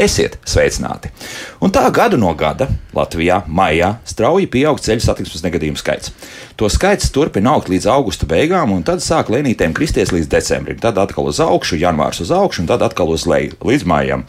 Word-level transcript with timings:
Esiet 0.00 0.38
sveicināti! 0.48 1.10
Un 1.60 1.72
tā 1.74 1.82
gadu 1.92 2.16
no 2.16 2.30
gada 2.38 2.70
Latvijā 2.96 3.42
maijā 3.46 3.94
strauji 4.08 4.48
pieaug 4.50 4.80
ceļu 4.82 5.04
satiksmes 5.04 5.44
negadījumu 5.46 5.80
skaits. 5.80 6.14
To 6.60 6.68
skaits 6.68 7.12
turpina 7.14 7.54
augt 7.54 7.70
līdz 7.72 7.86
augusta 7.88 8.28
beigām, 8.28 8.74
un 8.74 8.82
tad 8.86 9.00
sāk 9.04 9.30
lēnītēm 9.32 9.72
kristies 9.76 10.12
līdz 10.12 10.28
decembrim. 10.32 10.80
Tad 10.82 10.98
atkal 11.00 11.30
uz 11.30 11.40
augšu, 11.40 11.78
janvārs 11.80 12.20
uz 12.20 12.32
augšu, 12.34 12.64
un 12.64 12.70
tad 12.70 12.84
atkal 12.84 13.12
uz 13.14 13.24
leju 13.30 13.56
līdz 13.64 13.86
maijam. 13.88 14.26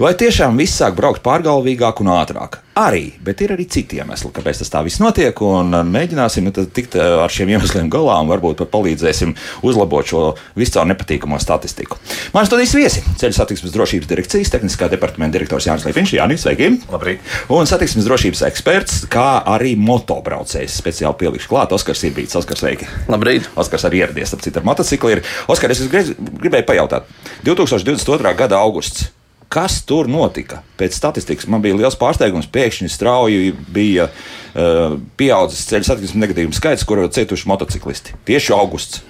Vai 0.00 0.14
tiešām 0.16 0.56
viss 0.60 0.80
sāk 0.80 0.96
braukt 0.96 1.24
pārgalvīgāk 1.26 2.00
un 2.00 2.14
ātrāk? 2.14 2.64
Arī, 2.74 3.12
bet 3.22 3.38
ir 3.38 3.52
arī 3.54 3.68
citi 3.70 4.00
iemesli, 4.00 4.32
kāpēc 4.34 4.58
tas 4.58 4.72
tā 4.72 4.80
viss 4.82 4.98
notiek. 4.98 5.38
Mēģināsim 5.86 6.42
nu, 6.42 6.50
tikt 6.50 6.96
eh, 6.98 7.04
ar 7.22 7.30
šiem 7.30 7.52
iemesliem 7.52 7.86
galā 7.92 8.16
un 8.18 8.30
varbūt 8.32 8.58
pat 8.64 8.72
palīdzēsim 8.72 9.30
uzlabot 9.62 10.08
šo 10.10 10.22
viscaur 10.58 10.88
nepatīkamo 10.90 11.38
statistiku. 11.38 12.00
Mans 12.34 12.50
studijas 12.50 12.74
viesi- 12.74 13.04
ceļu 13.20 13.36
satiksmes 13.36 13.74
drošības 13.76 14.10
direkcijas 14.10 14.50
tehniskā 14.50 14.88
departamenta 14.90 15.38
direktors 15.38 15.68
Jānis 15.68 15.86
Līpiņš. 15.86 16.16
Jānis, 16.18 16.42
sveiki! 16.42 16.72
Labrīt! 16.90 17.22
Un 17.54 17.70
satiksmes 17.70 18.03
drošības 18.06 18.44
eksperts, 18.50 19.00
kā 19.12 19.42
arī 19.54 19.74
motobraucējs 19.80 20.78
speciāli 20.82 21.18
pielikšu 21.24 21.50
klāt 21.50 21.74
Oskars 21.76 22.04
Irbīts. 22.08 22.36
Oskars, 22.38 22.62
sveiki! 22.62 22.88
Labrīt! 23.10 23.50
Oskars 23.60 23.88
arī 23.88 24.04
ieradies 24.04 24.36
ap 24.36 24.44
citu 24.44 24.60
ar 24.60 24.68
motociklu. 24.68 25.16
Ir. 25.16 25.24
Oskar, 25.50 25.74
es 25.74 25.82
gribēju 25.88 26.68
pajautāt, 26.68 27.10
2022. 27.46 28.34
gada 28.38 28.62
augusts 28.62 29.10
kas 29.54 29.80
tur 29.86 30.08
notika. 30.10 30.62
Pēc 30.78 30.96
statistikas 30.96 31.46
man 31.50 31.62
bija 31.62 31.76
liels 31.78 31.96
pārsteigums. 32.00 32.48
Pēkšņi 32.50 32.90
strauji 32.90 33.52
bija 33.74 34.08
uh, 34.10 34.96
pieaudzis 35.18 35.66
ceļu 35.70 35.86
satiksmes 35.86 36.18
negatīvu 36.18 36.56
skaits, 36.56 36.86
kur 36.88 37.04
cietuši 37.06 37.50
motociklisti. 37.50 38.16
Tieši 38.26 38.54
augusts. 38.56 39.04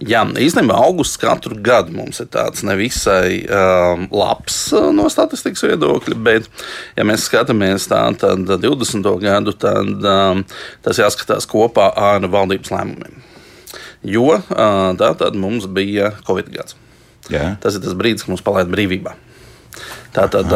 Jā, 0.00 0.22
īstenībā 0.24 0.76
augusts 0.86 1.18
katru 1.20 1.58
gadu 1.60 1.92
mums 1.92 2.22
ir 2.22 2.30
tāds 2.32 2.62
nevisai 2.64 3.42
um, 3.44 4.06
labs 4.08 4.56
uh, 4.72 4.88
no 4.94 5.04
statistikas 5.12 5.66
viedokļa, 5.66 6.16
bet, 6.24 6.48
ja 6.96 7.04
mēs 7.04 7.26
skatāmies 7.28 7.90
tā, 7.90 8.00
tad 8.16 8.48
20. 8.48 9.10
gadu, 9.20 9.52
tad 9.52 10.08
um, 10.14 10.40
tas 10.84 11.00
jāskatās 11.02 11.44
kopā 11.50 11.90
ar 11.92 12.24
valdības 12.24 12.72
lēmumiem. 12.72 13.20
Jo 14.08 14.38
uh, 14.38 14.46
tā 14.98 15.12
tad 15.20 15.36
mums 15.38 15.68
bija 15.68 16.14
Covid 16.24 16.48
gads. 16.56 16.78
Jā. 17.30 17.52
Tas 17.60 17.76
ir 17.76 17.84
tas 17.84 17.94
brīdis, 17.98 18.24
kad 18.24 18.32
mums 18.32 18.42
palaida 18.46 18.72
brīvībā. 18.72 19.12
Tātad 20.12 20.50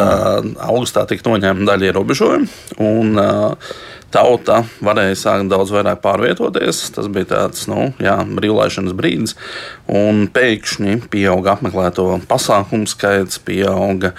augustā 0.61 1.07
tika 1.09 1.25
noņemta 1.25 1.71
daļa 1.71 1.89
ierobežojumu, 1.89 2.49
un 2.85 3.21
tauta 4.13 4.61
varēja 4.85 5.17
sākt 5.19 5.51
daudz 5.51 5.73
vairāk 5.73 6.01
pārvietoties. 6.03 6.83
Tas 6.95 7.09
bija 7.11 7.31
tāds 7.33 7.65
nu, 7.71 7.89
jā, 8.03 8.15
brīvlaišanas 8.37 8.95
brīdis, 8.97 9.35
un 9.89 10.27
pēkšņi 10.33 10.99
pieauga 11.13 11.55
apmeklēto 11.57 12.09
pasākumu 12.29 12.89
skaits, 12.89 13.41
pieauga 13.43 14.13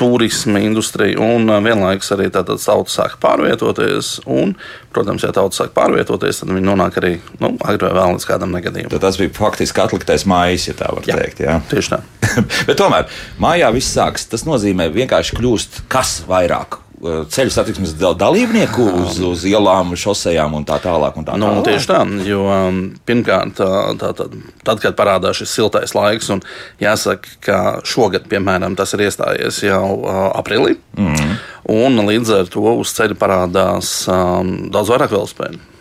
turisma 0.00 0.62
industrija, 0.62 1.20
un 1.20 1.50
vienlaikus 1.64 2.12
arī 2.14 2.28
tauta 2.32 2.56
sāk 2.58 3.18
pārvietoties. 3.22 4.14
Un, 4.30 4.54
protams, 4.94 5.24
ja 5.26 5.32
tauta 5.36 5.62
sāk 5.62 5.74
pārvietoties, 5.76 6.42
tad 6.42 6.52
viņi 6.52 6.66
nonāk 6.68 6.98
arī 7.02 7.14
nu, 7.42 7.54
agrāk 7.60 7.92
vai 7.92 7.96
vēl 8.00 8.16
līdz 8.16 8.28
kādam 8.28 8.54
negadījumam. 8.56 8.92
Tad 8.94 9.04
tas 9.06 9.20
bija 9.20 9.34
faktiski 9.36 9.84
atliktais 9.84 10.26
mājas, 10.28 10.68
ja 10.70 10.76
tā 10.78 10.92
var 10.94 11.08
jā, 11.08 11.18
teikt. 11.18 11.42
Jā. 11.44 11.58
Tieši 11.72 11.96
tā. 11.96 12.02
Bet 12.68 12.78
tomēr 12.80 13.10
mājā 13.42 13.72
viss 13.74 13.92
sākas. 13.96 14.28
Tas 14.32 14.46
nozīmē 14.48 14.88
vienkārši 14.94 15.38
kļūst 15.38 15.84
kas 15.92 16.20
vairāk 16.28 16.82
Uh, 16.91 16.91
ceļu 17.02 17.50
satiksmes 17.50 17.94
dalībnieku 17.98 18.84
uz, 19.02 19.18
uz 19.26 19.46
ielām, 19.48 19.94
šosejām 19.98 20.54
un 20.58 20.66
tā 20.68 20.78
tālāk. 20.82 21.16
Un 21.18 21.26
tā 21.26 21.38
nu, 21.40 21.48
tālāk. 21.48 21.64
Tieši 21.70 21.90
tā, 21.90 22.00
jo 22.28 22.44
um, 22.46 22.82
pirmkārt, 23.08 23.56
tā, 23.58 23.70
tā, 23.98 24.12
tā, 24.18 24.28
tad, 24.62 24.82
kad 24.84 24.98
parādās 24.98 25.40
šis 25.40 25.56
siltais 25.58 25.96
laiks, 25.98 26.30
un 26.34 26.44
jāsaka, 26.82 27.34
ka 27.42 27.58
šogad, 27.88 28.28
piemēram, 28.30 28.78
tas 28.78 28.94
ir 28.94 29.08
iestājies 29.08 29.64
jau 29.66 29.82
uh, 29.98 30.22
aprīlī, 30.38 30.78
mm. 30.94 31.34
un 31.74 32.06
līdz 32.06 32.36
ar 32.38 32.54
to 32.54 32.64
uz 32.76 32.94
ceļa 32.94 33.18
parādās 33.18 33.92
um, 34.10 34.56
daudz 34.72 34.94
vairāk 34.94 35.14
velospēdu 35.16 35.71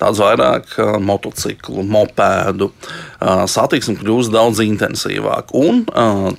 daudz 0.00 0.22
vairāk 0.24 0.74
motociklu, 1.04 1.84
mopēdu. 1.86 2.70
Satiksme 3.50 3.98
kļūst 4.00 4.32
daudz 4.34 4.64
intensīvāka. 4.64 5.54
Un 5.60 5.84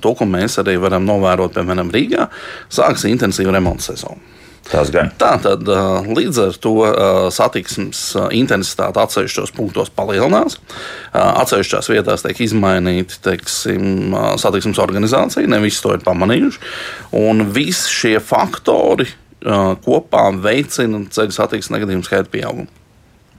to, 0.02 0.14
ko 0.18 0.28
mēs 0.28 0.58
arī 0.62 0.76
varam 0.82 1.06
novērot, 1.08 1.54
piemēram, 1.56 1.94
Rīgā, 1.94 2.28
sāksies 2.72 3.12
intensīva 3.14 3.54
remonta 3.54 3.92
sezona. 3.92 4.20
Tā 5.18 5.32
tad 5.42 5.66
līdz 5.66 6.38
ar 6.38 6.58
to 6.62 6.74
satiksmes 7.34 8.02
intensitāte 8.32 9.02
atsevišķos 9.02 9.50
punktos 9.56 9.90
palielinās. 9.92 10.54
Atsevišķās 11.12 11.90
vietās 11.90 12.22
tiek 12.22 12.38
izmainīta 12.46 13.18
teiksim, 13.26 14.14
satiksmes 14.40 14.78
organizācija, 14.80 15.50
ne 15.50 15.58
visi 15.64 15.82
to 15.82 15.96
ir 15.96 16.06
pamanījuši. 16.06 16.62
Un 17.18 17.48
visi 17.52 17.90
šie 17.90 18.14
faktori 18.22 19.10
kopā 19.42 20.28
veicina 20.38 21.02
ceļu 21.10 21.34
satiksmes 21.34 21.74
negadījumu 21.74 22.06
skaitu 22.06 22.30
pieaugumu. 22.38 22.70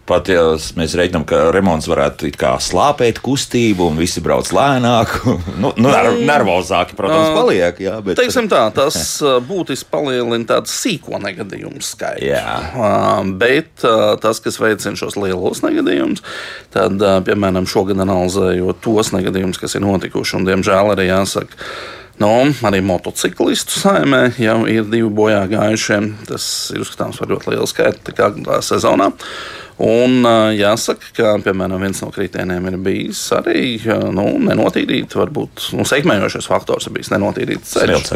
Pat 0.04 0.28
ja 0.28 0.42
mēs 0.76 0.98
reiķinām, 1.00 1.24
ka 1.24 1.46
remonts 1.56 1.88
varētu 1.88 2.28
slāpēt 2.60 3.22
kustību 3.24 3.86
un 3.88 4.00
visi 4.02 4.20
brauc 4.24 4.50
lēnāk, 4.52 5.14
nu, 5.62 5.72
nu, 5.78 5.88
mm. 5.88 6.20
nervozāki, 6.28 6.98
protams, 7.00 7.32
paliek. 7.38 7.80
Jā, 7.80 7.96
bet... 8.04 8.20
Teiksim 8.20 8.50
tā, 8.52 8.66
tas 8.76 8.98
būtiski 9.50 9.88
palielina 9.94 10.50
tādu 10.50 10.72
sīko 10.74 11.22
negadījumu 11.24 11.80
skaitu. 11.80 12.28
Jā. 12.28 13.24
Bet 13.40 13.88
tas, 14.24 14.44
kas 14.44 14.60
veicina 14.60 15.00
šos 15.00 15.16
lielos 15.20 15.64
negadījumus, 15.64 16.24
tad, 16.76 17.00
piemēram, 17.30 17.70
šogad 17.70 18.04
analizējot 18.04 18.84
tos 18.84 19.16
negadījumus, 19.16 19.62
kas 19.62 19.80
ir 19.80 19.88
notikuši, 19.88 20.40
un 20.42 20.52
diemžēl 20.52 20.96
arī 20.98 21.12
jāsaka, 21.14 21.60
Nu, 22.22 22.30
arī 22.62 22.78
motociklistu 22.86 23.80
saimē 23.82 24.28
jau 24.38 24.60
ir 24.70 24.86
divi 24.86 25.10
bojā 25.10 25.48
gājušie. 25.50 25.98
Tas 26.30 26.46
ir 26.76 26.84
uzskatāms 26.84 27.18
par 27.18 27.32
ļoti 27.32 27.56
lielu 27.56 27.70
skaitu 27.70 28.14
sezonā. 28.62 29.10
Un 29.82 30.28
jāsaka, 30.54 31.08
ka 31.18 31.32
piemēram, 31.42 31.82
viens 31.82 32.02
no 32.04 32.12
kritērijiem 32.14 32.68
ir 32.70 32.78
bijis 32.86 33.22
arī 33.34 33.64
nu, 34.14 34.28
nenotīrīt, 34.46 35.16
varbūt 35.18 35.72
nu, 35.78 35.86
sekmējošais 35.90 36.50
faktors 36.50 36.88
ir 36.88 36.94
bijis 36.98 37.10
nenotīrīts 37.14 37.74
ceļš. 37.74 38.12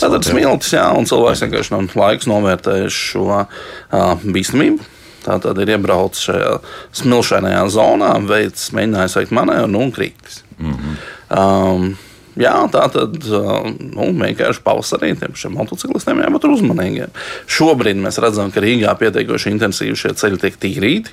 Tad 0.00 0.16
ir 0.16 0.24
smilts, 0.24 0.72
jā, 0.72 0.86
un 0.96 1.08
cilvēks 1.08 1.44
vienkārši 1.44 1.74
no 1.74 1.82
laiks 2.00 2.30
novērtējis 2.30 3.02
šo 3.12 3.26
uh, 3.42 4.24
bīstamību. 4.24 4.88
Tā 5.22 5.36
tad 5.42 5.60
ir 5.62 5.74
iebraucis 5.76 6.30
šajā 6.30 6.54
smilšainajā 7.02 7.66
zonā, 7.76 8.14
veids, 8.26 8.70
mēģinājis 8.74 9.18
veikt 9.20 9.36
manēju 9.38 9.68
nu, 9.70 9.84
un 9.86 9.92
krītis. 9.94 10.40
Mm 10.58 10.72
-hmm. 10.72 10.96
um, 11.38 11.92
Jā, 12.40 12.54
tā 12.72 12.86
tad 12.88 13.18
nu, 13.28 14.06
vienkārši 14.16 14.62
pavasarī 14.64 15.12
šiem 15.36 15.56
motociklistiem 15.58 16.22
jābūt 16.24 16.46
uzmanīgiem. 16.48 17.12
Šobrīd 17.50 18.00
mēs 18.00 18.20
redzam, 18.24 18.48
ka 18.54 18.62
Rīgā 18.64 18.94
pietiekoši 19.00 19.52
intensīvi 19.52 19.98
šie 20.00 20.14
ceļi 20.16 20.40
tiek 20.40 20.60
tīrīti, 20.62 21.12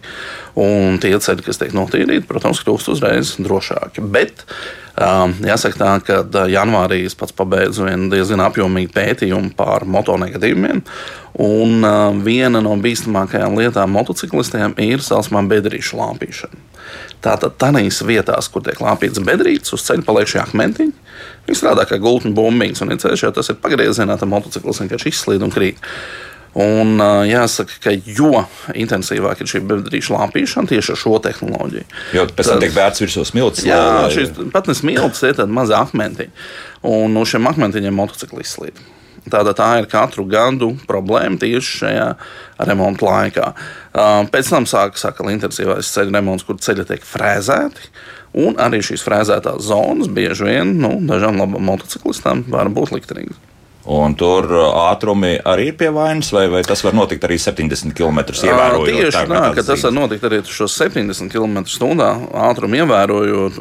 un 0.63 1.00
tie 1.03 1.12
ceļi, 1.19 1.44
kas 1.44 1.59
tiek 1.59 1.75
notīrīti, 1.75 2.28
protams, 2.29 2.63
kļūst 2.63 2.94
uzreiz 2.96 3.35
drošāki. 3.44 4.06
Bet 4.16 4.46
Um, 5.00 5.31
jāsaka, 5.47 5.78
tā, 5.79 5.91
ka 6.03 6.41
janvārī 6.52 7.06
es 7.08 7.13
pats 7.16 7.31
pabeidzu 7.31 7.85
vienu 7.88 8.09
diezgan 8.12 8.41
apjomīgu 8.44 8.91
pētījumu 8.91 9.53
par 9.56 9.85
motonegadījumiem. 9.88 10.81
Un 11.40 11.85
uh, 11.88 12.09
viena 12.25 12.59
no 12.66 12.74
bīstamākajām 12.84 13.56
lietām 13.62 13.96
motociklistiem 13.96 14.75
ir 14.84 15.06
saucamā 15.06 15.46
bedrīšu 15.53 16.02
lāpīšana. 16.02 16.69
Tātad 17.19 17.58
tādās 17.59 17.99
vietās, 18.08 18.47
kur 18.52 18.64
tiek 18.64 18.79
lāpīts 18.79 19.20
bedrītes, 19.28 19.73
uz 19.76 19.84
ceļa 19.88 20.05
paliek 20.08 20.29
šie 20.32 20.40
akmentiņi. 20.40 20.96
Viņi 21.49 21.59
strādā 21.59 21.84
kā 21.90 21.99
gultņu 21.99 22.32
bumbiņas, 22.38 22.82
un 22.85 22.96
ceļš 23.02 23.26
jau 23.26 23.32
tas 23.35 23.52
ir 23.52 23.59
pagriezienā, 23.59 24.16
tad 24.20 24.32
motociklis 24.32 24.79
vienkārši 24.85 25.11
izslīd 25.11 25.43
un 25.43 25.52
krīt. 25.52 25.82
Un, 26.59 26.96
jāsaka, 27.29 27.76
ka 27.84 27.91
jo 27.93 28.46
intensīvāk 28.73 29.43
ir 29.43 29.49
šī 29.52 29.61
bedrīša 29.70 30.16
lāpīšana 30.16 30.72
tieši 30.72 30.96
ar 30.96 30.99
šo 31.03 31.20
tehnoloģiju. 31.28 31.85
Jo 32.17 32.23
pēc 32.34 32.49
tam 32.49 32.64
tiek 32.64 32.73
vērts 32.73 33.03
virsū 33.03 33.26
smilts. 33.29 33.66
Jā, 33.67 33.82
lai... 33.99 34.08
šīs 34.16 34.34
pat 34.55 34.72
ne 34.72 34.78
smilts, 34.78 35.22
ir 35.28 35.38
tādi 35.38 35.53
mazi 35.53 35.76
akmentiņi. 35.78 36.34
Un 36.90 37.14
no 37.14 37.28
šiem 37.28 37.52
akmentiņiem 37.52 37.99
motocikli 38.02 38.47
izslīd. 38.47 38.82
Tātad 39.31 39.58
tā 39.59 39.70
ir 39.79 39.90
katru 39.91 40.26
gadu 40.29 40.72
problēma 40.90 41.40
tieši 41.41 41.76
šajā 41.84 42.08
remonta 42.70 43.08
laikā. 43.08 43.49
Pēc 44.34 44.53
tam 44.53 44.67
sākas 44.70 45.05
saka, 45.05 45.28
intensīvais 45.31 45.91
ceļu 45.96 46.16
remonts, 46.16 46.47
kur 46.47 46.59
ceļi 46.61 46.87
tiek 46.90 47.05
frēzēti. 47.05 47.91
Un 48.40 48.59
arī 48.61 48.81
šīs 48.85 49.02
frēzētās 49.05 49.64
zonas 49.72 50.09
bieži 50.14 50.46
vien 50.46 50.76
nu, 50.81 50.96
dažām 51.09 51.40
labām 51.41 51.66
motociklistām 51.72 52.46
var 52.53 52.70
būt 52.73 52.93
liktenīgas. 52.93 53.40
Un 53.87 54.11
tur 54.20 54.43
uh, 54.52 54.66
ātrumi 54.90 55.37
arī 55.47 55.70
ir 55.72 55.76
pie 55.79 55.87
vainas, 55.96 56.34
vai, 56.35 56.43
vai 56.52 56.59
tas 56.67 56.81
var 56.84 56.93
notikt 56.97 57.23
arī 57.23 57.37
70 57.40 57.96
km 57.96 58.20
ievērojot? 58.20 58.90
Tieši 58.91 59.22
tā, 59.29 59.43
ka 59.55 59.64
tas 59.64 59.85
var 59.87 59.93
notikt 59.96 60.26
arī 60.28 60.41
šos 60.43 60.76
70 60.81 61.31
km/h 61.31 62.09
ātrumu 62.43 62.81
ievērojot. 62.81 63.59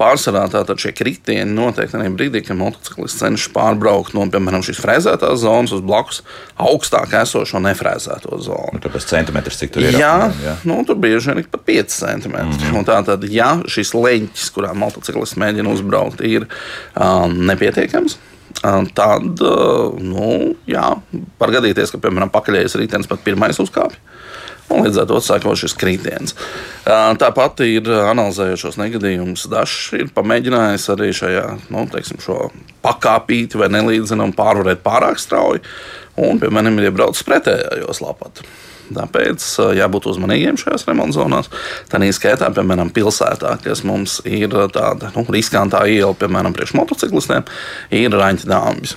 Pārsvarā 0.00 0.42
tātad 0.50 0.82
šie 0.82 0.90
kritieni 0.96 1.54
notiek 1.54 1.94
arī 1.94 2.10
brīdī, 2.16 2.42
kad 2.48 2.58
motociklists 2.58 3.22
cenšas 3.22 3.52
pārbraukt 3.54 4.16
no, 4.18 4.26
piemēram, 4.26 4.64
šīs 4.66 4.82
frēzētās 4.82 5.44
zonas 5.44 5.76
uz 5.76 5.84
blakus 5.86 6.24
augstāk 6.58 7.14
esošo 7.22 7.62
nefrēzēto 7.62 8.40
zonu. 8.42 8.74
Nu, 8.74 8.82
tāpēc 8.82 9.06
centimetrs 9.06 9.62
cik 9.62 9.76
tur 9.76 9.86
ir? 9.86 10.00
Jā, 10.02 10.32
jā. 10.42 10.56
Nu, 10.66 10.80
tur 10.88 10.98
bieži 10.98 11.30
vien 11.30 11.44
ir 11.44 11.52
pat 11.52 11.62
5 11.68 11.94
centimetri. 11.94 12.58
Mm 12.58 12.74
-hmm. 12.74 12.88
Tātad, 12.90 13.28
ja 13.30 13.54
šis 13.70 13.94
leņķis, 13.94 14.50
kurā 14.50 14.74
motociklists 14.74 15.38
mēģina 15.38 15.72
uzbraukt, 15.72 16.20
ir 16.26 16.48
um, 16.98 17.38
nepietiekams, 17.46 18.18
tad 18.94 19.42
nu, 20.02 20.30
jā, 20.68 20.86
var 21.40 21.54
gadīties, 21.54 21.92
ka, 21.94 22.00
piemēram, 22.02 22.32
pakaļējais 22.34 22.78
ritenis 22.80 23.10
pat 23.10 23.22
pirmais 23.26 23.60
uzkāpj. 23.62 23.98
Un 24.68 24.84
līdz 24.84 24.98
ar 25.00 25.06
to 25.08 25.18
sākot 25.24 25.56
šis 25.56 25.72
kritiens. 25.80 26.34
Tāpat 26.84 27.62
ir 27.64 27.88
analizējot 27.88 28.60
šos 28.60 28.76
negadījumus. 28.76 29.46
Dažs 29.48 29.94
ir 29.96 30.10
pamēģinājis 30.12 30.88
arī 30.92 31.08
šajā 31.16 31.46
nu, 31.72 31.86
teiksim, 31.88 32.20
pakāpīti 32.84 33.60
vai 33.60 33.70
nelīdzināmu 33.72 34.36
pārvarēt 34.36 34.84
pārāk 34.84 35.22
strauji. 35.22 35.64
Un, 36.20 36.40
piemēram, 36.42 36.76
ir 36.80 36.90
iebraucis 36.90 37.24
pretējā 37.24 37.80
joslā 37.80 38.12
pat. 38.18 38.42
Tāpēc 38.94 39.44
jābūt 39.78 40.08
uzmanīgiem 40.12 40.58
šajās 40.60 40.86
remonta 40.88 41.18
zonās. 41.18 41.50
Tā 41.90 42.00
izskaitā, 42.06 42.48
piemēram, 42.54 42.92
pilsētā, 42.94 43.56
kas 43.64 43.84
mums 43.86 44.20
ir 44.28 44.54
tāda 44.74 45.12
nu, 45.16 45.26
riskantā 45.28 45.84
iela, 45.90 46.14
piemēram, 46.18 46.56
priekš 46.56 46.76
motociklistiem, 46.78 47.46
ir 47.94 48.16
raņķa 48.16 48.50
dāmas. 48.50 48.96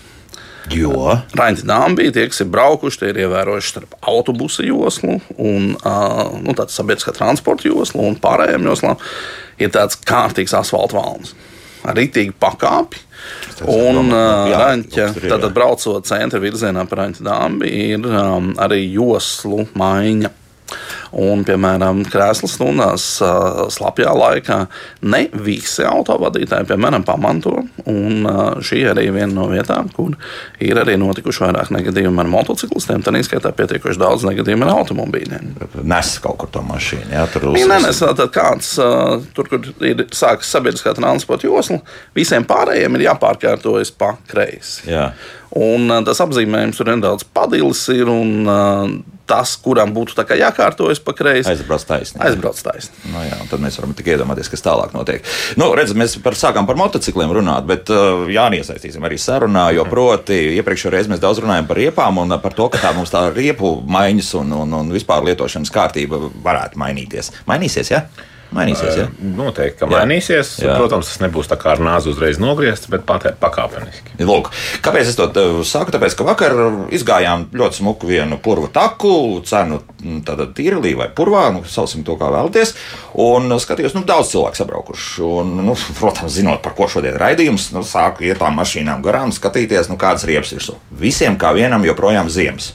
Jo 0.71 1.15
Raņķa 1.35 1.65
dāmas 1.65 2.11
tie, 2.13 2.27
kas 2.29 2.43
ir 2.43 2.51
braukuši, 2.53 2.99
tie 3.01 3.07
ir 3.11 3.23
ievērojuši 3.23 3.71
starp 3.73 3.95
autobusu 4.07 4.63
joslu 4.67 5.17
un 5.41 5.71
uh, 5.73 6.35
nu, 6.37 6.53
sabiedriskā 6.53 7.15
transporta 7.17 7.65
joslu 7.65 8.05
un 8.05 8.19
pārējām 8.21 8.69
joslām. 8.69 9.01
Ir 9.61 9.73
tāds 9.73 9.97
kārtīgs 10.05 10.53
asfalta 10.57 10.99
valns 10.99 11.33
rītīgu 11.85 12.35
pakāpi. 12.41 13.01
Un 13.69 14.09
Raņķa, 14.09 15.07
tātad 15.21 15.51
braucot 15.53 16.07
centra 16.09 16.41
virzienā 16.41 16.87
pa 16.89 17.03
Raņķa 17.03 17.25
dāmbi, 17.27 17.69
ir 17.93 18.07
um, 18.09 18.51
arī 18.61 18.83
joslu 18.89 19.67
maiņa. 19.77 20.31
Un, 21.11 21.41
piemēram, 21.43 22.05
krēsla 22.07 22.47
stundās, 22.47 23.05
slapjā 23.75 24.13
laikā 24.15 24.59
ne 25.11 25.25
visi 25.43 25.83
autovadītāji, 25.83 26.69
piemēram, 26.69 27.03
pamanto. 27.07 27.57
Un 27.91 28.27
šī 28.63 28.85
arī 28.93 29.09
ir 29.09 29.15
viena 29.17 29.33
no 29.35 29.49
vietām, 29.51 29.89
kur 29.91 30.15
ir 30.63 30.79
arī 30.79 30.95
notikuši 31.01 31.43
vairāk 31.43 31.73
negadījumu 31.75 32.23
ar 32.23 32.31
motociklistiem. 32.31 33.03
Tā 33.03 33.13
izskaitā 33.19 33.51
pietiekoši 33.57 33.99
daudz 33.99 34.23
negadījumu 34.29 34.67
ar 34.67 34.73
automobīļiem. 34.77 35.51
Nes 35.83 36.13
kaut 36.23 36.39
kur 36.41 36.53
to 36.53 36.63
mašīnu, 36.69 37.11
jā, 37.11 37.25
tur 37.33 37.49
uzsver. 37.51 37.67
Nē, 37.73 37.81
nes, 37.87 38.01
tad 38.21 38.31
kāds 38.35 38.71
tur, 39.35 39.51
kur 39.51 39.67
ir 39.83 40.05
sākas 40.15 40.53
sabiedriskā 40.55 40.95
transporta 40.95 41.49
josla, 41.49 41.81
visiem 42.15 42.47
pārējiem 42.47 42.97
ir 42.97 43.07
jāpārkārtojas 43.09 43.91
pa 43.99 44.15
kreisi. 44.31 44.87
Jā. 44.91 45.11
Un 45.59 45.91
tas 46.07 46.21
apzīmējums 46.23 46.77
tur 46.79 46.87
nedaudz 46.93 47.25
padilis 47.35 47.83
ir. 47.91 48.07
Un, 48.11 48.47
tas, 49.31 49.53
kuram 49.63 49.93
būtu 49.95 50.25
jākārtojas 50.37 50.99
pa 51.03 51.13
kreisi. 51.15 51.49
Aizbrauc 51.51 51.83
taisni. 51.87 52.19
Aizbrauc 52.25 52.57
taisni. 52.65 53.11
Nu, 53.13 53.21
jā, 53.23 53.37
tad 53.51 53.63
mēs 53.63 53.77
varam 53.79 53.93
tikai 53.95 54.15
iedomāties, 54.17 54.49
kas 54.51 54.65
tālāk 54.65 54.95
notiek. 54.95 55.23
Nu, 55.59 55.69
redz, 55.77 55.93
mēs 55.97 56.17
par, 56.23 56.35
sākām 56.39 56.67
par 56.67 56.79
motocikliem 56.79 57.31
runāt, 57.37 57.67
bet 57.69 57.91
uh, 57.93 58.25
jāiesaistīsim 58.31 59.05
arī 59.07 59.19
sarunā, 59.21 59.69
jo 59.77 59.85
proti 59.89 60.39
iepriekšējā 60.57 60.95
reizē 60.95 61.13
mēs 61.13 61.23
daudz 61.23 61.43
runājam 61.43 61.69
par 61.69 61.79
riepām 61.79 62.19
un 62.25 62.35
par 62.43 62.57
to, 62.57 62.67
ka 62.73 62.81
tā 62.83 62.91
mums 62.97 63.13
tā 63.13 63.23
riepu 63.31 63.77
maiņas 63.87 64.33
un, 64.41 64.51
un, 64.65 64.75
un 64.81 64.91
vispār 64.91 65.23
lietošanas 65.29 65.71
kārtība 65.73 66.19
varētu 66.43 66.81
mainīties. 66.81 67.31
Mainīsies, 67.47 67.95
jā? 67.95 68.03
Ja? 68.03 68.30
Mainīsies, 68.51 68.97
ja? 68.99 69.05
Noteikti, 69.23 69.77
ka 69.79 69.87
mainīsies. 69.87 70.49
Jā. 70.59 70.73
Protams, 70.75 71.07
tas 71.07 71.21
nebūs 71.23 71.47
tā 71.47 71.55
kā 71.59 71.71
ar 71.71 71.81
nāzi 71.83 72.09
uzreiz 72.11 72.39
nogriezts, 72.41 72.89
bet 72.91 73.05
pakāpeniski. 73.07 74.17
Lūk, 74.27 74.49
kāpēc 74.83 75.07
es 75.07 75.15
to 75.15 75.27
saku? 75.67 75.93
Tāpēc, 75.95 76.17
ka 76.19 76.25
vakar 76.27 76.55
izgājām 76.91 77.47
ļoti 77.55 77.79
smuku 77.79 78.09
vienu 78.09 78.35
purvu 78.43 78.67
taku, 78.75 79.13
cenu 79.47 79.79
tātad 80.27 80.51
tīrlī 80.57 80.91
vai 80.99 81.07
purvā, 81.15 81.45
nu, 81.55 81.63
saucam 81.63 82.03
to 82.07 82.17
kā 82.19 82.27
vēlaties, 82.33 82.73
un 83.23 83.55
skatījos, 83.63 83.95
nu, 83.95 84.03
daudz 84.07 84.33
cilvēku 84.33 84.59
sabraukuši. 84.59 85.23
Un, 85.29 85.55
nu, 85.69 85.77
protams, 86.01 86.35
zinot, 86.35 86.59
par 86.65 86.75
ko 86.75 86.89
šodien 86.91 87.15
raidījums, 87.21 87.69
nu, 87.77 87.85
sāku 87.87 88.27
iet 88.27 88.41
tām 88.43 88.59
mašīnām 88.59 89.05
garām, 89.05 89.31
skatīties, 89.35 89.87
nu, 89.93 89.95
kādas 90.01 90.27
riepas 90.27 90.51
virsū. 90.57 90.75
Visiem 90.99 91.39
kā 91.39 91.53
vienam 91.55 91.87
joprojām 91.87 92.27
ziemas. 92.31 92.73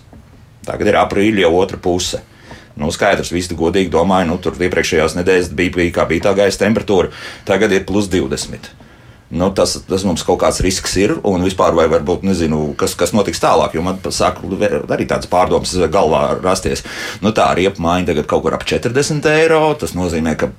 Tagad 0.67 0.89
ir 0.89 0.99
aprīļa 1.05 1.53
otra 1.53 1.79
puse. 1.79 2.23
Nu, 2.77 2.91
skaidrs, 2.93 3.33
visi 3.33 3.57
godīgi 3.57 3.93
domāju, 3.93 4.29
nu, 4.31 4.41
tur 4.43 4.57
iepriekšējās 4.61 5.17
nedēļas 5.17 5.55
bija, 5.57 5.77
bija 5.79 5.95
kā 5.97 6.05
bija 6.11 6.29
tā 6.29 6.35
gaisa 6.37 6.67
temperatūra, 6.67 7.09
tagad 7.49 7.73
ir 7.73 7.87
plus 7.89 8.11
20. 8.13 8.75
Nu, 9.27 9.49
tas, 9.51 9.73
tas 9.89 10.05
mums 10.07 10.23
kaut 10.23 10.39
kāds 10.39 10.61
risks 10.63 10.93
ir, 11.03 11.17
un 11.27 11.43
vispār 11.43 11.75
vai 11.75 11.89
varbūt 11.91 12.23
nezinu, 12.23 12.61
kas, 12.79 12.95
kas 12.95 13.11
notiks 13.17 13.43
tālāk. 13.43 13.75
Jo 13.75 13.83
man 13.83 13.99
sāk 14.15 14.39
arī 14.47 15.09
tādas 15.09 15.27
pārdomas 15.31 15.73
galvā 15.91 16.37
rasties. 16.39 16.85
Nu, 17.25 17.33
tā 17.35 17.49
riepa 17.59 17.83
māja 17.83 18.13
tagad 18.13 18.29
kaut 18.31 18.45
kur 18.45 18.55
ap 18.55 18.63
40 18.63 19.27
eiro. 19.33 19.65
Tas 19.81 19.97
nozīmē, 19.99 20.37
ka, 20.39 20.53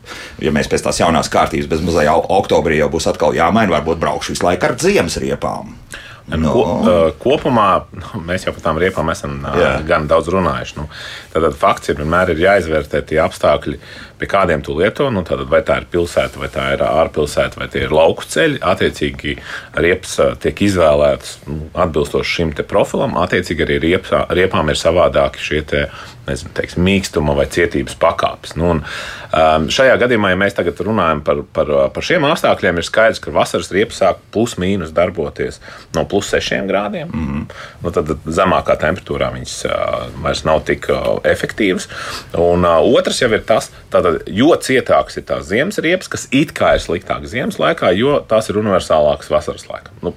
ja 0.43 0.51
mēs 0.51 0.67
pēc 0.67 0.83
tās 0.83 0.99
jaunās 0.99 1.31
kārtības 1.31 1.71
bez 1.71 1.85
mazā 1.85 2.09
oktobrī 2.17 2.81
jau 2.81 2.91
būs 2.91 3.07
atkal 3.07 3.37
jāmaina, 3.37 3.71
varbūt 3.77 4.03
braukšu 4.03 4.35
visu 4.35 4.49
laiku 4.49 4.67
ar 4.67 4.75
ziemas 4.83 5.15
riepām. 5.23 5.77
No. 6.27 6.51
Ko, 6.51 6.63
uh, 6.83 6.97
kopumā 7.21 7.67
nu, 7.95 8.19
mēs 8.27 8.43
jau 8.43 8.51
par 8.51 8.65
tām 8.65 8.79
riepām 8.81 9.07
esam 9.13 9.37
uh, 9.47 9.77
gan 9.87 10.09
daudz 10.11 10.27
runājuši. 10.33 10.75
Nu, 10.75 10.87
tad 11.31 11.55
fakts 11.55 11.93
ir 11.93 12.01
vienmēr 12.01 12.33
ir 12.33 12.41
jāizvērtē 12.43 12.99
tie 13.07 13.21
apstākļi, 13.23 13.79
pie 14.19 14.29
kādiem 14.29 14.63
tu 14.65 14.75
lieto. 14.77 15.09
Nu, 15.13 15.23
tad, 15.27 15.45
vai 15.51 15.61
tā 15.65 15.79
ir 15.81 15.87
pilsēta, 15.91 16.41
vai 16.41 16.49
tā 16.53 16.71
ir 16.75 16.83
ārpilsēta, 16.85 17.61
vai 17.61 17.69
tie 17.71 17.85
ir 17.85 17.95
lauku 17.95 18.25
ceļi. 18.27 18.61
Attiecīgi, 18.65 19.37
riepas 19.77 20.17
tiek 20.43 20.63
izvēlētas 20.67 21.37
nu, 21.47 21.69
atbilstoši 21.77 22.37
šim 22.39 22.53
profilam. 22.67 23.17
Attiecīgi, 23.21 23.65
arī 23.67 23.79
riepā, 23.83 24.25
riepām 24.33 24.71
ir 24.73 24.79
savādāki 24.79 25.43
šie 25.43 25.63
te, 25.69 25.83
nezinu, 26.27 26.51
teiksim, 26.57 26.83
mīkstuma 26.87 27.35
vai 27.37 27.47
cietības 27.51 27.97
pakāpes. 28.01 28.55
Nu, 28.59 28.71
un, 28.75 28.81
um, 28.83 29.67
šajā 29.73 29.97
gadījumā, 30.01 30.31
ja 30.33 30.39
mēs 30.39 30.57
tagad 30.57 30.81
runājam 30.83 31.21
par, 31.25 31.43
par, 31.55 31.71
par 31.95 32.05
šiem 32.05 32.25
apstākļiem, 32.27 32.81
ir 32.81 32.87
skaidrs, 32.87 33.21
ka 33.23 33.33
vasaras 33.35 33.71
riepas 33.75 34.01
sāk 34.01 34.21
plus 34.33 34.57
mīnus 34.61 34.93
darboties 34.95 35.61
no 35.95 36.05
plus 36.09 36.31
6 36.33 36.67
grādiem. 36.69 37.11
Mm 37.13 37.27
-hmm. 37.27 37.45
nu, 37.83 37.91
tad 37.91 38.11
zemākā 38.25 38.77
temperatūrā 38.81 39.31
viņas 39.33 39.55
uh, 39.65 40.07
vairs 40.23 40.43
nav 40.43 40.63
tik 40.65 40.89
uh, 40.89 41.19
efektīvas. 41.23 41.87
Un 42.33 42.65
uh, 42.65 42.81
otrs 42.97 43.21
jau 43.21 43.31
ir 43.31 43.43
tas, 43.47 43.71
tātad, 44.07 44.29
jo 44.31 44.53
cietāks 44.55 45.19
ir 45.19 45.25
tās 45.27 45.47
ziemas 45.49 45.79
riepas, 45.83 46.09
kas 46.11 46.27
it 46.31 46.53
kā 46.57 46.75
ir 46.75 46.83
sliktākas 46.83 47.33
ziemas 47.33 47.59
laikā, 47.61 47.91
jo 47.97 48.19
tās 48.27 48.49
ir 48.49 48.59
universālākas 48.61 49.29
vasaras 49.31 49.67
laikā. 49.69 49.93
Nu, 50.03 50.13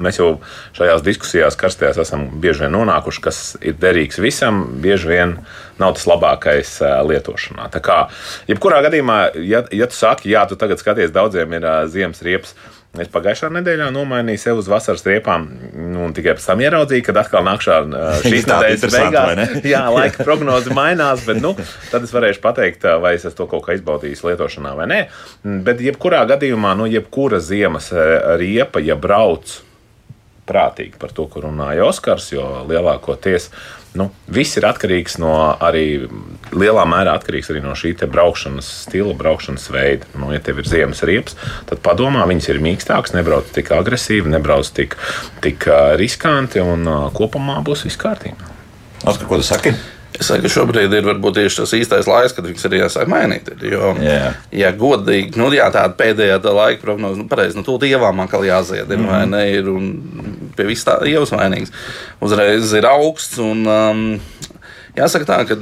mēs 0.00 0.18
jau 0.20 0.30
šajās 0.76 1.04
diskusijās 1.04 1.58
karstajās 1.60 2.00
esam 2.00 2.26
bieži 2.40 2.64
vien 2.64 2.74
nonākuši, 2.76 3.22
kas 3.24 3.40
ir 3.60 3.76
derīgs 3.80 4.20
visam, 4.22 4.62
bieži 4.80 5.10
vien 5.10 5.36
nav 5.80 5.96
tas 5.96 6.06
labākais 6.08 6.76
lietošanā. 7.08 7.68
Tā 7.74 7.82
kā, 7.84 8.00
jebkurā 8.48 8.80
gadījumā, 8.86 9.20
ja, 9.44 9.64
ja 9.72 9.88
tu 9.90 9.98
saki, 9.98 10.32
jā, 10.32 10.46
tu 10.48 10.58
tagad 10.60 10.80
skaties, 10.80 11.12
daudziem 11.14 11.58
ir 11.58 11.68
ziemas 11.92 12.24
riepas 12.24 12.56
Es 12.98 13.06
pagājušā 13.06 13.52
nedēļā 13.54 13.86
nomainīju 13.94 14.40
sev 14.42 14.58
uz 14.58 14.66
vasaras 14.66 15.04
riepām, 15.06 15.44
nu, 15.78 16.00
un 16.08 16.14
tikai 16.14 16.32
pēc 16.34 16.46
tam 16.48 16.62
ieraudzīju, 16.64 17.04
ka 17.06 17.14
atkal 17.20 17.44
nākšā 17.46 17.76
šīs 18.24 18.48
nedēļas 18.50 18.96
beigās. 18.96 19.54
Jā, 19.72 19.84
laika 19.94 20.26
prognoze 20.26 20.74
mainās, 20.74 21.22
bet 21.28 21.38
nu, 21.38 21.54
tad 21.92 22.08
es 22.08 22.14
varēšu 22.16 22.42
pateikt, 22.42 22.88
vai 22.98 23.14
es 23.14 23.28
to 23.38 23.46
kaut 23.50 23.62
kā 23.68 23.78
izbaudīju 23.78 24.32
lietošanā 24.32 24.74
vai 24.74 24.88
nē. 24.90 25.00
Bet, 25.68 25.84
jebkurā 25.86 26.24
gadījumā, 26.32 26.74
nu, 26.82 26.90
jebkura 26.90 27.38
ziemas 27.38 27.92
riepa, 28.42 28.82
ja 28.82 28.98
brauc 28.98 29.60
prātīgi 30.50 30.98
par 30.98 31.14
to, 31.14 31.28
ko 31.30 31.44
runāja 31.46 31.86
Oskars, 31.86 32.32
jo 32.34 32.64
lielākoties 32.66 33.52
nu, 33.98 34.08
viss 34.30 34.58
ir 34.58 34.66
atkarīgs 34.68 35.18
no 35.22 35.32
arī 35.58 36.08
lielā 36.54 36.84
mērā 36.88 37.14
atkarīgs 37.18 37.50
arī 37.52 37.62
no 37.64 37.74
šī 37.78 37.94
braukšanas 38.00 38.68
stila, 38.86 39.14
braukšanas 39.18 39.68
veida. 39.74 40.10
Nu, 40.18 40.30
ja 40.34 40.42
tev 40.42 40.62
ir 40.62 40.70
ziemas 40.70 41.02
riepas, 41.06 41.38
tad 41.70 41.82
padomā, 41.84 42.26
viņas 42.30 42.50
ir 42.52 42.62
mīkstākas, 42.64 43.14
nebrauc 43.16 43.50
tik 43.54 43.72
agresīvi, 43.74 44.30
nebrauc 44.32 44.70
tik, 44.76 44.98
tik 45.44 45.68
riskanti 46.00 46.62
un 46.62 46.86
kopumā 47.16 47.60
būs 47.66 47.86
viss 47.88 48.00
kārtībā. 48.00 48.52
Oskar, 49.08 49.26
ko 49.26 49.40
tu 49.40 49.48
saki? 49.48 49.74
Es 50.20 50.28
saku, 50.28 50.44
ka 50.44 50.50
šobrīd 50.52 50.92
ir 50.92 51.06
varbūt 51.06 51.38
tieši 51.38 51.62
tas 51.62 51.72
īstais 51.78 52.08
laiks, 52.10 52.34
kad 52.36 52.44
viņas 52.44 52.66
arī 52.68 52.80
jāsāk 52.82 53.08
mainīt. 53.08 53.46
Jo, 53.64 53.94
yeah. 54.02 54.36
ja 54.52 54.72
godīgi, 54.76 55.38
nu, 55.40 55.46
jā, 55.54 55.70
tāda 55.72 55.94
pēdējā 55.96 56.36
tā 56.44 56.52
laika 56.52 56.82
prognoze, 56.82 57.22
nu, 57.22 57.28
pareizi, 57.30 57.56
nu, 57.56 57.64
tūlīt 57.64 57.94
ievām 57.94 58.20
atkal 58.24 58.44
jāzied, 58.44 58.84
ir, 58.84 58.98
mm 58.98 59.06
-hmm. 59.06 59.12
vai 59.14 59.22
ne, 59.30 59.42
ir, 59.54 59.70
un 59.70 60.29
pie 60.56 60.68
vis 60.68 60.86
tā 60.86 60.98
ievas 61.08 61.34
vainīgs. 61.34 61.72
Uzreiz 62.24 62.74
ir 62.76 62.88
augsts, 62.88 63.38
un 63.42 63.64
um, 63.68 64.04
jāsaka 64.96 65.28
tā, 65.28 65.40
ka 65.48 65.58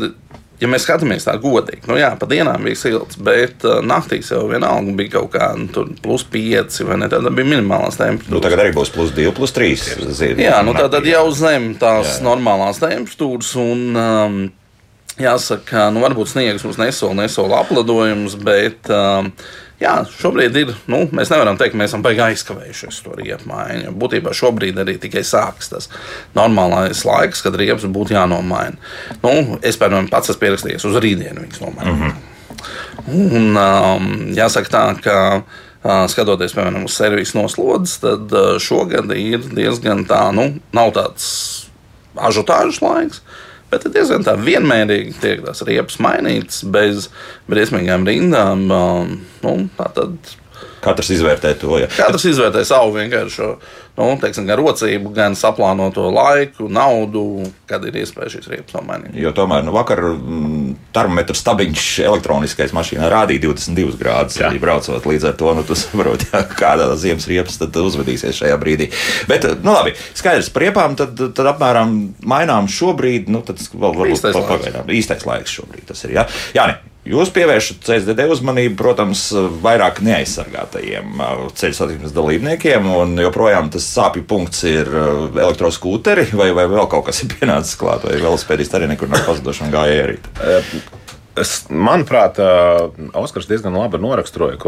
ja 0.59 0.69
mēs 0.71 0.85
skatāmies 0.87 1.27
tā 1.27 1.35
godīgi, 1.41 1.87
nu 1.91 1.99
jā, 1.99 2.11
pa 2.19 2.27
dienām 2.31 2.67
bija 2.67 2.79
silts, 2.79 3.19
bet 3.23 3.65
uh, 3.67 3.79
naktīs 3.85 4.33
jau 4.33 4.45
vienalga 4.51 4.95
bija 4.99 5.15
kaut 5.19 5.31
kāda 5.37 5.59
nu, 5.63 5.85
plus 6.03 6.25
5 6.33 6.81
vai 6.89 6.99
ne, 7.03 7.11
tāda 7.13 7.33
bija 7.35 7.51
minimālās 7.53 7.99
temperatūras. 8.01 8.35
Nu, 8.35 8.43
tagad 8.45 8.65
arī 8.65 8.75
būs 8.77 8.93
plus 8.95 9.15
2, 9.17 9.35
plus 9.37 9.55
3. 9.57 9.77
Zin, 10.19 10.43
jā, 10.43 10.59
nu 10.67 10.75
tā 10.77 10.89
tad 10.93 11.07
jau 11.09 11.27
zem 11.37 11.73
tās 11.81 12.17
jā. 12.17 12.25
normālās 12.27 12.83
temperatūras 12.83 13.55
un 13.63 14.03
um, 14.03 14.41
jāsaka, 15.19 15.89
nu 15.95 16.03
varbūt 16.03 16.35
sniegs 16.35 16.67
mums 16.67 16.79
nesola, 16.81 17.23
nesola 17.23 17.63
apladojumus, 17.63 18.37
bet 18.43 18.91
um, 18.95 19.33
Jā, 19.79 19.93
šobrīd 20.11 20.57
ir. 20.59 20.71
Nu, 20.91 21.05
mēs 21.15 21.31
nevaram 21.31 21.59
teikt, 21.59 21.77
ka 21.77 21.79
mēs 21.79 21.93
esam 21.93 22.03
baigi 22.03 22.25
aizkavējušies 22.25 22.97
to 23.05 23.13
riepu 23.15 23.47
maiņu. 23.47 23.93
Būtībā 23.99 24.33
šobrīd 24.35 24.81
arī 24.83 24.97
tikai 24.99 25.23
sākas 25.27 25.71
tas 25.71 25.87
normālais 26.35 27.05
laiks, 27.07 27.45
kad 27.47 27.55
riepas 27.59 27.87
būtu 27.87 28.17
jānomaina. 28.17 28.75
Nu, 29.23 29.61
es, 29.63 29.79
piemēram, 29.79 30.11
pats 30.11 30.35
esmu 30.35 30.43
pierakstījies 30.43 30.89
uz 30.89 30.99
rītdienu 31.05 31.45
viņas 31.45 31.63
nomaiņu. 31.63 31.95
Mm 31.95 32.03
-hmm. 32.03 32.35
Un, 33.15 33.57
um, 33.57 34.13
jāsaka 34.35 34.75
tā, 34.75 34.85
ka. 35.03 35.17
Uh, 35.79 36.09
skatoties, 36.11 36.53
piemēram, 36.53 36.85
uz 36.85 36.97
servisu 36.99 37.39
noslodzes, 37.39 38.01
tad 38.03 38.33
uh, 38.35 38.57
šogad 38.59 39.13
ir 39.15 39.39
diezgan 39.55 40.03
tā, 40.11 40.33
nu, 40.35 40.59
nav 40.75 40.91
tāds 40.97 41.29
ažotāžas 42.19 42.83
laiks. 42.83 43.23
Bet 43.69 43.85
diezgan 43.93 44.25
tā 44.25 44.33
vienmērīgi 44.41 45.17
tiek 45.21 45.43
tās 45.45 45.61
riepas 45.69 45.99
mainītas 46.01 46.63
bez 46.73 47.11
briesmīgām 47.51 48.07
rindām. 48.09 48.65
Um, 48.73 49.17
nu, 49.45 49.57
tā 49.77 49.91
tad 49.97 50.33
Katrs 50.85 51.13
izvērtē 51.17 51.55
to. 51.61 51.79
Ja. 51.83 51.91
Katrs 51.97 52.29
izvērtē 52.31 52.65
savu 52.69 52.97
vienkāršo 52.99 53.55
nu, 53.99 54.15
teiksim, 54.21 54.47
gan 54.47 54.61
rocību, 54.61 55.11
gan 55.15 55.35
saplānoto 55.39 56.07
laiku, 56.15 56.69
naudu, 56.71 57.23
kad 57.69 57.83
ir 57.89 57.97
iespēja 57.99 58.31
šīs 58.37 58.51
riepas 58.53 58.77
nomainīt. 58.77 59.17
Jo 59.19 59.33
tomēr 59.35 59.65
nu, 59.67 59.73
vakar 59.75 60.03
mm, 60.13 60.77
termometra 60.95 61.35
stabiņš 61.37 61.87
elektroniskais 62.07 62.75
mašīnā 62.77 63.09
rādīja 63.11 63.49
22 63.49 63.99
grādus. 63.99 64.39
Arī 64.47 64.63
braucot 64.63 65.09
līdz 65.11 65.31
ar 65.33 65.39
to, 65.41 65.51
nu, 65.59 65.65
tu 65.67 65.77
saproti, 65.79 66.29
ja, 66.33 66.45
kādā 66.47 66.91
ziemas 67.01 67.27
riepas 67.31 67.59
tad 67.59 67.79
uzvedīsies 67.83 68.39
šajā 68.39 68.59
brīdī. 68.63 68.91
Bet, 69.31 69.49
nu, 69.65 69.75
labi, 69.75 69.97
skaidrs 70.19 70.53
par 70.55 70.69
riepām, 70.69 70.95
tad, 70.99 71.19
tad 71.19 71.55
apmēram 71.55 71.97
mainām 72.23 72.71
šobrīd, 72.71 73.33
nu, 73.35 73.43
tad 73.47 73.63
vēl 73.73 73.99
varbūt 73.99 74.15
īstais 74.15 74.39
pagaidām. 74.39 74.85
Laiks. 74.85 75.01
Īstais 75.03 75.27
laiks 75.27 75.59
šobrīd 75.59 75.91
tas 75.91 76.07
ir. 76.07 76.15
Ja? 76.21 76.29
Jā, 76.55 76.71
ne. 76.71 76.79
Jūs 77.09 77.31
pievēršat 77.33 77.87
CSDD 77.87 78.27
uzmanību, 78.29 78.75
protams, 78.77 79.23
vairāk 79.65 80.03
neaizsargātajiem 80.05 81.15
uh, 81.17 81.47
ceļu 81.57 81.77
satiksmes 81.79 82.13
dalībniekiem, 82.17 82.89
un 83.01 83.15
joprojām 83.23 83.71
tas 83.73 83.87
sāpju 83.95 84.27
punkts 84.29 84.61
ir 84.69 84.91
uh, 84.93 85.23
elektroskūteri, 85.33 86.27
vai, 86.37 86.51
vai 86.57 86.67
vēl 86.69 86.89
kaut 86.93 87.07
kas 87.09 87.23
ir 87.25 87.33
pienācis 87.33 87.79
klāt, 87.81 88.05
vai 88.05 88.19
velospēdisti 88.21 88.77
arī 88.77 88.91
nekur 88.93 89.09
nav 89.13 89.25
pazuduši 89.25 89.65
un 89.65 89.73
gāja 89.73 90.03
ierīt. 90.03 90.29
Es, 91.39 91.55
manuprāt, 91.71 92.43
uh, 92.43 92.91
Oskars 93.17 93.49
diezgan 93.49 93.79
labi 93.79 94.03
noraksturoja, 94.03 94.59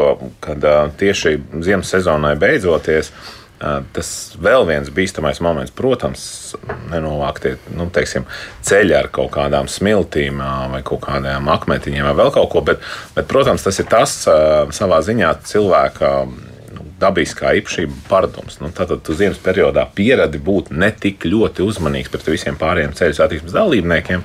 kad 0.40 0.64
tieši 1.02 1.37
ziemas 1.66 1.92
sezonai 1.92 2.38
beidzoties, 2.40 3.12
Tas 3.61 4.11
vēl 4.40 4.64
viens 4.64 4.88
bīstamais 4.95 5.43
moments, 5.45 5.73
protams, 5.76 6.23
nenovāktie 6.88 7.59
nu, 7.76 7.90
teiksim, 7.93 8.25
ceļi 8.64 8.97
ar 8.97 9.11
kaut 9.12 9.35
kādām 9.35 9.69
smiltīm 9.69 10.40
vai 10.73 10.81
kaut 10.87 11.02
kādām 11.05 11.50
akmentiņiem 11.52 12.09
vai 12.09 12.14
vēl 12.23 12.33
kaut 12.38 12.49
ko, 12.55 12.62
bet, 12.64 12.81
bet 13.17 13.29
protams, 13.29 13.67
tas 13.67 13.83
ir 13.83 13.90
tas 13.93 14.17
savā 14.25 15.02
ziņā 15.05 15.35
cilvēka 15.50 16.14
dabiskā 17.00 17.54
īpašība 17.61 17.97
paradums. 18.09 18.59
Nu, 18.61 18.71
tātad 18.75 19.02
tu 19.07 19.14
ziemas 19.16 19.40
periodā 19.42 19.87
pieradi 19.95 20.40
būt 20.42 20.71
ne 20.75 20.90
tik 20.92 21.25
ļoti 21.28 21.64
uzmanīgs 21.64 22.12
pret 22.12 22.28
visiem 22.30 22.59
pārējiem 22.61 22.95
ceļu 22.99 23.16
satiksmes 23.16 23.57
dalībniekiem. 23.57 24.25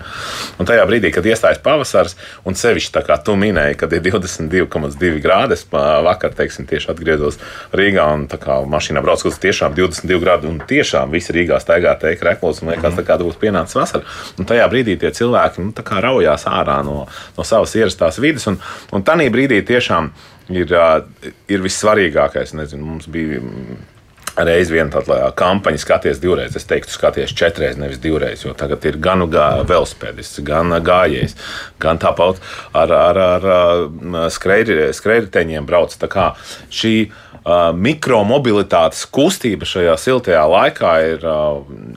Un 0.60 0.70
tajā 0.70 0.86
brīdī, 0.90 1.12
kad 1.16 1.28
iestājas 1.28 1.62
pavasars, 1.64 2.18
un 2.46 2.58
sevišķi 2.60 2.94
tā 2.98 3.04
kā 3.08 3.18
tu 3.24 3.38
minēji, 3.40 3.80
kad 3.80 3.96
ir 3.96 4.04
22,2 4.06 5.22
grādi, 5.24 5.58
es 5.58 5.66
vakar 5.72 6.36
teiksim, 6.36 6.68
tieši 6.70 6.92
atgriezos 6.94 7.40
Rīgā 7.76 8.06
un 8.14 8.28
tā 8.32 8.40
kā 8.42 8.60
mašīnā 8.70 9.04
braucu 9.06 9.30
uz 9.32 9.40
tiešām 9.42 9.76
22 9.78 10.22
grādu 10.24 10.52
un 10.52 10.62
tiešām 10.68 11.14
visi 11.16 11.36
Rīgā 11.36 11.60
staigā 11.64 11.96
teikt 12.02 12.26
reklos 12.28 12.62
un 12.62 12.74
liekas, 12.74 12.98
tā 12.98 13.06
kā 13.08 13.20
būtu 13.22 13.42
pienācis 13.42 13.80
vasara. 13.80 14.06
Un 14.40 14.48
tajā 14.50 14.68
brīdī 14.72 14.98
tie 15.02 15.12
cilvēki 15.16 15.64
nu, 15.64 15.74
raujās 16.06 16.48
ārā 16.50 16.82
no, 16.86 17.06
no 17.38 17.48
savas 17.48 17.76
ierastās 17.80 18.20
vidas 18.22 18.48
un, 18.52 18.60
un 18.96 19.06
tajā 19.06 19.32
brīdī 19.34 19.62
tiešām 19.66 20.12
ir, 20.54 20.78
ir 21.50 21.66
vissvarīgākais. 21.66 22.56
Nezinu, 22.58 22.86
mums 22.86 23.10
bija 23.12 23.42
reiz 24.44 24.72
viena 24.72 24.92
tāda 24.92 25.30
kampaņa, 25.38 25.80
skaties 25.80 26.20
divreiz. 26.24 26.56
Es 26.58 26.68
teiktu, 26.68 26.92
skaties 26.92 27.34
četras, 27.38 27.78
nevis 27.80 28.02
divreiz, 28.04 28.44
jo 28.44 28.54
tagad 28.58 28.84
ir 28.88 29.00
gan 29.04 29.24
velospēdists, 29.30 30.42
gan 30.46 30.76
gājējs, 30.86 31.38
gan 31.82 32.02
tāpat 32.02 32.42
ar, 32.76 32.92
ar, 32.92 33.22
ar 33.46 34.34
skrejriteņiem 34.36 35.70
brauc. 35.70 35.96
Tā 36.02 36.12
kā 36.12 36.34
šī 36.74 36.96
mikromobilitātes 37.46 39.04
kustība 39.14 39.68
šajā 39.70 39.94
siltajā 40.02 40.42
laikā 40.50 40.94
ir 41.12 41.26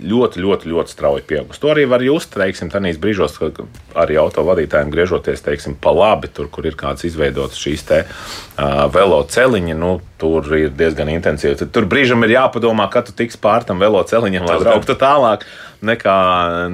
ļoti, 0.05 0.43
ļoti, 0.45 0.69
ļoti 0.69 0.93
strauji 0.93 1.25
pieaugusi. 1.31 1.61
To 1.63 1.71
arī 1.73 1.87
var 1.89 2.05
just, 2.05 2.35
teiksim, 2.37 2.69
tādīs 2.73 3.01
brīžos, 3.01 3.39
kad 3.41 3.63
arī 3.97 4.19
autovadītājiem 4.21 4.93
griežoties, 4.93 5.41
teiksim, 5.47 5.79
pa 5.81 5.95
labi, 5.97 6.29
tur, 6.29 6.51
kur 6.53 6.69
ir 6.69 6.77
kāds 6.77 7.07
izveidots 7.09 7.57
šīs 7.57 7.87
te 7.89 8.03
uh, 8.05 8.85
velo 8.93 9.23
celiņi, 9.25 9.79
nu, 9.79 9.95
tur 10.21 10.53
ir 10.59 10.75
diezgan 10.77 11.09
intensīvi. 11.15 11.71
Tur 11.73 11.89
brīžam 11.89 12.29
ir 12.29 12.37
jāpadomā, 12.37 12.91
kad 12.93 13.09
tu 13.09 13.17
tiks 13.17 13.41
pār 13.41 13.65
tam 13.65 13.81
velo 13.81 14.05
celiņam, 14.05 14.51
lai 14.51 14.61
brauktu 14.61 14.99
tālāk 15.01 15.49
nekā, 15.85 16.17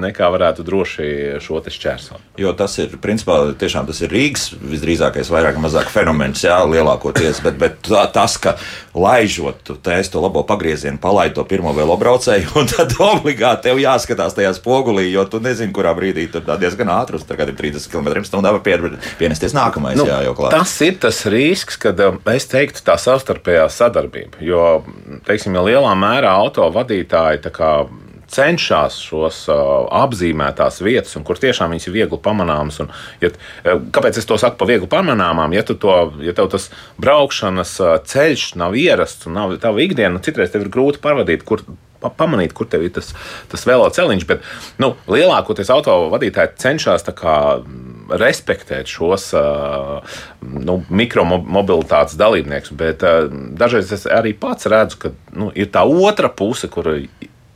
nekā 0.01 0.29
varētu 0.33 0.65
droši 0.65 1.07
šo 1.43 1.61
šķērsot. 1.61 2.23
Jo 2.39 2.51
tas 2.57 2.75
ir, 2.81 2.97
principā, 3.01 3.37
tiešām 3.57 3.87
tas 3.87 4.01
ir 4.03 4.11
Rīgas 4.11 4.49
visdrīzākais, 4.59 5.31
vairāk 5.31 5.57
vai 5.57 5.65
mazāk 5.65 5.89
fenomens, 5.93 6.43
jā, 6.43 6.57
lielākoties. 6.67 7.41
Bet, 7.45 7.57
bet 7.61 7.77
tā, 7.87 8.03
tas, 8.13 8.35
ka 8.41 8.55
laižot, 8.97 9.61
tu 9.67 9.77
taisi 9.79 10.11
to 10.13 10.21
labo 10.23 10.43
pagriezienu, 10.47 10.99
palaid 11.01 11.35
to 11.37 11.45
pirmo 11.47 11.73
velobraucēju, 11.77 12.53
un 12.59 12.69
tad 12.71 12.95
obligāti 13.11 13.69
tev 13.69 13.81
jāskatās 13.81 14.37
tajā 14.37 14.53
spogulī, 14.57 15.07
jo 15.13 15.25
tu 15.29 15.41
nezini, 15.43 15.73
kurā 15.75 15.95
brīdī 15.97 16.27
tur 16.31 16.45
diezgan 16.61 16.91
ātri, 16.95 17.21
tagad 17.27 17.53
ir 17.53 17.59
30 17.59 17.91
km/h, 17.91 18.43
var 18.45 18.63
pienesties 19.19 19.55
nākamais. 19.55 19.99
Nu, 19.99 20.07
jā, 20.09 20.21
tas 20.53 20.75
ir 20.85 20.99
tas 21.01 21.23
risks, 21.31 21.79
kad 21.81 21.99
um, 22.03 22.19
es 22.31 22.49
teiktu 22.51 22.83
tā 22.85 22.97
savstarpējā 23.01 23.67
sadarbība. 23.71 24.41
Jo, 24.45 24.65
teiksim, 25.27 25.55
ja 25.55 25.63
lielā 25.65 25.93
mērā 25.99 26.35
auto 26.35 26.67
vadītāji 26.75 27.43
cenšas 28.31 28.97
šos 29.05 29.43
uh, 29.51 29.61
apzīmētās 30.03 30.81
vietas, 30.85 31.15
kur 31.27 31.39
tiešām 31.41 31.73
viņas 31.73 31.89
ir 31.89 31.95
viegli 31.95 32.19
pamanāmas. 32.21 32.81
Un, 32.83 32.91
ja, 33.23 33.31
uh, 33.31 33.79
kāpēc 33.95 34.19
es 34.21 34.29
to 34.29 34.39
saku 34.41 34.59
par 34.61 34.71
viegli 34.71 34.89
pamanāmām? 34.91 35.55
Ja, 35.55 35.65
to, 35.67 35.95
ja 36.25 36.35
tev 36.37 36.51
tas 36.53 36.69
braukšanas 37.01 37.77
uh, 37.83 37.95
ceļš 38.05 38.53
nav 38.61 38.77
ierasts 38.79 39.29
un 39.29 39.37
nav 39.39 39.57
tava 39.63 39.83
ikdiena, 39.85 40.23
citreiz 40.25 40.53
tev 40.53 40.65
ir 40.65 40.73
grūti 40.73 41.03
parādīt, 41.03 41.45
kur 41.47 41.65
pamanīt, 42.13 42.53
kur 42.53 42.67
tev 42.69 42.83
ir 42.85 42.93
tas, 42.95 43.11
tas 43.51 43.65
velo 43.67 43.87
celiņš. 43.93 44.27
Bet 44.29 44.45
nu, 44.81 44.93
lielākoties 45.09 45.71
auto 45.73 45.97
vadītāji 46.13 46.55
cenšas 46.61 47.07
respektēt 48.05 48.89
šos 48.91 49.31
nu, 50.45 50.77
mikromobilitātes 50.89 52.17
dalībniekus. 52.19 52.73
Bet 52.77 53.05
dažreiz 53.57 53.93
es 53.95 54.05
arī 54.11 54.35
pats 54.37 54.69
redzu, 54.69 54.99
ka 55.01 55.13
nu, 55.33 55.49
ir 55.57 55.71
tā 55.73 55.85
otra 55.85 56.29
puse, 56.29 56.69
kur 56.71 56.91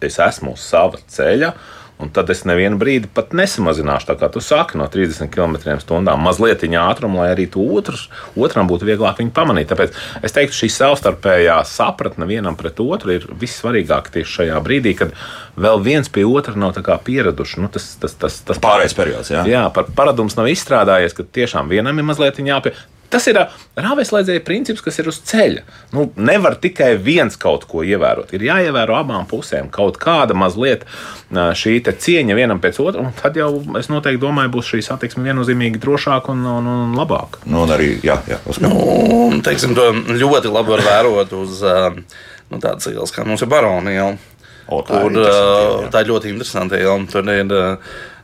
es 0.08 0.20
esmu 0.24 0.56
uz 0.58 0.64
sava 0.64 1.02
ceļa. 1.10 1.54
Un 2.00 2.08
tad 2.16 2.30
es 2.32 2.46
nevienu 2.48 2.78
brīdi 2.80 3.10
pat 3.12 3.34
nesamazināšu, 3.36 4.08
tā 4.08 4.14
kā 4.22 4.30
tu 4.32 4.40
saki, 4.40 4.78
no 4.80 4.86
30 4.88 5.28
km/h 5.34 6.14
mazliet 6.16 6.62
ātrumu, 6.64 7.20
lai 7.20 7.34
arī 7.34 7.50
otrs, 7.52 8.06
otram 8.40 8.70
būtu 8.70 8.88
vieglāk 8.88 9.20
viņu 9.20 9.34
pamanīt. 9.36 9.68
Tāpēc 9.68 9.98
es 10.24 10.36
teiktu, 10.36 10.56
šī 10.62 10.70
savstarpējā 10.78 11.58
sapratne 11.68 12.24
vienam 12.30 12.56
pret 12.56 12.80
otru 12.80 13.18
ir 13.18 13.28
vissvarīgākā 13.42 14.16
tieši 14.16 14.32
šajā 14.38 14.62
brīdī, 14.64 14.94
kad 15.02 15.12
vēl 15.60 15.84
viens 15.84 16.08
pie 16.08 16.24
otra 16.24 16.56
nav 16.56 16.72
pieraduši. 16.80 17.60
Nu, 17.60 17.68
tas, 17.68 17.90
tas, 18.00 18.16
tas, 18.16 18.40
tas 18.48 18.64
pārējais 18.64 18.96
periods, 18.96 19.34
jā. 19.36 19.44
Jā, 19.52 19.66
par 19.76 19.92
paradums 19.92 20.40
nav 20.40 20.48
izstrādājies, 20.48 21.18
ka 21.18 21.28
tiešām 21.28 21.68
vienam 21.68 22.00
ir 22.00 22.08
mazliet 22.08 22.40
jāpie. 22.40 22.78
Tas 23.10 23.26
ir 23.30 23.40
rāvēslēdzēja 23.80 24.44
princips, 24.46 24.84
kas 24.86 25.00
ir 25.02 25.10
uz 25.10 25.18
ceļa. 25.26 25.64
Nu, 25.96 26.08
nevar 26.20 26.60
tikai 26.62 26.92
viens 27.02 27.38
kaut 27.42 27.66
ko 27.70 27.82
ievērot. 27.86 28.36
Ir 28.38 28.46
jāievēro 28.46 28.98
abām 29.00 29.26
pusēm 29.30 29.72
kaut 29.74 29.98
kāda 30.02 30.38
mazliet 30.38 30.86
šī 31.30 31.80
cieņa 31.90 32.38
vienam 32.38 32.62
pēc 32.62 32.78
otra, 32.84 33.02
un 33.08 33.16
tad 33.18 33.38
jau 33.40 33.50
es 33.80 33.90
noteikti 33.90 34.22
domāju, 34.22 34.54
būs 34.54 34.74
šī 34.74 34.84
satiksme 34.86 35.26
viennozīmīgi 35.26 35.82
drošāka 35.82 36.34
un, 36.36 36.46
un, 36.46 36.70
un 36.70 36.98
labāka. 36.98 37.42
Nu, 37.50 37.64
un 37.66 37.74
arī, 37.74 37.96
jā, 38.06 38.20
jā, 38.30 38.40
nu, 38.66 38.74
teiksim, 39.46 39.74
to 39.78 39.90
ļoti 40.14 40.54
labi 40.54 40.76
var 40.76 40.86
vērot 40.86 41.34
uz 41.40 41.64
nu, 41.66 42.60
tādas 42.60 42.90
ielas, 42.92 43.14
kā 43.16 43.26
mums 43.26 43.46
ir 43.46 43.50
baronija. 43.50 44.12
O, 44.70 44.84
tā, 44.86 45.02
ir 45.10 45.90
tā 45.90 46.04
ir 46.04 46.12
ļoti 46.12 46.30
interesanti. 46.30 46.84
Tur 47.10 47.30
ir 47.34 47.54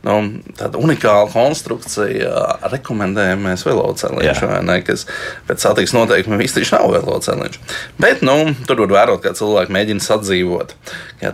nu, 0.06 0.16
tāda 0.58 0.80
unikāla 0.82 1.28
konstrukcija 1.34 2.60
rekomendējamies 2.72 3.66
veloceliņš, 3.66 4.44
vai 4.46 4.62
ne? 4.66 4.80
Kas 4.86 5.08
pēc 5.48 5.66
satiksmes 5.66 6.06
noteikumiem 6.06 6.46
īstenībā 6.46 6.80
nav 6.80 6.94
veloceliņš. 7.00 7.60
Bet 8.02 8.22
nu, 8.26 8.38
tur 8.70 8.84
var 8.86 8.96
vērot, 9.00 9.24
kā 9.24 9.34
cilvēki 9.38 9.74
mēģina 9.76 10.04
sadzīvot. 10.06 10.76
Ja, 11.24 11.32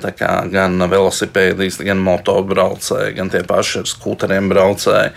gan 0.51 0.77
velosipēdisti, 0.91 1.85
gan 1.87 2.01
motobraucēji, 2.05 3.15
gan 3.17 3.31
tie 3.33 3.41
paši 3.47 3.81
ar 3.81 3.89
skūteriem 3.89 4.47
braucēji, 4.51 5.11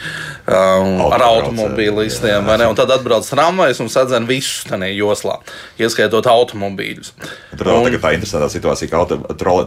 um, 0.49 1.05
ar 1.15 1.27
automobīlistiem. 1.29 2.49
Tad 2.79 2.95
atbrauc 2.97 3.29
tramvajs 3.29 3.83
un 3.85 3.91
sadzen 3.93 4.27
visus 4.29 4.65
tajā 4.69 4.91
joslā, 4.97 5.39
ieskaitot 5.81 6.27
automobīļus. 6.31 7.13
Tur 7.55 7.71
vēl 7.71 7.87
un... 7.87 7.99
tā 8.03 8.15
interesantā 8.17 8.49
situācija, 8.53 8.91
ka 8.91 9.05
auto, 9.05 9.21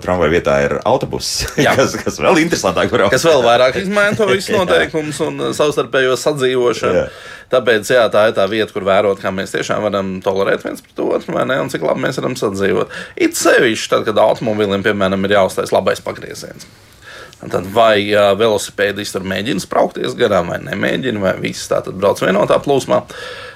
tramvaja 0.03 0.34
vietā 0.34 0.58
ir 0.65 0.77
autobuss, 0.84 1.46
kas, 1.77 1.96
kas 2.01 2.20
vēl 2.22 2.41
interesantāk. 2.44 2.91
Kas 3.13 3.25
vēl 3.27 3.46
vairāk 3.46 3.76
izmaina 3.84 4.27
visu 4.31 4.55
noteikumus 4.55 5.19
un 5.25 5.48
savstarpējo 5.57 6.17
sadzīvošanu. 6.19 7.00
Jā. 7.01 7.07
Tāpēc 7.53 7.91
jā, 7.93 8.03
tā 8.12 8.25
ir 8.27 8.36
tā 8.36 8.43
vieta, 8.51 8.74
kur 8.75 8.84
vērot, 8.88 9.22
kā 9.22 9.31
mēs 9.31 9.55
tiešām 9.55 9.86
varam 9.88 10.17
tolerēt 10.24 10.65
viens 10.67 10.84
pret 10.84 11.00
otru, 11.05 11.38
vai 11.38 11.46
ne, 11.48 11.62
un 11.63 11.72
cik 11.72 11.86
labi 11.88 12.03
mēs 12.03 12.19
varam 12.19 12.36
sadzīvot. 12.39 12.91
It 13.24 13.39
sevišķi 13.39 13.93
tad, 13.93 14.03
kad 14.10 14.19
automobilim, 14.19 14.84
piemēram, 14.84 15.24
ir 15.27 15.38
jāuztais 15.38 15.72
labais 15.75 16.03
pagrieziens. 16.03 16.67
Tad 17.38 17.67
vai 17.69 18.01
uh, 18.10 18.31
velosipēdists 18.36 19.13
tur 19.13 19.25
mēģina 19.29 19.62
spraukties 19.62 20.17
garām, 20.17 20.50
vai 20.51 20.57
nemēģina, 20.65 21.22
vai 21.22 21.36
viss 21.39 21.69
tā 21.69 21.84
tad 21.86 22.00
brauc 22.01 22.19
vienotā 22.24 22.57
plūsmā. 22.65 23.03
Uh, 23.05 23.46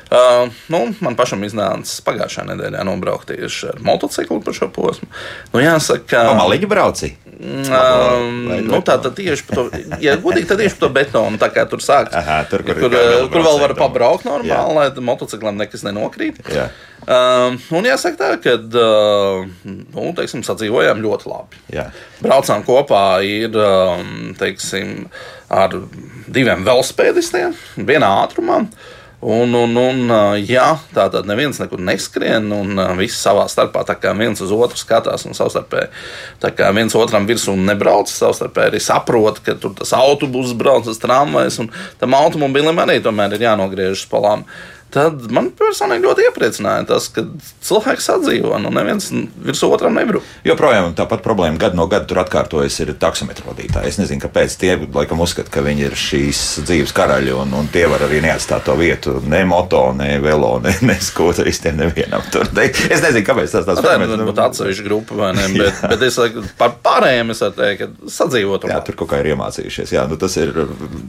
nu, 0.68 0.80
man 1.00 1.16
pašam 1.16 1.44
iznāca 1.48 2.02
pagājušā 2.04 2.44
nedēļā 2.50 2.84
nobraukt 2.84 3.30
tieši 3.32 3.70
ar 3.72 3.78
motociklu 3.86 4.42
pa 4.44 4.52
šo 4.56 4.68
posmu. 4.76 5.08
Nu, 5.54 5.62
jāsaka, 5.64 6.04
ka. 6.04 6.24
Pamaliņu 6.34 6.70
brauci? 6.72 7.14
Um, 7.42 8.50
nu, 8.68 8.82
tā 8.86 8.98
tad 9.02 9.16
tieši 9.18 9.48
par 9.48 9.58
to, 9.58 9.64
ja 10.04 10.18
godīgi, 10.20 10.50
tad 10.52 10.60
tieši 10.60 10.76
par 10.76 10.84
to 10.84 10.92
betonu. 11.00 11.40
Tā 11.42 11.50
kā 11.56 11.64
tur 11.72 11.80
sākas, 11.84 12.20
Aha, 12.20 12.42
tur, 12.52 12.66
kur, 12.68 12.84
kur, 12.84 12.98
kur 13.32 13.48
vēl 13.48 13.64
var 13.64 13.76
pabraukt 13.80 14.28
normāli, 14.28 14.52
jā. 14.52 14.62
lai 14.76 15.08
motociklam 15.08 15.56
nekas 15.64 15.88
nenokrīt. 15.88 16.44
Jā. 16.52 16.68
Um, 17.02 17.56
un 17.80 17.88
jāsaka 17.88 18.20
tā, 18.20 18.32
ka 18.44 18.60
uh, 18.60 19.48
nu, 19.64 20.12
teiksim, 20.20 20.44
sadzīvojām 20.46 21.00
ļoti 21.02 21.32
labi. 21.32 21.66
Jā. 21.74 21.88
Braucām 22.20 22.68
kopā 22.68 23.06
ir, 23.26 23.56
um, 23.56 24.34
teiksim, 24.38 25.08
ar 25.48 25.80
diviem 26.28 26.68
velospēdistiem 26.68 27.56
vienā 27.80 28.18
ātrumā. 28.26 28.66
Uh, 28.68 28.98
Un, 29.22 29.54
un, 29.54 29.76
un 29.78 30.14
jā, 30.42 30.66
tā 30.96 31.04
tad 31.14 31.28
neviens 31.30 31.60
nekur 31.62 31.82
neskrien, 31.86 32.48
un 32.56 32.80
visi 32.98 33.20
savā 33.20 33.44
starpā 33.52 33.84
tā 33.86 33.94
kā 34.02 34.16
viens 34.18 34.42
uz 34.42 34.50
otru 34.56 34.80
skatās 34.80 35.28
un 35.30 35.38
savstarpēji. 35.38 35.92
Tā 36.42 36.50
kā 36.58 36.72
viens 36.74 36.96
otram 36.98 37.28
virsū 37.30 37.54
nebrauc, 37.54 38.10
savstarpēji 38.10 38.74
arī 38.74 38.82
saprot, 38.82 39.38
ka 39.46 39.54
tur 39.62 39.76
tas 39.78 39.94
autobuss 39.94 40.58
brauc, 40.58 40.90
tas 40.90 40.98
tramvajs, 41.04 41.60
un 41.62 41.70
tam 42.02 42.18
automobilim 42.18 42.82
arī 42.82 42.98
tomēr 43.06 43.38
ir 43.38 43.46
jānogriežas 43.46 44.08
palām 44.10 44.48
tad 44.92 45.26
man 45.34 45.50
personīgi 45.58 46.06
ļoti 46.06 46.26
iepriecināja 46.28 46.86
tas, 46.90 47.08
ka 47.14 47.24
cilvēks 47.66 48.08
sadzīvo, 48.10 48.54
nu 48.62 48.72
neviens 48.74 49.10
virs 49.12 49.64
otram 49.68 49.96
nebrūk. 49.98 50.26
Joprojām 50.48 50.92
tāpat 50.98 51.24
problēma 51.26 51.60
gadu 51.62 51.80
no 51.80 51.88
gada 51.92 52.08
tur 52.10 52.22
atkārtojas 52.24 52.80
ir 52.84 52.94
taksometru 53.00 53.48
vadītāji. 53.50 53.92
Es 53.92 54.00
nezinu, 54.02 54.24
kāpēc 54.26 54.58
tie 54.62 54.76
laikam 54.82 55.24
uzskata, 55.24 55.52
ka 55.54 55.64
viņi 55.66 55.88
ir 55.88 55.98
šīs 56.00 56.42
dzīves 56.68 56.96
karaļi 56.98 57.36
un, 57.38 57.56
un 57.58 57.70
tie 57.72 57.86
var 57.92 58.06
arī 58.08 58.22
neatstāt 58.26 58.66
to 58.68 58.76
vietu 58.80 59.18
ne 59.32 59.44
moto, 59.48 59.84
ne 59.98 60.16
velo, 60.24 60.54
ne, 60.64 60.74
ne 60.86 60.98
skūteristiem 61.02 61.80
nevienam. 61.80 62.26
Tur. 62.34 62.50
Es 62.62 63.04
nezinu, 63.04 63.24
kāpēc 63.28 63.56
tas 63.56 63.68
tāds- 63.68 63.84
tā 63.86 63.96
ir 63.96 64.06
nu, 64.12 64.30
atsevišķa 64.32 64.88
grupa 64.88 65.18
vai 65.24 65.32
ne, 65.38 65.48
bet, 65.62 65.82
bet 65.94 66.06
es 66.10 66.20
par 66.60 66.76
pārējiem 66.84 67.34
es 67.34 67.44
teiktu, 67.44 67.88
ka 68.04 68.12
sadzīvot. 68.18 68.68
Jā, 68.72 68.82
tur 68.86 69.00
kaut 69.00 69.14
kā 69.14 69.22
ir 69.24 69.32
iemācījušies. 69.34 69.96
Jā, 69.96 70.06
nu 70.10 70.20
tas 70.22 70.36
ir, 70.42 70.54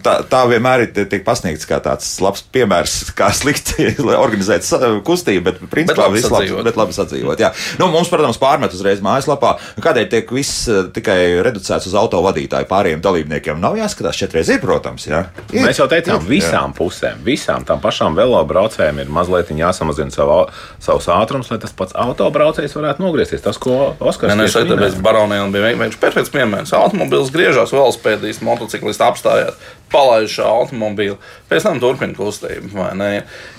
tā, 0.05 0.21
tā 0.31 0.45
vienmēr 0.51 0.87
ir 0.87 0.95
tiek 1.03 1.25
pasniegts 1.27 1.69
kā 1.69 1.81
tāds 1.83 2.09
labs 2.23 2.45
piemērs, 2.55 2.99
kā 3.19 3.31
slikti 3.35 3.72
organizēt 4.25 4.67
kustību, 5.07 5.45
bet 5.49 5.61
principā 5.73 6.09
bet 6.09 6.17
viss 6.17 6.33
labi, 6.33 6.51
bet 6.67 6.79
labi 6.79 6.97
sadzīvot. 6.97 7.43
Jā. 7.43 7.53
Nu, 7.81 7.89
mums, 7.93 8.11
protams, 8.13 8.41
pārmet 8.43 8.75
uzreiz 8.77 9.03
mājaslapā, 9.05 9.55
kādēļ 9.83 10.09
tiek 10.13 10.33
viss 10.35 10.67
eh, 10.71 10.85
tikai 10.95 11.19
reducēts 11.45 11.89
uz 11.91 11.97
auto 11.99 12.23
vadītāju. 12.25 12.69
Pārējiem 12.71 13.03
dalībniekiem 13.05 13.61
nav 13.63 13.77
jāskatās 13.81 14.19
četras 14.21 14.51
ir, 14.53 14.61
protams. 14.63 15.07
Jā. 15.09 15.25
Ir. 15.51 15.67
Mēs 15.67 15.81
jau 15.83 15.89
teicām, 15.91 16.23
visām 16.29 16.71
jā. 16.73 16.77
pusēm, 16.79 17.23
visām 17.27 17.67
tām 17.69 17.83
pašām 17.83 18.17
velobraucējiem 18.19 19.03
ir 19.05 19.13
mazliet 19.13 19.53
jāsamazina 19.53 20.15
savu, 20.15 20.39
savus 20.83 21.09
ātrums, 21.13 21.51
lai 21.53 21.61
tas 21.63 21.75
pats 21.77 21.97
autobraucējs 21.99 22.77
varētu 22.79 23.05
nogriezties. 23.05 23.45
Tas, 23.45 23.61
ko 23.63 23.93
Oskars 24.01 24.35
teica, 24.39 24.65
tas 24.69 24.97
bija 24.97 25.05
baronēm, 25.05 25.53
bija 25.55 25.73
vienkārši 25.73 26.01
perfekts 26.03 26.33
piemērs. 26.35 26.75
Automobils 26.79 27.33
griežās, 27.35 27.75
velospēdīs, 27.75 28.43
motociklists 28.47 29.05
apstājās 29.05 29.59
palaiž 29.93 30.39
šo 30.39 30.49
automobīlu, 30.49 31.19
pēc 31.51 31.67
tam 31.67 31.81
turpina 31.83 32.17
kustību. 32.17 32.73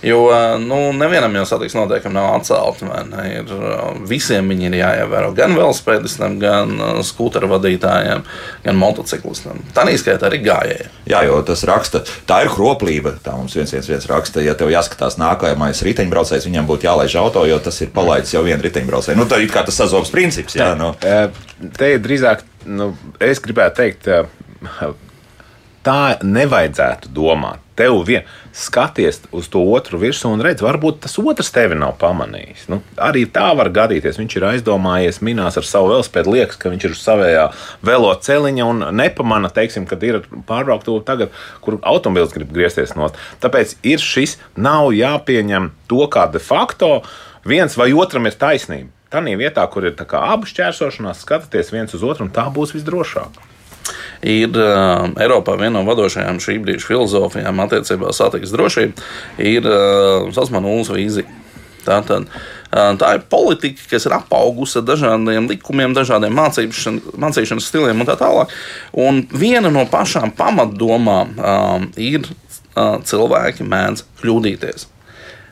Jo 0.04 0.22
nu, 0.64 0.80
nevienam 0.98 1.36
jau 1.40 1.46
satiksmes 1.54 1.84
noteikumi 1.84 2.18
nav 2.18 2.30
atcelti. 2.40 2.90
Ir, 3.30 3.54
visiem 4.10 4.50
viņi 4.52 4.70
ir 4.70 4.80
jāievēro 4.82 5.32
gan 5.38 5.56
velospēdistam, 5.58 6.40
gan 6.42 6.74
skūteru 7.06 7.50
vadītājiem, 7.54 8.24
gan 8.66 8.80
motociklistam. 8.80 9.62
Tā 9.76 9.86
izskaitā 9.94 10.30
arī 10.30 10.42
gājēji. 10.46 10.90
Jā, 11.10 11.24
jo 11.28 11.40
tas 11.46 11.64
raksta, 11.68 12.04
tā 12.30 12.44
ir 12.46 12.52
kroplība. 12.54 13.16
Tā 13.24 13.36
mums 13.38 13.56
viens 13.58 13.74
viens, 13.74 13.90
viens 13.90 14.10
raksta, 14.10 14.44
ja 14.44 14.56
tev 14.58 14.72
jāskatās 14.74 15.20
nākamais 15.22 15.84
riteņbraucējs, 15.86 16.48
viņam 16.50 16.70
būtu 16.70 16.90
jālaiž 16.90 17.18
auto, 17.22 17.46
jo 17.50 17.60
tas 17.64 17.80
ir 17.84 17.94
palaidis 17.96 18.34
jau 18.36 18.44
vienu 18.46 18.64
riteņbraucēju. 18.66 19.20
Nu, 19.20 19.28
tā 19.30 19.42
ir 19.44 19.52
kā 19.54 19.66
tas 19.68 19.80
sazobs 19.82 20.12
princips. 20.14 20.58
Jā, 20.58 20.74
nu. 20.80 20.94
Te 21.04 21.94
ir 21.96 22.04
drīzāk, 22.04 22.44
nu, 22.68 22.92
es 23.24 23.42
gribētu 23.44 23.84
teikt, 23.84 24.10
tā 25.84 26.18
nevajadzētu 26.24 27.12
domāt. 27.14 27.60
Tev 27.74 28.04
vien 28.06 28.28
skaties 28.54 29.24
uz 29.34 29.48
to 29.50 29.64
otru 29.74 29.98
virsmu 29.98 30.36
un 30.36 30.44
redz, 30.46 30.62
varbūt 30.62 31.00
tas 31.06 31.16
otrs 31.18 31.50
tevi 31.56 31.74
nav 31.80 31.96
pamanījis. 32.02 32.68
Nu, 32.70 32.78
arī 33.02 33.24
tā 33.34 33.48
var 33.58 33.72
gadīties. 33.74 34.20
Viņš 34.22 34.36
ir 34.38 34.46
aizdomājies, 34.52 35.22
minās 35.26 35.58
ar 35.58 35.66
savu 35.66 35.90
velospēdu, 35.90 36.36
liekas, 36.36 36.60
ka 36.62 36.70
viņš 36.70 36.86
ir 36.86 36.94
uz 36.94 37.02
savējā 37.02 37.48
velo 37.86 38.12
celiņa 38.14 38.68
un 38.70 38.86
nepamana, 38.94 39.50
teiksim, 39.54 39.88
kad 39.90 40.06
ir 40.06 40.22
pārbrauktuve 40.50 41.02
tagad, 41.08 41.34
kur 41.66 41.80
automobilis 41.82 42.36
grib 42.36 42.54
griezties 42.54 42.94
no. 42.98 43.10
Tāpēc 43.42 43.80
ir 43.82 44.04
šis, 44.04 44.38
nav 44.54 44.92
jāpieņem 44.94 45.72
to 45.90 46.06
kā 46.14 46.28
de 46.30 46.42
facto 46.44 47.00
viens 47.50 47.74
vai 47.80 47.90
otram 47.98 48.30
ir 48.30 48.38
taisnība. 48.38 48.94
Tā 49.14 49.22
vietā, 49.22 49.66
kur 49.70 49.86
ir 49.86 49.98
abu 50.18 50.48
šķērsošanās, 50.50 51.26
skatāties 51.26 51.74
viens 51.74 51.94
uz 51.94 52.06
otru, 52.06 52.26
un 52.26 52.32
tā 52.34 52.48
būs 52.54 52.74
visdrošāk 52.74 53.53
ir 54.24 54.56
uh, 54.56 55.10
Eiropā 55.20 55.58
viena 55.60 55.78
no 55.80 55.86
vadošajām 55.88 56.42
šī 56.44 56.60
brīža 56.64 56.90
filozofijām 56.90 57.64
attiecībā 57.66 58.12
uz 58.12 58.20
satiksmes 58.22 58.56
drošību, 58.56 59.08
ir 59.44 59.70
uh, 59.70 60.30
Sasmanu 60.36 60.70
nulles 60.70 60.92
vīzija. 60.94 61.40
Tā, 61.84 61.98
tad, 62.08 62.30
uh, 62.30 62.94
tā 63.00 63.10
ir 63.18 63.26
politika, 63.32 63.84
kas 63.92 64.08
ir 64.08 64.16
apaugusi 64.16 64.80
ar 64.80 64.88
dažādiem 64.88 65.50
likumiem, 65.52 65.96
dažādiem 65.98 66.38
mācīšanas 66.38 67.68
stiliem 67.68 68.06
un 68.06 68.08
tā 68.08 68.16
tālāk. 68.20 68.54
Un 68.96 69.26
viena 69.36 69.72
no 69.74 69.84
pašām 69.92 70.32
pamatdomām 70.38 71.36
um, 71.36 71.92
ir, 72.00 72.30
uh, 72.78 72.98
cilvēki 73.04 73.68
mēdz 73.68 74.08
kļūdīties. 74.24 74.93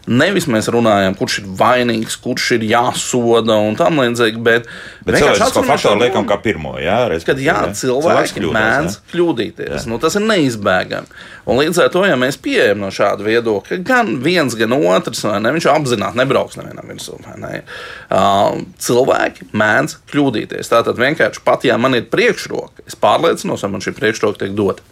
Nevis 0.10 0.48
mēs 0.50 0.66
runājam, 0.74 1.14
kurš 1.18 1.36
ir 1.44 1.50
vainīgs, 1.60 2.16
kurš 2.24 2.48
ir 2.56 2.64
jāsoda 2.66 3.60
un 3.62 3.76
tam 3.78 4.00
līdzīgi. 4.02 4.40
Bet, 4.42 4.66
bet 5.06 5.20
cilvēku 5.22 5.62
faktoru 5.68 6.02
liekam 6.02 6.26
kā 6.30 6.40
pirmo. 6.42 6.74
Jā, 6.82 7.04
reiz, 7.12 7.26
kad 7.28 7.38
jā, 7.42 7.60
cilvēki 7.78 8.40
kļūdās, 8.40 8.56
mēdz 8.56 8.98
kļūdīties. 9.12 9.76
Jā. 9.78 9.84
Nu, 9.92 10.00
tas 10.02 10.18
ir 10.18 10.26
neizbēgami. 10.26 11.22
Un 11.46 11.62
līdz 11.62 11.84
ar 11.84 11.94
to, 11.94 12.02
ja 12.10 12.18
mēs 12.18 12.40
pieejam 12.42 12.82
no 12.82 12.90
šāda 12.94 13.26
viedokļa, 13.28 13.78
gan 13.86 14.12
viens, 14.26 14.58
gan 14.58 14.74
otrs, 14.78 15.24
ne, 15.26 15.54
viņš 15.54 15.70
apzināti 15.70 16.18
nebrauks 16.18 16.58
nevienam 16.58 16.90
virsū. 16.90 17.20
Ne. 17.42 17.62
Uh, 18.10 18.62
cilvēki 18.82 19.52
mēdz 19.54 20.00
kļūdīties. 20.10 20.74
Tātad 20.74 20.98
vienkārši 21.02 21.46
pat, 21.46 21.66
ja 21.70 21.78
man 21.82 21.98
ir 21.98 22.10
priekšroka, 22.10 22.88
es 22.90 22.98
pārliecinos, 22.98 23.62
vai 23.66 23.76
man 23.76 23.86
šī 23.86 23.94
priekšroka 23.98 24.46
tiek 24.46 24.58
dota. 24.58 24.86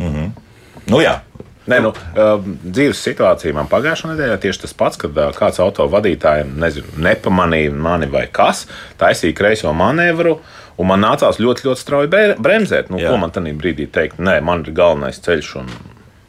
Mm 0.00 0.14
-hmm. 0.14 0.30
Nu, 0.88 1.00
jā, 1.04 1.20
Nē, 1.70 1.78
nu, 1.84 1.92
uh, 1.94 2.48
dzīves 2.64 3.02
situācija 3.06 3.54
man 3.56 3.68
pagājušā 3.70 4.12
nedēļā 4.12 4.38
tieši 4.42 4.64
tas 4.64 4.74
pats, 4.76 4.98
kad 5.00 5.14
uh, 5.16 5.30
kāds 5.36 5.60
autovadītājs 5.62 6.50
nezinu, 6.50 6.96
nepamanīja 7.06 7.76
mani 7.76 8.10
vai 8.10 8.26
kas, 8.32 8.66
taisīja 9.00 9.36
kreiso 9.38 9.74
manevru. 9.76 10.40
Un 10.80 10.88
man 10.88 11.02
nācās 11.04 11.36
ļoti, 11.36 11.66
ļoti 11.68 11.82
strauji 11.82 12.08
bremzēt. 12.40 12.88
Nu, 12.88 13.02
ko 13.04 13.18
man 13.20 13.32
tajā 13.34 13.52
brīdī 13.58 13.84
teikt? 13.92 14.16
Nē, 14.22 14.38
man 14.44 14.64
ir 14.64 14.72
galvenais 14.72 15.20
ceļš. 15.20 15.50
Un 15.60 15.68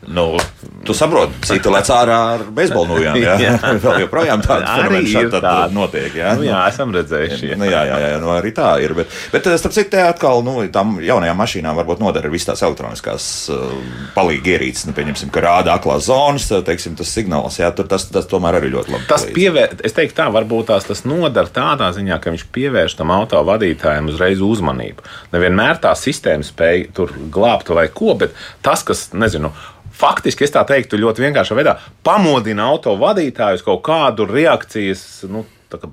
Nu, 0.08 0.38
tu 0.86 0.96
saproti, 0.98 1.36
citi 1.46 1.70
lec 1.70 1.90
ārā 1.94 2.18
ar 2.34 2.44
beisbolu 2.56 2.96
nojām. 2.96 3.18
Jā, 3.22 3.36
jā. 3.38 3.52
vēl 3.84 4.00
joprojām 4.06 4.42
tāda 4.42 4.78
fenomena 4.82 5.68
notiek. 5.76 6.16
Jā, 6.18 6.32
nu, 6.40 6.46
jā 6.48 6.62
esam 6.72 6.94
redzējuši. 6.96 7.52
Jā. 7.52 7.58
Nu, 7.60 7.68
jā, 7.70 7.84
jā, 7.86 7.98
jā 8.02 8.16
nu, 8.22 8.32
arī 8.34 8.50
tā 8.58 8.72
ir. 8.82 8.96
Bet, 8.98 9.12
bet 9.34 9.50
eh, 9.52 9.58
starp 9.62 9.76
citu, 9.76 10.00
atkal 10.02 10.42
nu, 10.46 10.56
tam 10.74 10.96
jaunajām 11.06 11.38
mašīnām 11.38 11.78
varbūt 11.78 12.02
noder 12.02 12.26
visas 12.34 12.50
tās 12.50 12.64
elektroniskās 12.66 13.28
uh, 13.54 13.76
palīgi 14.16 14.56
ierīces. 14.56 14.88
Nu, 14.90 14.96
pieņemsim, 14.98 15.30
ka 15.34 15.44
rāda 15.46 15.76
aklās 15.78 16.08
zonas, 16.10 16.48
teiksim, 16.50 16.96
tas 17.00 17.12
signāls. 17.14 17.60
Jā, 17.62 17.70
tur 17.78 17.90
tas, 17.92 18.08
tas 18.10 18.30
tomēr 18.32 18.58
arī 18.58 18.72
ļoti 18.74 18.96
labi. 18.96 19.10
Tas 19.12 19.28
pievēr, 19.36 19.78
es 19.86 19.98
teiktu, 19.98 20.18
tā 20.18 20.32
varbūt 20.34 20.72
tās 20.72 20.90
tas 20.90 21.06
noder 21.06 21.52
tādā 21.54 21.92
ziņā, 21.94 22.18
ka 22.24 22.34
viņš 22.34 22.48
pievērš 22.56 22.98
tam 23.04 23.14
auto 23.14 23.44
vadītājiem 23.52 24.10
uzreiz 24.10 24.42
uzmanību. 24.46 25.06
Nevienmēr 25.36 25.78
tā 25.86 25.94
sistēma 25.98 26.48
spēj 26.48 26.88
tur 26.98 27.14
glābt 27.34 27.70
vai 27.70 27.86
ko, 27.94 28.16
bet 28.18 28.34
tas, 28.66 28.82
kas, 28.88 29.12
nezinu, 29.14 29.54
faktiski 29.96 30.46
es 30.48 30.54
tā 30.54 30.64
teiktu 30.68 31.00
ļoti 31.02 31.26
vienkāršā 31.26 31.58
veidā, 31.58 31.78
pamodina 32.06 32.70
auto 32.72 32.96
vadītājus 33.00 33.66
kaut 33.66 33.84
kādu 33.88 34.28
reakcijas 34.30 35.04
nu, 35.32 35.46
kā 35.72 35.92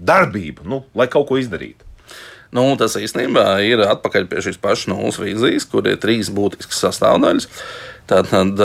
darbību, 0.00 0.66
nu, 0.68 0.82
lai 0.96 1.08
kaut 1.12 1.28
ko 1.28 1.38
izdarītu. 1.40 1.86
Nu, 2.50 2.64
tas 2.74 2.96
īstenībā 2.98 3.44
ir 3.62 3.84
atpakaļ 3.84 4.26
pie 4.26 4.42
šīs 4.42 4.58
pašas 4.58 4.88
nulles 4.90 5.20
vīzijas, 5.22 5.68
kur 5.70 5.86
ir 5.86 6.00
trīs 6.02 6.32
būtiskas 6.34 6.82
sastāvdaļas. 6.82 7.46
Tātad 8.10 8.58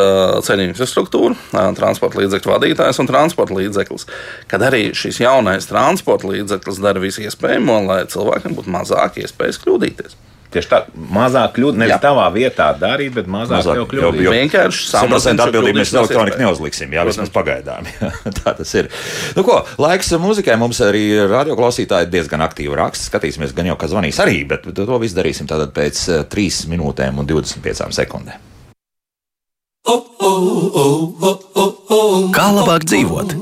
ceļu 0.47 0.63
infrastruktūra, 0.71 1.35
transporta 1.77 2.17
līdzekļu 2.17 2.53
vadītājs 2.55 2.99
un 3.03 3.09
transporta 3.11 3.53
līdzeklis. 3.53 4.07
Kad 4.49 4.65
arī 4.65 4.87
šis 4.97 5.21
jaunais 5.21 5.69
transporta 5.69 6.31
līdzeklis 6.31 6.81
dara 6.81 7.03
visu 7.03 7.21
iespējamo, 7.27 7.77
lai 7.85 7.99
cilvēkiem 8.09 8.57
būtu 8.57 8.73
mazāk 8.73 9.21
iespējas 9.21 9.61
kļūdīties. 9.61 10.17
Tieši 10.55 10.69
tā, 10.71 10.77
mazāk 11.11 11.57
kļūda. 11.57 11.79
Nevis 11.81 11.91
jā. 11.91 11.99
tavā 12.03 12.25
vietā 12.31 12.69
darīt, 12.79 13.11
bet 13.17 13.27
mazāk, 13.27 13.59
mazāk 13.59 13.79
jau 13.81 13.85
kļūda. 13.91 14.23
Jo, 14.23 14.31
vienkārši 14.31 14.85
samazināsim 14.87 15.41
atbildību 15.43 15.81
mēs 15.81 15.91
elektroniku 15.91 16.39
neuzliksim, 16.39 16.95
jā, 16.95 17.03
vismaz 17.09 17.31
pagaidām. 17.35 17.89
Jā, 17.99 18.11
tā 18.37 18.53
tas 18.55 18.71
ir. 18.79 18.87
Nu 19.35 19.43
ko, 19.47 19.57
laiks 19.81 20.13
muzikai 20.21 20.55
mums 20.61 20.79
arī 20.85 21.03
radioklausītāji 21.27 22.07
diezgan 22.13 22.43
aktīvi 22.45 22.77
raksta. 22.79 23.09
Skatīsimies, 23.09 23.51
gan 23.55 23.67
jau, 23.71 23.75
ka 23.79 23.89
zvanīs 23.91 24.19
arī, 24.23 24.41
bet 24.47 24.67
to 24.75 24.99
visu 25.01 25.17
darīsim 25.17 25.49
tātad 25.49 25.75
pēc 25.75 26.05
3 26.31 26.69
minūtēm 26.71 27.19
un 27.19 27.27
25 27.29 27.91
sekundēm. 27.99 28.51
Kā 32.35 32.47
labāk 32.55 32.87
dzīvot? 32.87 33.35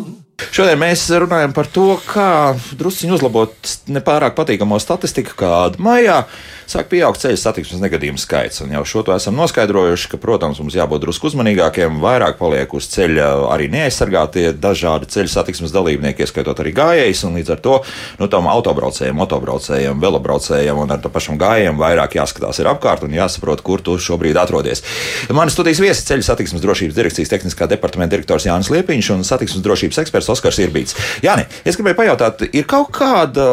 Šodien 0.54 0.80
mēs 0.82 1.06
runājam 1.22 1.54
par 1.56 1.70
to, 1.72 1.94
kā 2.04 2.54
druskuļi 2.78 3.16
uzlabot 3.16 3.72
nepārāk 3.94 4.36
patīkamo 4.38 4.80
statistiku, 4.82 5.38
kāda 5.40 5.80
maijā 5.84 6.24
sāk 6.70 6.90
pieaugt 6.92 7.22
ceļu 7.24 7.40
satiksmes 7.40 7.82
negadījumu 7.84 8.22
skaits. 8.22 8.62
Un 8.64 8.74
jau 8.76 8.84
šo 8.88 9.04
to 9.08 9.16
esam 9.16 9.38
noskaidrojuši, 9.40 10.10
ka, 10.14 10.20
protams, 10.22 10.62
mums 10.64 10.78
jābūt 10.78 11.04
drusku 11.06 11.30
uzmanīgākiem, 11.30 12.00
vairāk 12.04 12.40
paliek 12.40 12.74
uz 12.76 12.88
ceļa 12.94 13.30
arī 13.54 13.70
neaizsargātie 13.74 14.52
dažādi 14.58 15.10
ceļu 15.14 15.32
satiksmes 15.34 15.74
dalībnieki, 15.76 16.26
ieskaitot 16.26 16.62
arī 16.64 16.74
gājējus. 16.78 17.26
Līdz 17.34 17.54
ar 17.56 17.62
to 17.64 17.80
nu, 18.20 18.28
tam 18.32 18.48
autobraucējiem, 18.52 19.18
motobraucējiem, 19.18 20.02
velobraucējiem 20.04 20.82
un 20.84 20.94
ar 20.94 21.02
to 21.04 21.12
pašam 21.14 21.40
gājējiem 21.42 21.80
vairāk 21.80 22.18
jāskatās 22.20 22.62
ir 22.62 22.70
apkārt 22.70 23.06
un 23.08 23.16
jāsaprot, 23.16 23.64
kur 23.66 23.82
tu 23.84 23.96
šobrīd 23.98 24.38
atrodies. 24.40 24.84
Mani 25.34 25.54
studijas 25.54 25.82
viesis 25.82 26.06
ceļu 26.08 26.26
satiksmes 26.28 26.64
drošības 26.64 26.98
direkcijas 26.98 27.32
tehniskā 27.34 27.68
departamenta 27.72 28.16
direktors 28.16 28.46
Jānis 28.48 28.70
Liepiņš 28.74 29.12
un 29.16 29.26
satiksmes 29.28 29.64
drošības 29.66 30.02
eksperts 30.04 30.30
Oskars 30.34 30.62
Irbīts. 30.62 30.98
Jā, 31.26 31.36
es 31.66 31.80
gribēju 31.80 32.00
pajautāt, 32.00 32.46
ir 32.54 32.68
kaut 32.70 32.92
kāda 32.96 33.48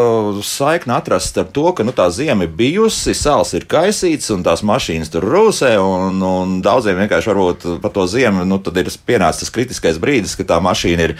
saikna 0.44 1.00
atrast 1.00 1.38
ar 1.40 1.48
to, 1.54 1.70
ka 1.76 1.86
nu, 1.86 1.94
tā 1.96 2.10
zima 2.14 2.44
ir 2.44 2.52
bijusi 2.56 2.99
visi 3.06 3.24
sāls 3.24 3.52
ir 3.56 3.64
kaisīts 3.70 4.30
un 4.34 4.42
tās 4.44 4.62
mašīnas 4.66 5.10
tur 5.12 5.24
rūsē. 5.24 5.72
Un, 5.80 6.20
un 6.24 6.58
daudziem 6.64 6.98
vienkārši 7.00 7.30
varbūt 7.30 7.66
par 7.82 7.94
to 7.94 8.06
ziemu 8.10 8.44
nu, 8.48 8.60
ir 8.60 8.90
pienācis 9.06 9.46
tas 9.46 9.54
kritiskais 9.54 10.00
brīdis, 10.02 10.36
ka 10.36 10.44
tā 10.44 10.60
mašīna 10.60 11.08
ir 11.08 11.16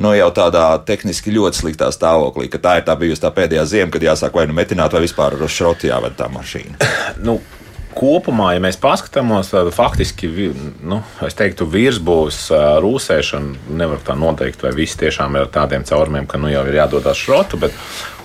nu, 0.00 0.14
jau 0.16 0.30
tādā 0.34 0.64
tehniski 0.88 1.34
ļoti 1.34 1.62
sliktā 1.62 1.90
stāvoklī. 1.92 2.48
Tā 2.58 2.78
ir 2.80 2.88
tā 2.88 2.96
bijusi 2.98 3.24
tā 3.24 3.32
pēdējā 3.34 3.66
ziema, 3.68 3.92
kad 3.92 4.08
jāsāk 4.08 4.34
vai 4.34 4.48
nu 4.48 4.56
metināt, 4.56 4.94
vai 4.94 5.04
vispār 5.04 5.36
uz 5.38 5.52
šroti 5.52 5.92
jāved 5.92 6.16
tā 6.18 6.30
mašīna. 6.32 6.80
nu 7.26 7.38
kopumā, 7.98 8.52
ja 8.54 8.62
mēs 8.62 8.78
paskatāmies, 8.80 9.50
tad 9.50 9.70
faktiski 9.74 10.30
nu, 10.86 11.00
teiktu, 11.38 11.66
virsbūves 11.72 12.40
rūsēšana 12.84 13.74
nevar 13.80 14.02
tā 14.06 14.16
noteikt, 14.18 14.62
vai 14.64 14.72
viss 14.76 14.98
tiešām 15.00 15.36
ir 15.36 15.46
ar 15.46 15.52
tādiem 15.54 15.86
caurumiem, 15.88 16.28
ka 16.30 16.40
nu, 16.40 16.50
jau 16.52 16.62
ir 16.68 16.78
jādodas 16.78 17.18
šrotu. 17.18 17.60
Bet 17.60 17.76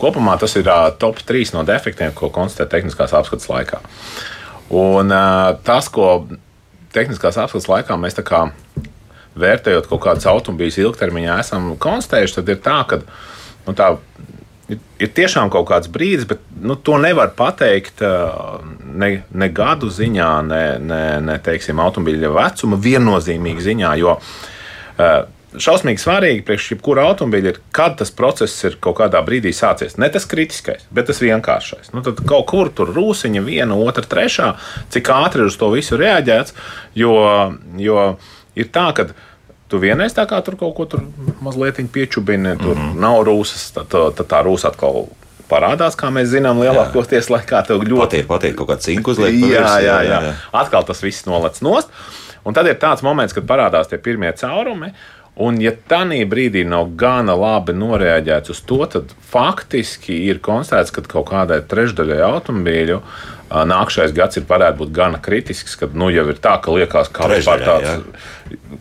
kopumā 0.01 0.38
tas 0.41 0.55
ir 0.59 0.69
top 1.01 1.23
3 1.25 1.55
no 1.57 1.65
defektiem, 1.67 2.13
ko 2.15 2.29
konstatē 2.33 2.69
tehniskās 2.77 3.15
apskates 3.17 3.49
laikā. 3.49 3.81
Un 4.73 5.13
tas, 5.65 5.89
ko 5.93 6.13
tehniskās 6.93 7.39
apskates 7.41 7.69
laikā 7.69 7.97
mēs 7.99 8.17
vērtējot 9.33 9.89
kaut 9.89 10.03
kādus 10.03 10.29
automobīļus 10.29 10.77
ilgtermiņā 10.83 11.39
esam 11.41 11.71
konstatējuši, 11.81 12.36
tad 12.38 12.51
ir 12.53 12.59
tā, 12.62 12.79
ka 12.89 12.99
nu, 13.65 13.73
tā 13.73 13.95
ir, 14.73 14.79
ir 15.01 15.12
tiešām 15.15 15.51
kaut 15.53 15.67
kāds 15.69 15.91
brīdis, 15.91 16.27
bet 16.29 16.41
nu, 16.62 16.75
to 16.75 16.97
nevar 17.01 17.31
pateikt 17.38 18.03
ne, 18.03 19.12
ne 19.29 19.51
gadu 19.53 19.91
ziņā, 19.93 20.31
ne, 20.49 20.63
ne, 20.81 21.05
ne 21.23 21.38
teiksim, 21.43 21.81
automobīļa 21.83 22.33
vecuma 22.33 22.81
viennozīmīgi 22.83 23.69
ziņā. 23.69 23.93
Jo, 24.01 24.17
Šausmīgi 25.53 26.01
svarīgi 26.01 26.41
priekš 26.47 26.71
jebkura 26.71 27.03
automobīļa 27.12 27.51
ir, 27.51 27.57
kad 27.75 27.99
tas 27.99 28.09
process 28.15 28.63
ir 28.65 28.79
kaut 28.81 28.97
kādā 28.97 29.19
brīdī 29.25 29.51
sācies. 29.53 29.99
Ne 30.01 30.09
tas 30.13 30.25
kritiskais, 30.29 30.88
bet 30.93 31.05
tas 31.12 31.21
vienkāršais. 31.21 31.91
Nu, 31.93 32.01
tad 32.05 32.23
kaut 32.29 32.47
kur 32.49 32.71
tur 32.73 32.89
rūsiņa, 32.95 33.43
viena, 33.45 33.77
otra, 33.77 34.05
trešā, 34.09 34.53
cik 34.93 35.12
ātri 35.13 35.45
uz 35.45 35.57
to 35.62 35.69
visu 35.73 35.99
reaģēts. 36.01 36.55
Jo, 36.97 37.13
jo 37.77 38.07
ir 38.57 38.71
tā, 38.73 38.88
ka 38.97 39.12
Tu 39.73 39.79
vienreiz 39.81 40.13
tā 40.13 40.27
kā 40.29 40.38
tur 40.45 40.53
kaut 40.59 40.75
ko 40.77 40.86
tur 40.86 41.01
mazliet 41.41 41.79
piečubini, 41.91 42.51
tur 42.62 42.75
mm 42.77 42.81
-hmm. 42.81 42.99
nav 43.01 43.23
rūsas, 43.25 43.71
tad, 43.73 43.89
tad 43.89 44.27
tā 44.29 44.43
rūsa 44.45 44.69
atkal 44.69 45.07
parādās, 45.49 45.97
kā 45.97 46.12
mēs 46.13 46.29
zinām, 46.29 46.62
lielākoties 46.62 47.31
laikā 47.33 47.63
tev 47.67 47.81
ļoti 47.81 48.21
patīk. 48.21 48.27
Patīk 48.29 48.55
kaut 48.59 48.69
kāda 48.69 48.86
cinku 48.86 49.12
uzliek. 49.12 49.33
Jā, 49.33 49.49
jā, 49.49 49.79
jā, 49.81 49.97
jā, 50.09 50.21
jā. 50.27 50.33
Atkal 50.62 50.86
tas 50.86 51.01
viss 51.03 51.25
nolec 51.25 51.57
nost. 51.65 51.89
Un 52.45 52.53
tad 52.53 52.67
ir 52.67 52.77
tāds 52.77 53.01
moments, 53.01 53.33
kad 53.33 53.49
parādās 53.49 53.89
tie 53.89 53.97
pirmie 53.97 54.31
caurumi. 54.38 54.93
Un, 55.36 55.57
ja 55.62 55.71
tādā 55.89 56.21
brīdī 56.29 56.62
nav 56.69 56.91
gana 56.95 57.33
labi 57.33 57.73
noreaģēts 57.73 58.53
uz 58.53 58.62
to, 58.62 58.86
tad 58.86 59.15
faktiski 59.31 60.13
ir 60.29 60.38
konstatēts, 60.38 60.93
ka 60.93 61.01
kaut 61.01 61.31
kādai 61.31 61.63
trešdaļai 61.65 62.21
automobīļu 62.21 62.99
nākamais 63.53 64.13
gads 64.15 64.39
ir 64.39 64.47
varētu 64.49 64.79
būt 64.81 64.93
gana 64.95 65.19
kritisks, 65.21 65.75
kad 65.77 65.93
nu, 65.97 66.09
jau 66.13 66.25
ir 66.31 66.39
tā, 66.41 66.55
ka 66.63 66.73
liekas, 66.73 67.11
ka 67.13 67.29
tāds, 67.29 68.23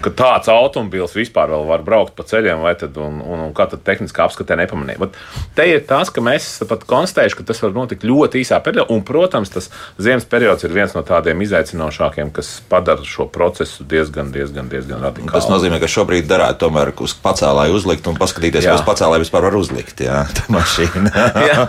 ka 0.03 0.13
tāds 0.17 0.49
automobilis 0.53 1.15
vispār 1.17 1.53
var 1.69 1.85
braukt 1.85 2.15
pa 2.17 2.25
ceļiem, 2.27 2.63
vai 2.65 2.73
tad, 2.81 2.97
un, 3.01 3.21
un, 3.21 3.43
un 3.49 3.53
kā 3.57 3.67
tad 3.71 3.85
tehniskā 3.87 4.25
apskatē 4.27 4.57
nepamanīja. 4.63 5.01
Bet 5.03 5.19
te 5.59 5.67
ir 5.69 5.83
tas, 5.89 6.11
ka 6.13 6.25
mēs 6.25 6.49
pat 6.69 6.87
konstatējuši, 6.89 7.39
ka 7.39 7.47
tas 7.53 7.61
var 7.65 7.75
notikt 7.77 8.07
ļoti 8.09 8.41
īsā 8.43 8.59
periodā, 8.65 8.89
un, 8.95 9.05
protams, 9.07 9.53
tas 9.53 9.69
ziemas 10.01 10.25
periods 10.29 10.65
ir 10.65 10.75
viens 10.75 10.97
no 10.97 11.05
tādiem 11.07 11.45
izaicinošākiem, 11.45 12.33
kas 12.35 12.55
padara 12.73 13.05
šo 13.07 13.29
procesu 13.33 13.85
diezgan, 13.89 14.33
diezgan, 14.35 14.73
diezgan 14.73 15.05
radikālu. 15.05 15.35
Tas 15.37 15.51
nozīmē, 15.53 15.83
ka 15.83 15.91
šobrīd 15.91 16.29
darētu 16.31 16.65
tomēr 16.65 16.95
uz 17.05 17.17
pacēlāju 17.21 17.77
uzlikt 17.77 18.09
un 18.09 18.19
paskatīties, 18.21 18.69
vai 18.71 18.79
uz 18.81 18.87
pacēlāju 18.89 19.27
vispār 19.27 19.49
var 19.51 19.59
uzlikt. 19.61 20.01
Jā, 20.05 20.25
tā 20.39 20.49
mašīna. 20.53 21.13
jā. 21.51 21.69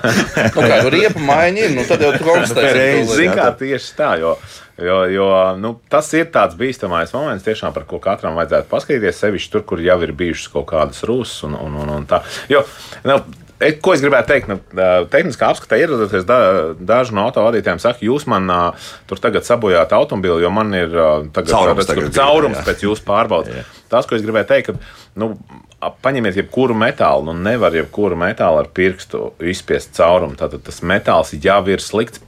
nu, 0.55 0.63
kā 0.63 0.81
riepa 0.87 1.23
maiņa 1.23 1.67
ir, 1.67 1.75
nu 1.77 1.85
tad 1.89 2.03
jau 2.05 2.13
tu 2.17 2.27
konstatēsi. 2.99 3.19
Zini, 3.19 3.36
kā 3.38 3.49
tieši 3.60 3.93
tā, 3.99 4.10
jo, 4.21 4.34
jo, 4.82 4.97
jo 5.12 5.29
nu, 5.60 5.75
tas 5.91 6.10
ir 6.17 6.27
tāds 6.34 6.58
bīstamais 6.60 7.13
moments, 7.15 7.45
tiešām, 7.45 7.75
par 7.75 7.88
ko 7.89 8.01
katram 8.03 8.39
vajadzētu 8.39 8.69
paskatīties, 8.71 9.21
sevišķi 9.25 9.56
tur, 9.56 9.67
kur 9.73 9.84
jau 9.84 9.99
ir 10.06 10.15
bijušas 10.23 10.51
kaut 10.56 10.69
kādas 10.73 11.06
rūsas 11.08 11.47
un, 11.49 11.58
un, 11.60 11.79
un, 11.84 11.95
un 11.99 12.10
tā. 12.10 12.23
Jo, 12.51 12.65
nu, 13.08 13.21
Ko 13.84 13.93
es 13.95 14.01
gribētu 14.03 14.27
teikt? 14.27 14.49
Nu, 14.51 14.58
tehniskā 15.13 15.47
apskatē 15.53 15.77
ierodoties, 15.79 16.25
da, 16.27 16.38
daži 16.75 17.15
no 17.15 17.23
autovadītājiem 17.29 17.79
saka, 17.79 18.03
jūs 18.03 18.25
man 18.27 18.49
uh, 18.51 18.89
tur 19.08 19.21
tagad 19.23 19.47
sabojājat 19.47 19.93
automobili, 19.95 20.43
jo 20.43 20.51
man 20.51 20.73
ir 20.75 20.91
uh, 20.91 21.27
tagad, 21.36 21.53
caurums, 21.53 21.88
tagad 21.88 22.10
caurums 22.17 22.60
jā. 22.60 22.65
pēc 22.67 22.84
jūsu 22.88 23.06
pārbaudas. 23.08 23.69
Tas, 23.93 24.10
ko 24.10 24.17
es 24.17 24.25
gribēju 24.25 24.49
teikt, 24.49 24.73
ka 24.73 25.21
nu, 25.21 25.32
paņemiet 26.03 26.41
jebkuru 26.41 26.75
metālu, 26.77 27.29
nu 27.29 27.38
nevar 27.45 27.75
jebkuru 27.77 28.17
metālu 28.19 28.63
ar 28.63 28.69
pirkstu 28.75 29.32
izspiest 29.53 29.95
caurumu. 29.99 30.36
Tātad 30.39 30.65
tas 30.67 30.82
metāls 30.84 31.36
jau 31.38 31.62
ir 31.71 31.84
slikts 31.84 32.23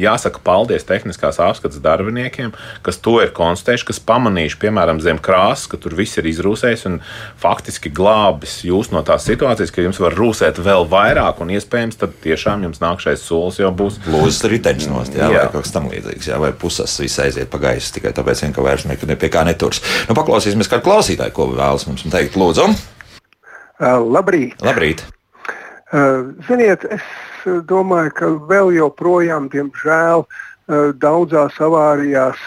jāsaka 0.00 0.40
paldies 0.44 0.86
tehniskās 0.86 1.38
apskates 1.42 1.80
darbiniekiem, 1.82 2.52
kas 2.86 2.98
to 3.02 3.18
ir 3.24 3.32
konstatējuši, 3.36 3.88
kas 3.90 4.00
pamanījuši, 4.08 4.58
piemēram, 4.62 5.00
zem 5.04 5.20
krāsas, 5.22 5.66
ka 5.70 5.80
tur 5.80 5.96
viss 5.98 6.18
ir 6.20 6.28
izrūsējis 6.30 6.86
un 6.90 6.98
faktiski 7.42 7.92
glābis 7.94 8.58
jūs 8.66 8.92
no 8.94 9.02
tās 9.06 9.26
situācijas, 9.28 9.72
ka 9.74 9.84
jums 9.84 10.00
var 10.02 10.16
rūsēt 10.18 10.60
vēl 10.62 10.86
vairāk, 10.92 11.42
un 11.44 11.52
iespējams, 11.56 12.00
tad 12.00 12.16
tiešām 12.24 12.66
jums 12.68 12.82
nākšais 12.82 13.24
solis 13.26 13.60
jau 13.62 13.72
būs. 13.76 14.00
Lūdzu, 14.10 14.50
riteņš 14.52 14.88
nost, 14.92 15.16
jā, 15.16 15.30
jā. 15.32 15.44
vai 15.44 15.54
kaut 15.54 15.66
kas 15.66 15.74
tam 15.74 15.90
līdzīgs, 15.92 16.30
jā, 16.32 16.40
vai 16.42 16.52
puses 16.56 16.98
viss 17.02 17.22
aiziet 17.22 17.50
pa 17.52 17.60
gaisu 17.62 17.94
tikai 17.96 18.14
tāpēc, 18.16 18.44
vien, 18.46 18.56
ka 18.56 18.64
vairs 18.66 18.86
nekad 18.88 19.14
pie 19.20 19.32
kā 19.32 19.44
neturs. 19.48 19.82
Nu, 20.10 20.16
paklausīsimies 20.18 20.70
kādu 20.70 20.86
klausītāju, 20.88 21.34
ko 21.36 21.50
vēlas 21.54 21.86
mums 21.88 22.06
teikt. 22.12 22.38
Lūdzu! 22.40 22.68
Uh, 23.76 24.00
labrīt! 24.00 24.62
Labrīt. 24.64 25.04
Uh, 25.92 26.32
ziniet, 26.48 26.84
es 26.90 27.04
domāju, 27.46 28.12
ka 28.18 28.30
vēl 28.50 28.74
joprojām, 28.76 29.48
diemžēl, 29.52 30.24
eh, 30.26 30.92
daudzās 31.00 31.58
avārijās 31.62 32.40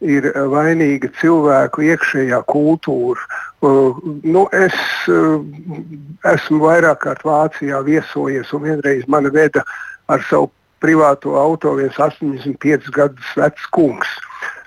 ir 0.00 0.28
vainīga 0.52 1.08
cilvēku 1.20 1.86
iekšējā 1.88 2.42
kultūra. 2.52 3.20
Uh, 3.64 3.96
nu, 4.22 4.44
es 4.52 4.76
uh, 5.08 5.40
esmu 6.28 6.60
vairāk 6.60 7.00
kārt 7.06 7.24
Vācijā 7.24 7.80
viesojies, 7.86 8.52
un 8.52 8.66
vienreiz 8.68 9.06
man 9.08 9.30
veda 9.32 9.64
ar 10.12 10.20
savu 10.28 10.50
privāto 10.84 11.38
auto 11.40 11.72
viens 11.78 11.96
85 11.96 12.92
gadus 12.92 13.32
vecs 13.40 13.64
kungs. 13.72 14.12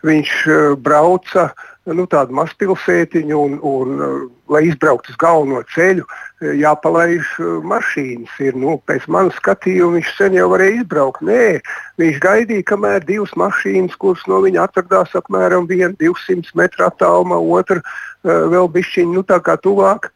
Viņš 0.01 0.33
uh, 0.49 0.73
brauca 0.81 1.51
uh, 1.51 1.68
nu, 1.95 2.05
tādu 2.09 2.35
mazpilsētiņu, 2.37 3.37
un, 3.37 3.55
un, 3.65 3.95
uh, 3.99 4.19
lai 4.53 4.63
izbrauktu 4.67 5.13
uz 5.13 5.17
galveno 5.21 5.61
ceļu, 5.73 6.05
uh, 6.05 6.51
jāpalaiž 6.59 7.31
uh, 7.39 7.55
mašīnas. 7.69 8.35
Ir, 8.43 8.57
nu, 8.59 8.77
pēc 8.89 9.07
manas 9.11 9.37
skatījuma 9.39 9.97
viņš 9.97 10.11
sen 10.17 10.37
jau 10.37 10.49
varēja 10.53 10.81
izbraukt. 10.81 11.23
Nē, 11.25 11.59
viņš 12.01 12.21
gaidīja, 12.25 12.67
kamēr 12.73 13.07
divas 13.07 13.33
mašīnas, 13.39 13.97
kuras 14.01 14.25
no 14.31 14.41
viņa 14.45 14.67
atradās 14.67 15.15
apmēram 15.19 15.67
200 15.69 16.55
metru 16.59 16.87
attālumā, 16.87 17.39
otra 17.39 17.81
vēl 18.23 18.71
bišķiņa 18.75 19.15
nu, 19.15 19.25
tuvāk. 19.63 20.11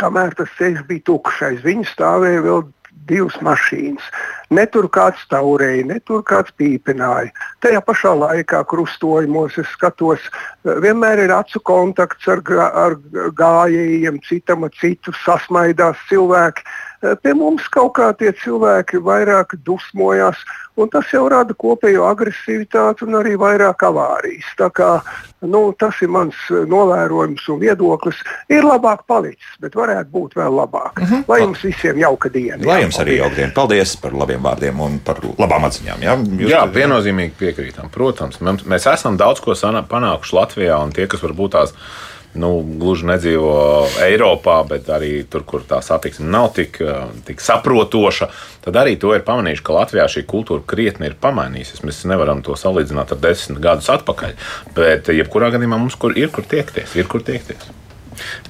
Kamēr 0.00 0.34
tas 0.34 0.50
ceļš 0.58 0.86
bija 0.88 1.06
tukšs, 1.06 1.62
viņa 1.62 1.86
stāvēja 1.92 2.42
vēl 2.42 2.64
divas 3.08 3.36
mašīnas. 3.44 4.06
Ne 4.54 4.64
tur 4.70 4.86
kāds 4.92 5.22
taurēja, 5.32 5.86
ne 5.88 5.98
tur 6.06 6.22
kāds 6.26 6.52
pīpināja. 6.60 7.32
Tajā 7.64 7.80
pašā 7.84 8.12
laikā 8.20 8.62
krustojumos 8.70 9.58
es 9.58 9.70
skatos, 9.74 10.22
vienmēr 10.84 11.24
ir 11.24 11.34
acu 11.34 11.62
kontakts 11.66 12.28
ar, 12.30 12.42
ar 12.84 12.98
gājējiem, 13.40 14.20
citam 14.28 14.68
ar 14.68 14.74
citu 14.80 15.14
sasmaidās 15.24 15.98
cilvēki. 16.10 16.66
Pie 17.22 17.34
mums 17.36 17.66
kaut 17.72 17.96
kā 17.98 18.10
tie 18.16 18.30
cilvēki 18.40 19.00
vairāk 19.04 19.56
dusmojās, 19.66 20.38
un 20.80 20.88
tas 20.90 21.10
jau 21.12 21.26
rada 21.28 21.54
kopējo 21.54 22.06
agresivitāti 22.08 23.04
un 23.06 23.18
arī 23.18 23.34
vairāk 23.40 23.84
avārijas. 23.86 24.46
Tā 24.58 24.70
kā, 24.74 24.88
nu, 25.44 25.66
tas 25.78 26.00
ir 26.02 26.10
mans 26.14 26.38
novērojums 26.50 27.44
un 27.52 27.60
viedoklis. 27.60 28.22
Ir 28.52 28.64
labāk 28.64 29.04
palicis, 29.10 29.52
bet 29.60 29.76
varētu 29.76 30.10
būt 30.14 30.38
vēl 30.40 30.56
labāk. 30.60 30.96
Uh 30.96 31.04
mhm. 31.04 31.14
-huh. 31.14 31.28
Lai 31.28 31.40
jums 31.42 31.64
visiem 31.64 31.98
jauka 31.98 32.28
diena. 32.28 32.62
Lai 32.66 32.80
jums 32.82 32.98
arī 32.98 33.18
jauka 33.18 33.36
diena. 33.36 33.52
Paldies 33.54 33.96
par 33.96 34.14
labiem 34.14 34.42
vārdiem 34.42 34.80
un 34.80 34.98
par 34.98 35.20
labām 35.38 35.68
atziņām. 35.68 36.00
Jā, 36.00 36.16
Jūs 36.16 36.50
jā 36.50 36.64
viennozīmīgi 36.72 37.32
piekrītam. 37.38 37.90
Protams, 37.90 38.40
mēs 38.40 38.92
esam 38.92 39.16
daudz 39.16 39.40
ko 39.40 39.52
panākuši 39.88 40.36
Latvijā, 40.36 40.82
un 40.82 40.92
tie, 40.92 41.06
kas 41.06 41.20
varbūt 41.20 41.50
tās 41.50 41.74
nu, 42.40 42.50
gluži 42.80 43.08
nedzīvo 43.08 43.52
Eiropā, 44.04 44.58
bet 44.68 44.88
arī 44.92 45.12
tur, 45.30 45.44
kur 45.46 45.64
tā 45.68 45.80
satiksme 45.84 46.26
nav 46.30 46.50
tik, 46.56 46.80
tik 47.28 47.44
saprotoša, 47.44 48.30
tad 48.66 48.80
arī 48.80 48.96
to 49.00 49.14
ir 49.14 49.24
pamanījuši, 49.26 49.64
ka 49.66 49.78
Latvijā 49.78 50.08
šī 50.16 50.24
kultūra 50.30 50.64
krietni 50.66 51.10
ir 51.10 51.18
pamainījusies. 51.20 51.84
Mēs 51.86 52.02
nevaram 52.10 52.42
to 52.46 52.58
salīdzināt 52.58 53.14
ar 53.14 53.22
desmit 53.22 53.62
gadus 53.64 53.92
atpakaļ, 53.94 54.36
bet 54.76 55.14
jebkurā 55.14 55.52
gadījumā 55.54 55.80
mums 55.80 55.98
kur 56.00 56.16
ir 56.18 56.34
kur 56.34 56.46
tiekties. 56.48 56.98
Ir 56.98 57.10
kur 57.10 57.24
tiekties. 57.26 57.83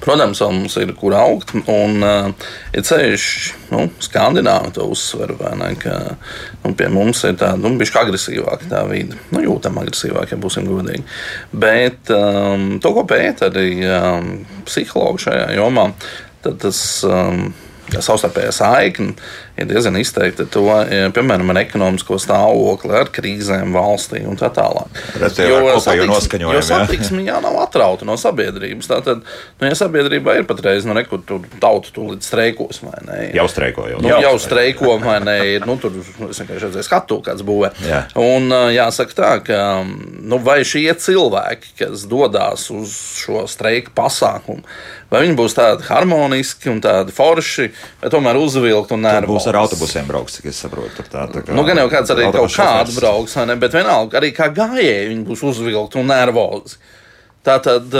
Protams, 0.03 0.41
mums 0.41 0.77
ir 0.81 0.93
kur 0.97 1.15
augt, 1.17 1.53
un 1.71 2.05
uh, 2.05 2.47
ir 2.75 2.85
ceļš, 2.85 3.27
nu, 3.73 3.87
skandināvi 4.03 4.73
to 4.77 4.87
uzsver, 4.91 5.35
vai 5.39 5.53
ne, 5.59 5.71
ka 5.81 5.97
nu, 6.63 6.73
pie 6.77 6.89
mums 6.93 7.23
ir 7.27 7.37
tāda, 7.39 7.59
nu, 7.61 7.73
bišķi 7.79 8.01
agresīvāka 8.03 8.69
tā 8.71 8.83
vide, 8.89 9.19
nu, 9.33 9.43
jūtam 9.45 9.79
agresīvāk, 9.81 10.33
ja 10.33 10.41
būsim 10.41 10.69
godīgi. 10.69 11.05
Bet 11.65 12.13
um, 12.13 12.75
to, 12.83 12.93
ko 12.95 13.05
pēta 13.09 13.49
arī 13.51 13.69
um, 13.89 14.31
psihologi 14.67 15.27
šajā 15.27 15.51
jomā, 15.57 15.89
tad 16.45 16.59
tas 16.61 16.79
um, 17.07 17.47
savstarpējā 17.93 18.53
saikne 18.55 19.13
ir 19.57 19.67
diezgan 19.69 19.97
izteikta. 19.99 20.45
To, 20.51 20.65
piemēram, 21.15 21.51
ar 21.53 21.59
ekonomisko 21.61 22.17
stāvokli, 22.21 22.93
ar 22.99 23.11
krīzēm 23.13 23.75
valstī 23.75 24.23
un 24.27 24.37
tā 24.39 24.49
tālāk. 24.53 24.99
Jo, 25.39 25.77
satiksmi, 25.83 26.41
jo 26.43 26.63
satiksmi 26.65 27.25
jā, 27.27 27.39
nav 27.43 27.57
atrauta 27.63 28.07
no 28.07 28.17
sabiedrības. 28.19 28.89
Tātad, 28.91 29.23
nu, 29.23 29.69
ja 29.69 29.77
sabiedrībā 29.77 30.39
ir 30.39 30.47
patreiz, 30.49 30.87
nu, 30.87 30.95
nekur 30.97 31.23
tur 31.27 31.45
tauta 31.61 31.93
tūlīt 31.95 32.25
streikos 32.25 32.81
vai 32.83 32.97
ne? 33.07 33.19
Jau 33.35 33.47
streiko, 33.51 33.87
jau, 33.91 34.01
nu, 34.03 34.11
jau, 34.11 34.19
jau 34.27 34.33
streiko 34.43 34.97
vai 35.03 35.19
ne? 35.23 35.37
Ir, 35.55 35.67
nu, 35.67 35.77
tur 35.81 35.95
es 36.01 36.11
vienkārši 36.41 36.67
redzēju 36.67 36.87
skatu, 36.87 37.21
kāds 37.25 37.45
būvē. 37.47 37.71
Jā. 37.87 38.03
Un 38.19 38.51
jāsaka 38.75 39.17
tā, 39.17 39.31
ka 39.47 39.61
nu, 39.85 40.41
vai 40.43 40.61
šie 40.67 40.89
cilvēki, 40.99 41.75
kas 41.79 42.05
dodas 42.09 42.67
uz 42.73 42.93
šo 43.21 43.45
streiku 43.49 43.93
pasākumu, 43.95 44.65
vai 45.11 45.23
viņi 45.23 45.37
būs 45.37 45.55
tādi 45.55 45.85
harmoniski 45.87 46.71
un 46.71 46.81
tādi 46.83 47.13
forši, 47.15 47.69
vai 48.01 48.11
tomēr 48.13 48.39
uzvilkti 48.41 48.97
un 48.97 49.05
nervozi? 49.05 49.44
Būs 49.45 49.53
ar 49.53 49.61
autobusiem 49.61 50.09
brauks, 50.09 50.39
cik 50.39 50.49
es 50.49 50.59
saprotu. 50.63 51.05
Tā, 51.05 51.27
tā 51.31 51.43
kā, 51.45 51.55
nu, 51.55 51.63
gan 51.67 51.79
jau 51.83 51.87
kāds 51.91 52.13
arī 52.13 52.27
kaut 52.33 52.53
kādu 52.55 52.97
brauks, 52.97 53.37
ne, 53.45 53.55
bet 53.61 53.77
vienalga 53.77 54.19
arī 54.19 54.31
kā 54.35 54.49
gājēji 54.53 55.09
viņi 55.11 55.25
būs 55.27 55.43
uzvilkti 55.45 56.01
un 56.01 56.09
nervozi. 56.09 56.79
Tā 57.45 57.59
tad, 57.61 57.93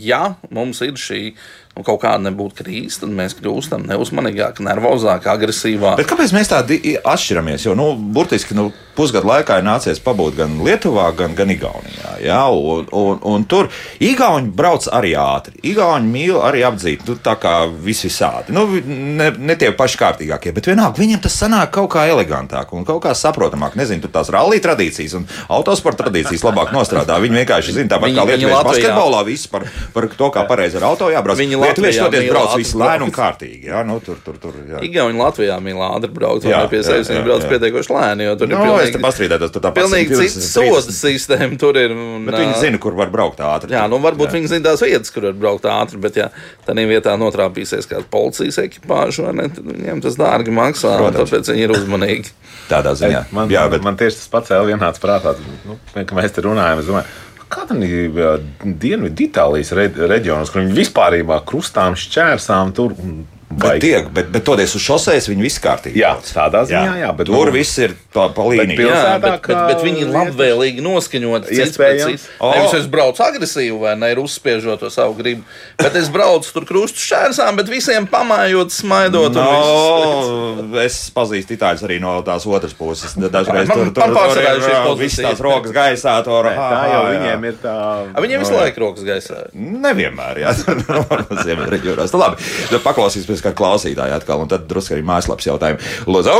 ja 0.00 0.22
mums 0.48 0.80
ir 0.80 0.96
šī 0.96 1.34
un 1.76 1.84
kaut 1.84 2.00
kāda 2.02 2.30
nebūtu 2.30 2.62
krīze, 2.62 3.02
tad 3.02 3.12
mēs 3.14 3.36
kļūstam 3.38 3.84
neuzmanīgāki, 3.88 4.64
nervozāki, 4.64 5.28
agresīvāki. 5.30 6.00
Bet 6.00 6.08
kāpēc 6.10 6.32
mēs 6.34 6.50
tādi 6.50 6.96
atšķiramies? 6.98 7.68
Jo, 7.68 7.76
nu, 7.78 7.92
burtiski, 8.16 8.56
nu, 8.56 8.70
pusgadu 8.96 9.28
laikā 9.30 9.60
ir 9.60 9.66
nācies 9.66 10.00
pabūt 10.02 10.36
gan 10.40 10.58
Lietuvā, 10.64 11.08
gan, 11.16 11.34
gan 11.38 11.50
Igaunijā. 11.52 12.14
Ja? 12.24 12.42
Un, 12.50 12.88
un, 12.96 13.20
un 13.26 13.44
tur 13.48 13.70
Igauni 14.02 14.50
brauc 14.54 14.86
arī 14.92 15.12
ātri. 15.18 15.56
Igauni 15.70 16.10
mīl 16.10 16.40
arī 16.42 16.64
apdzīt, 16.66 17.04
nu, 17.08 17.16
tā 17.22 17.36
kā 17.40 17.54
vis 17.70 18.02
visādi. 18.06 18.54
Nu, 18.56 18.66
ne, 18.68 19.30
ne 19.38 19.56
tie 19.60 19.72
paši 19.76 20.00
kārtīgākie, 20.00 20.54
bet 20.56 20.70
vienalga 20.70 21.00
viņiem 21.00 21.22
tas 21.24 21.38
sanāk 21.42 21.72
kaut 21.76 21.90
kā 21.94 22.06
elegantāk 22.10 22.74
un 22.76 22.86
kaut 22.88 23.02
kā 23.06 23.14
saprotamāk. 23.16 23.76
Nezinu, 23.80 24.04
tur 24.04 24.14
tās 24.14 24.32
rallija 24.32 24.66
tradīcijas 24.68 25.16
un 25.18 25.26
autosporta 25.48 26.04
tradīcijas 26.04 26.44
labāk 26.46 26.74
nostrādā. 26.74 27.20
Viņi 27.22 27.40
vienkārši 27.42 27.76
zina, 27.78 27.92
tāpat 27.94 28.14
kā 28.16 28.26
Lietuvā 28.32 28.62
basketbolā, 28.66 29.22
viss 29.28 29.50
par, 29.50 29.66
par 29.94 30.08
to, 30.12 30.30
kā 30.34 30.44
pareizi 30.50 30.80
ar 30.80 30.88
auto 30.90 31.10
jābrauc. 31.12 31.40
Viņi 31.40 31.60
Lietuvieši 31.64 32.04
toties 32.04 32.28
brauc 32.30 32.56
visu 32.60 32.80
lēnu 32.80 33.08
un 33.08 33.14
kārtīgi. 33.14 33.70
Jā, 33.70 33.84
nu, 33.86 34.00
tur, 34.04 34.20
tur, 34.24 34.36
tur, 34.42 34.56
jā. 34.68 34.82
Igauni 34.86 35.20
Latvijā 35.20 35.58
mīl 35.62 35.80
ātri 35.86 36.12
braukt, 36.14 36.46
vai 36.48 36.66
pie 36.72 36.82
sevis 36.86 37.10
viņi 37.12 37.24
brauc 37.26 37.46
pietiekoši 37.50 37.94
lēni, 37.94 38.26
jo 38.28 38.36
tur 38.40 38.50
no, 38.50 38.58
ir 38.58 38.66
pilnīgi, 38.66 38.89
pastrīdētos, 38.98 39.52
tur 39.54 39.62
tā 39.62 39.70
pilnīgi 39.76 40.18
cits 40.18 40.48
soda 40.50 40.94
sistēma 40.94 41.58
tur 41.60 41.78
ir. 41.78 41.94
Un, 41.94 42.26
bet 42.26 42.40
viņi 42.40 42.58
zina, 42.58 42.80
kur 42.82 42.96
var 42.98 43.12
braukt 43.12 43.40
ātri. 43.44 43.74
Jā, 43.76 43.84
nu 43.90 44.00
varbūt 44.02 44.32
jā. 44.32 44.38
viņi 44.38 44.50
zina 44.50 44.66
tās 44.70 44.82
vietas, 44.82 45.14
kur 45.14 45.28
var 45.28 45.38
braukt 45.38 45.70
ātri, 45.70 46.00
bet 46.02 46.18
ja 46.18 46.28
tādā 46.66 46.86
vietā 46.90 47.14
notrāpīsies 47.20 47.88
kāda 47.90 48.06
policijas 48.10 48.58
ekipāža, 48.64 49.28
vai 49.28 49.36
ne, 49.38 49.48
tad 49.54 49.70
viņiem 49.70 50.04
tas 50.04 50.18
dārgi 50.20 50.54
maksā, 50.56 50.98
tāpēc 51.16 51.54
viņi 51.54 51.66
ir 51.68 51.74
uzmanīgi. 51.78 52.36
Tādā 52.70 52.94
ziņā. 52.98 53.24
Man, 53.34 53.50
jā, 53.52 53.64
bet 53.70 53.86
man 53.86 53.98
tieši 54.00 54.22
tas 54.22 54.30
pats 54.32 54.52
vēl 54.54 54.72
vienāds 54.72 55.02
prātā, 55.02 55.34
nu, 55.66 55.78
ka 55.94 56.18
mēs 56.18 56.36
te 56.36 56.44
runājam, 56.46 56.82
es 56.82 56.90
domāju, 56.90 57.18
kāda 57.50 57.76
ir 57.82 58.46
Dienvidu 58.62 59.26
Itālijas 59.26 59.74
reģionos, 59.74 60.52
kur 60.52 60.62
viņi 60.62 60.76
vispār 60.76 61.18
krustām, 61.46 61.98
šķērsām 61.98 62.74
tur. 62.76 62.94
Un, 63.02 63.20
Bet, 63.50 63.80
tiek, 63.82 64.06
bet, 64.14 64.28
bet 64.30 64.44
toties 64.46 64.76
uz 64.78 64.82
šoseis 64.84 65.26
viņi 65.26 65.42
viss 65.42 65.58
kārtībā. 65.62 65.98
Jā, 65.98 66.10
tādā 66.22 66.60
ziņā, 66.68 66.82
jā. 66.86 66.98
jā 67.02 67.08
bet 67.18 67.26
tur 67.26 67.48
nu, 67.50 67.54
viss 67.56 67.80
ir 67.82 67.96
pa, 68.14 68.28
pa 68.30 68.44
līniju. 68.46 68.78
Bet, 68.78 68.86
jā, 68.86 69.14
bet, 69.24 69.40
bet, 69.42 69.58
bet 69.72 69.80
viņi 69.82 70.04
ir 70.04 70.12
labvēlīgi 70.14 70.84
noskaņoti. 70.84 71.56
Iespējams. 71.58 72.28
Oh. 72.38 72.54
Nevis 72.54 72.76
es 72.78 72.86
braucu 72.92 73.24
agresīvi 73.26 73.74
vai 73.82 73.96
ne, 73.98 74.12
ir 74.14 74.20
uzspiežot 74.22 74.84
to 74.84 74.90
savu 74.94 75.16
gribu, 75.18 75.42
bet 75.80 75.98
es 75.98 76.06
braucu 76.14 76.52
tur 76.54 76.66
krustu 76.68 77.02
šķērsām, 77.02 77.58
bet 77.58 77.72
visiem 77.72 78.06
pamājot, 78.10 78.70
smaidot. 78.70 79.34
No, 79.34 80.78
es 80.84 81.00
pazīstu 81.16 81.58
itāļus 81.58 81.82
arī 81.88 81.98
no 82.06 82.14
tās 82.26 82.46
otras 82.46 82.78
puses. 82.78 83.18
Dažreiz 83.18 83.66
man, 83.66 83.82
tur, 83.82 83.92
tur, 83.98 84.14
man 84.14 84.30
tur 84.30 84.44
ir 84.44 85.02
visas 85.02 85.26
tās 85.26 85.42
rokas 85.42 85.74
gaisā. 85.74 86.14
Tur, 86.22 86.52
ne, 86.52 86.54
tā 86.54 86.80
jau 86.94 87.02
viņiem 87.08 87.50
ir 87.50 87.58
tā. 87.66 87.76
Viņiem 88.14 88.46
visu 88.46 88.54
laiku 88.54 88.86
rokas 88.86 89.10
gaisā. 89.10 89.42
Nevienmēr, 89.58 90.44
jā. 90.46 90.54
Ziemeļreģionos. 91.50 92.14
Labi, 92.20 92.50
paklausīsimies 92.86 93.39
kā 93.44 93.54
klausītāji 93.56 94.16
atkal, 94.16 94.44
un 94.44 94.50
tad 94.52 94.68
drusku 94.70 94.96
arī 94.96 95.04
mājaslapas 95.06 95.50
jautājumu. 95.50 95.92
Lūdzu! 96.10 96.38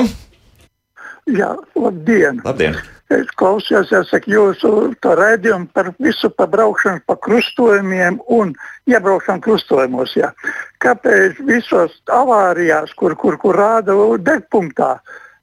Jā, 1.31 1.53
labdien! 1.77 2.41
labdien. 2.45 2.81
Es 3.11 3.27
klausījos, 3.35 3.89
jāsaka, 3.91 4.31
jūsu 4.31 4.71
redzējumu 5.03 5.67
par 5.75 5.89
visu 5.99 6.29
par 6.31 6.47
braukšanu 6.53 7.03
pa 7.11 7.17
krustojumiem 7.19 8.21
un 8.31 8.53
iebraukšanu 8.87 9.43
krustojumos. 9.43 10.15
Jā. 10.15 10.31
Kāpēc 10.79 11.41
visos 11.49 11.97
avārijās, 12.07 12.95
kur, 12.95 13.17
kur, 13.19 13.35
kur 13.43 13.59
rāda 13.59 13.97
degpunktā, 14.23 14.93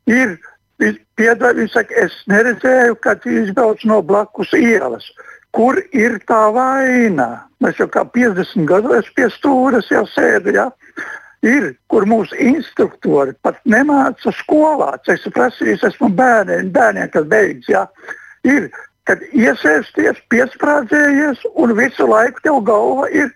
ir 0.08 0.38
piedāvājums, 0.80 1.76
es 1.91 2.15
neredzēju, 2.32 2.96
kad 3.04 3.28
izbrauc 3.28 3.84
no 3.84 4.00
blakus 4.02 4.56
ielas. 4.56 5.12
Kur 5.52 5.82
ir 5.91 6.22
tā 6.30 6.48
vaina? 6.56 7.50
Mēs 7.60 7.80
jau 7.82 7.89
kā 7.91 8.06
50 8.15 8.63
gados 8.70 9.12
pie 9.17 9.28
stūres 9.34 9.91
jau 9.91 10.06
sēdam 10.15 10.72
ir, 11.47 11.69
kur 11.91 12.05
mūsu 12.10 12.38
instruktori 12.41 13.36
pat 13.45 13.60
nemāca 13.69 14.33
skolā. 14.41 14.93
Es 15.01 15.17
esmu 15.17 15.33
prasījis, 15.38 15.86
esmu 15.91 16.12
bērniem, 16.17 16.71
bērniem 16.75 17.12
kas 17.13 17.27
beidz. 17.31 17.69
Ja, 17.71 17.86
ir, 18.47 18.69
kad 19.07 19.23
iesēsties, 19.31 20.19
piesprādzējies 20.33 21.45
un 21.55 21.75
visu 21.77 22.07
laiku 22.10 22.43
tev 22.43 22.60
galva 22.67 23.07
ir 23.15 23.31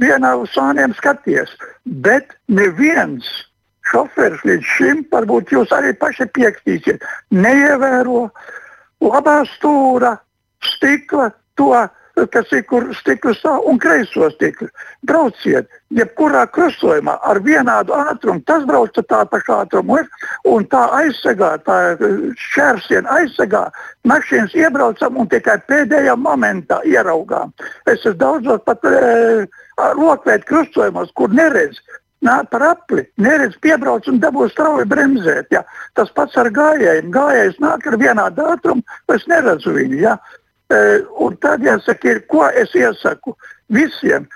vienā 0.00 0.34
uz 0.42 0.52
sāniem 0.54 0.94
skaties. 0.98 1.52
Bet 1.84 2.36
neviens 2.48 3.28
šoferis 3.90 4.44
līdz 4.48 4.70
šim, 4.76 5.02
varbūt 5.12 5.52
jūs 5.52 5.72
arī 5.76 5.92
paši 6.00 6.26
piekritīsiet, 6.36 7.04
neievēro 7.34 8.28
labā 9.04 9.42
stūra, 9.52 10.16
stikla 10.64 11.30
to 11.58 11.72
kas 12.14 12.52
ir 12.54 12.62
kur 12.70 12.86
stiklu 12.94 13.34
stāv 13.34 13.64
un 13.68 13.78
kreiso 13.82 14.28
stiklu. 14.34 14.68
Brauciet, 15.06 15.68
jebkurā 15.94 16.44
krustojumā 16.54 17.16
ar 17.26 17.40
vienādu 17.42 17.94
ātrumu, 17.96 18.42
tas 18.46 18.64
brauc 18.68 18.94
ar 19.00 19.06
tā 19.10 19.22
pašu 19.30 19.56
ātrumu 19.56 19.98
un 20.50 20.68
tā 20.70 20.84
aizsegā, 21.00 21.50
tā 21.66 21.78
šķērsiena 22.46 23.18
aizsegā. 23.18 23.64
Mašīnas 24.08 24.54
iebraucam 24.58 25.18
un 25.18 25.30
tikai 25.32 25.58
pēdējā 25.68 26.14
momentā 26.20 26.80
ieraugām. 26.86 27.52
Es 27.86 28.00
esmu 28.00 28.14
daudzos 28.22 28.62
pat 28.68 28.86
e, 28.86 29.44
lokvēt 29.98 30.46
krustojumos, 30.48 31.12
kur 31.18 31.34
neredz. 31.34 31.82
Nāk 32.24 32.46
par 32.48 32.62
apli, 32.64 33.02
neredz, 33.20 33.58
piebrauc 33.60 34.06
un 34.08 34.16
dabū 34.22 34.46
strauji 34.48 34.86
bremzēt. 34.88 35.50
Ja. 35.52 35.60
Tas 35.98 36.08
pats 36.16 36.38
ar 36.40 36.48
gājējiem. 36.56 37.10
Gājējs 37.12 37.60
nāk 37.60 37.84
ar 37.90 37.98
vienādu 38.00 38.46
ātrumu, 38.54 38.86
es 39.12 39.26
neredzu 39.28 39.74
viņu. 39.76 39.98
Ja. 40.00 40.16
Un 41.20 41.36
tad 41.42 41.64
jāsaka, 41.64 42.14
ir, 42.14 42.24
ko 42.30 42.46
es 42.48 42.72
iesaku 42.74 43.36
visiem. 43.72 44.28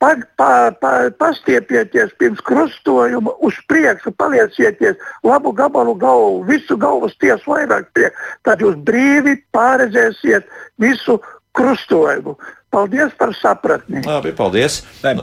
Pa, 0.00 0.14
pa, 0.40 0.70
pa, 0.80 0.92
pastiepieties 1.20 2.14
pirms 2.16 2.40
krustojuma, 2.40 3.34
uz 3.44 3.58
priekšu 3.68 4.14
paliecieties, 4.16 4.96
labu 5.20 5.52
gabalu 5.52 5.92
galvu, 6.00 6.38
visu 6.48 6.78
galvas 6.80 7.12
tiesu 7.20 7.52
vairāk 7.52 7.90
priekš. 7.92 8.30
Tad 8.48 8.64
jūs 8.64 8.78
brīvi 8.80 9.36
pārredzēsiet 9.52 10.48
visu 10.80 11.18
krustojumu. 11.52 12.38
Paldies 12.70 13.12
par 13.18 13.34
sapratni. 13.34 14.00
Labi, 14.06 14.30
paldies. 14.32 14.80
Ne, 15.02 15.16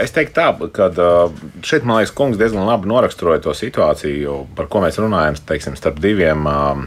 es 0.00 0.14
teiktu 0.14 0.38
tā, 0.38 0.48
ka 0.72 0.86
šeit, 1.66 1.82
man 1.82 1.98
liekas, 1.98 2.14
kungs 2.14 2.38
diezgan 2.38 2.64
labi 2.64 2.88
noraksturoja 2.88 3.42
to 3.42 3.52
situāciju, 3.58 4.44
par 4.56 4.70
ko 4.70 4.84
mēs 4.84 4.96
runājam, 5.02 5.36
teiksim, 5.48 5.76
starp 5.76 5.98
diviem. 6.00 6.46
Uh, 6.46 6.86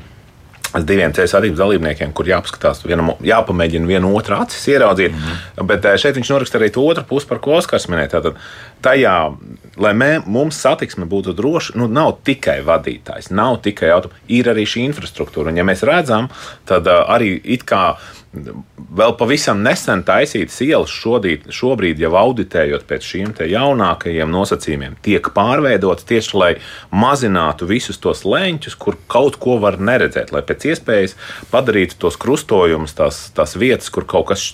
diviem 0.85 1.13
ceļu 1.15 1.55
dalībniekiem, 1.57 2.11
kur 2.13 2.27
jāpaskatās, 2.29 2.83
vienam, 2.85 3.13
jāpamēģina 3.25 3.89
vienu 3.89 4.11
otru 4.17 4.37
acis 4.37 4.67
ieraudzīt. 4.69 5.11
Mm 5.11 5.19
-hmm. 5.19 5.67
Bet 5.69 5.87
šeit 6.01 6.15
viņš 6.15 6.29
noraksta 6.33 6.59
arī 6.59 6.69
to 6.73 6.85
otru 6.85 7.03
pusi, 7.03 7.27
par 7.27 7.39
ko 7.39 7.57
Oskars 7.57 7.87
minēja. 7.89 8.09
Tātad, 8.09 8.37
tajā, 8.81 9.35
lai 9.77 9.93
mē, 9.93 10.11
mums 10.25 10.61
satiksme 10.61 11.05
būtu 11.05 11.33
droša, 11.33 11.73
nu, 11.75 11.87
nav 11.87 12.17
tikai 12.23 12.61
vadītājs, 12.61 13.31
nav 13.31 13.61
tikai 13.61 13.89
automašīna, 13.89 14.25
ir 14.27 14.49
arī 14.49 14.65
šī 14.65 14.85
infrastruktūra. 14.89 15.49
Un, 15.49 15.57
ja 15.57 15.63
mēs 15.63 15.83
redzam, 15.83 16.29
tad 16.65 16.87
arī 16.87 17.41
it 17.43 17.63
kā 17.63 17.97
vēl 18.33 19.13
pavisam 19.17 19.63
nesen 19.65 20.03
taisītas 20.05 20.59
ielas 20.61 20.91
šodīt, 20.93 21.47
šobrīd 21.53 22.01
jau 22.03 22.11
auditējot 22.19 22.85
pēc 22.89 23.05
šiem 23.05 23.31
jaunākajiem 23.49 24.29
nosacījumiem, 24.29 24.97
tiek 25.05 25.31
pārveidotas 25.33 26.05
tieši 26.09 26.37
lai 26.37 26.49
mazinātu 26.93 27.67
visus 27.69 27.97
tos 28.01 28.21
leņķus, 28.29 28.75
kur 28.77 28.99
kaut 29.09 29.39
ko 29.41 29.57
var 29.61 29.79
neredzēt, 29.81 30.33
lai 30.35 30.43
pēc 30.45 30.67
iespējas 30.73 31.15
padarītu 31.49 31.97
tos 32.01 32.19
krustojumus, 32.21 32.93
tās, 32.97 33.21
tās 33.35 33.55
vietas, 33.59 33.89
kur 33.93 34.05
kaut 34.09 34.29
kas 34.31 34.45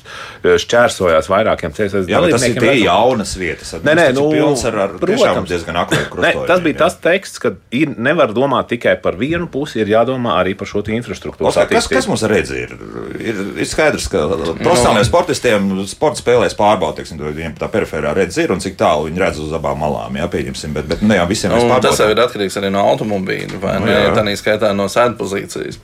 šķērsojās 0.46 1.30
vairākiem 1.32 1.76
ceļiem. 1.76 2.08
Jā, 2.12 2.24
tas 2.32 2.48
ir 2.48 2.60
tie 2.60 2.78
jaunas 2.84 3.36
vietas. 3.40 3.76
Nē, 3.84 3.98
nē, 3.98 4.08
nu, 4.16 4.30
ar, 4.56 4.80
ar 4.88 4.96
protams, 5.02 5.52
diezgan 5.52 5.82
aktuālu 5.84 6.12
krustojumiem. 6.14 6.48
Tas 6.52 6.64
bija 6.64 6.78
jā. 6.78 6.82
tas 6.86 7.00
teksts, 7.04 7.44
ka 7.44 7.56
ir, 7.76 7.92
nevar 8.00 8.32
domāt 8.36 8.72
tikai 8.72 8.96
par 9.04 9.20
vienu 9.20 9.50
pusi, 9.52 9.82
ir 9.84 9.92
jādomā 9.92 10.40
arī 10.40 10.56
par 10.58 10.70
šo 10.72 10.84
infrastruktūru. 10.96 11.52
Kas, 11.72 11.90
kas 11.92 12.08
mums 12.08 12.24
redz 12.30 12.56
ir? 12.56 12.76
ir, 13.20 13.40
ir 13.60 13.65
ir 13.66 13.72
skaidrs, 13.72 14.08
ka 14.12 14.24
profesionāliem 14.30 15.02
no. 15.02 15.08
sportistiem 15.08 15.70
sporta 15.90 16.22
spēlēs 16.22 16.58
pārbaudīt, 16.58 17.12
viņiem 17.12 17.58
tā 17.60 17.70
periferā 17.74 18.14
redz 18.18 18.38
ir 18.42 18.54
un 18.56 18.64
cik 18.64 18.78
tālu 18.80 19.10
viņi 19.10 19.24
redz 19.24 19.42
uz 19.44 19.54
abām 19.58 19.82
malām. 19.84 20.16
Jā, 20.20 20.30
pieņemsim, 20.32 20.76
bet, 20.76 20.90
bet 20.92 21.04
ne 21.06 21.20
jau 21.20 21.28
visiem 21.30 21.54
nu, 21.54 21.80
tas 21.84 22.00
jau 22.02 22.10
ir 22.12 22.22
atkarīgs 22.24 22.60
arī 22.62 22.72
no 22.74 22.86
automobīļa 22.94 23.62
vai 23.62 23.78
nu, 23.84 23.92
tā 24.16 24.26
skaitā 24.40 24.72
no 24.78 24.88
sēdu 24.92 25.20
pozīcijas. 25.20 25.82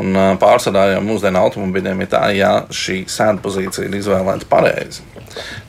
Un 0.00 0.14
pārsvarā 0.40 0.90
jau 0.94 1.04
mūsdienu 1.06 1.40
automobīļiem 1.40 2.04
ir 2.04 2.10
tā, 2.12 2.26
ja 2.36 2.52
šī 2.70 3.02
sēdu 3.10 3.42
pozīcija 3.46 3.88
ir 3.88 3.98
izvēlēta 4.02 4.50
pareizi 4.50 5.06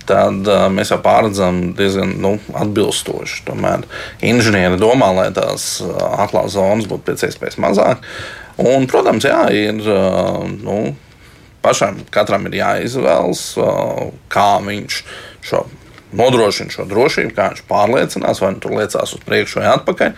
tad 0.10 0.47
uh, 0.50 0.65
mēs 0.74 0.91
jau 0.91 0.97
pārredzam 1.04 1.62
diezgan 1.78 2.15
nu, 2.21 2.36
atbilstoši. 2.58 3.43
Tomēr 3.47 3.86
inženieri 4.26 4.80
domā, 4.82 5.12
lai 5.15 5.30
tās 5.36 5.78
atklātas 5.84 6.58
zonas 6.58 6.89
būtu 6.89 7.12
pēc 7.12 7.28
iespējas 7.30 7.60
mazāk. 7.62 8.04
Un, 8.62 8.86
protams, 8.89 9.26
jā, 9.26 9.45
ir 9.56 9.78
nu, 9.78 10.78
pašam 11.62 12.02
katram 12.13 12.47
ir 12.50 12.60
jāizvēlas, 12.62 13.45
kā 14.32 14.50
viņš 14.65 15.04
šo 15.45 15.65
nodrošina 16.17 16.74
šo 16.74 16.86
drošību, 16.89 17.34
kā 17.36 17.50
viņš 17.52 17.63
pārliecinās, 17.69 18.41
vai 18.43 18.54
nu 18.56 18.62
tur 18.63 18.76
liecās 18.76 19.15
uz 19.15 19.24
priekšu 19.28 19.62
vai 19.62 19.69
atpakaļ. 19.71 20.13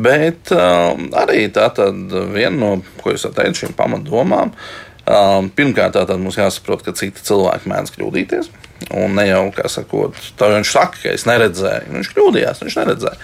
Bet 0.00 0.52
um, 0.54 1.08
arī 1.16 1.46
tā 1.54 1.70
viena 2.34 2.56
no, 2.56 2.72
ko 3.00 3.14
jūs 3.14 3.26
teicāt, 3.28 3.62
šīm 3.62 3.76
pamatdomām, 3.78 4.52
um, 4.52 5.50
pirmkārt, 5.56 5.96
tā 5.96 6.18
mums 6.20 6.38
jāsaprot, 6.40 6.84
ka 6.84 6.96
citi 6.96 7.24
cilvēki 7.26 7.72
mēdz 7.72 7.96
kļūdīties. 7.96 8.52
Un 8.96 9.12
ne 9.18 9.26
jau, 9.28 9.42
kā 9.52 9.68
sakot, 9.68 10.16
tā 10.40 10.48
viņš 10.54 10.70
saka, 10.72 11.02
ka 11.02 11.10
es 11.12 11.26
neredzēju. 11.28 11.90
Viņš 11.98 12.12
kļūdījās, 12.14 12.62
viņš 12.64 12.76
neredzēja. 12.78 13.18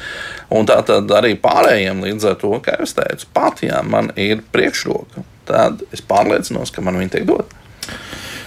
Un 0.57 0.69
tā 0.69 0.77
tad 0.87 1.11
arī 1.17 1.33
pārējiem 1.41 2.05
līdz 2.05 2.29
ar 2.29 2.37
to, 2.43 2.53
kā 2.65 2.77
es 2.85 2.93
teicu, 2.97 3.29
pat 3.35 3.65
ja 3.65 3.81
man 3.83 4.13
ir 4.21 4.45
priekšroka, 4.53 5.25
tad 5.49 5.85
es 5.95 6.03
pārliecinos, 6.05 6.73
ka 6.75 6.85
man 6.85 6.99
viņa 7.01 7.17
tiek 7.17 7.29
dota. 7.29 7.65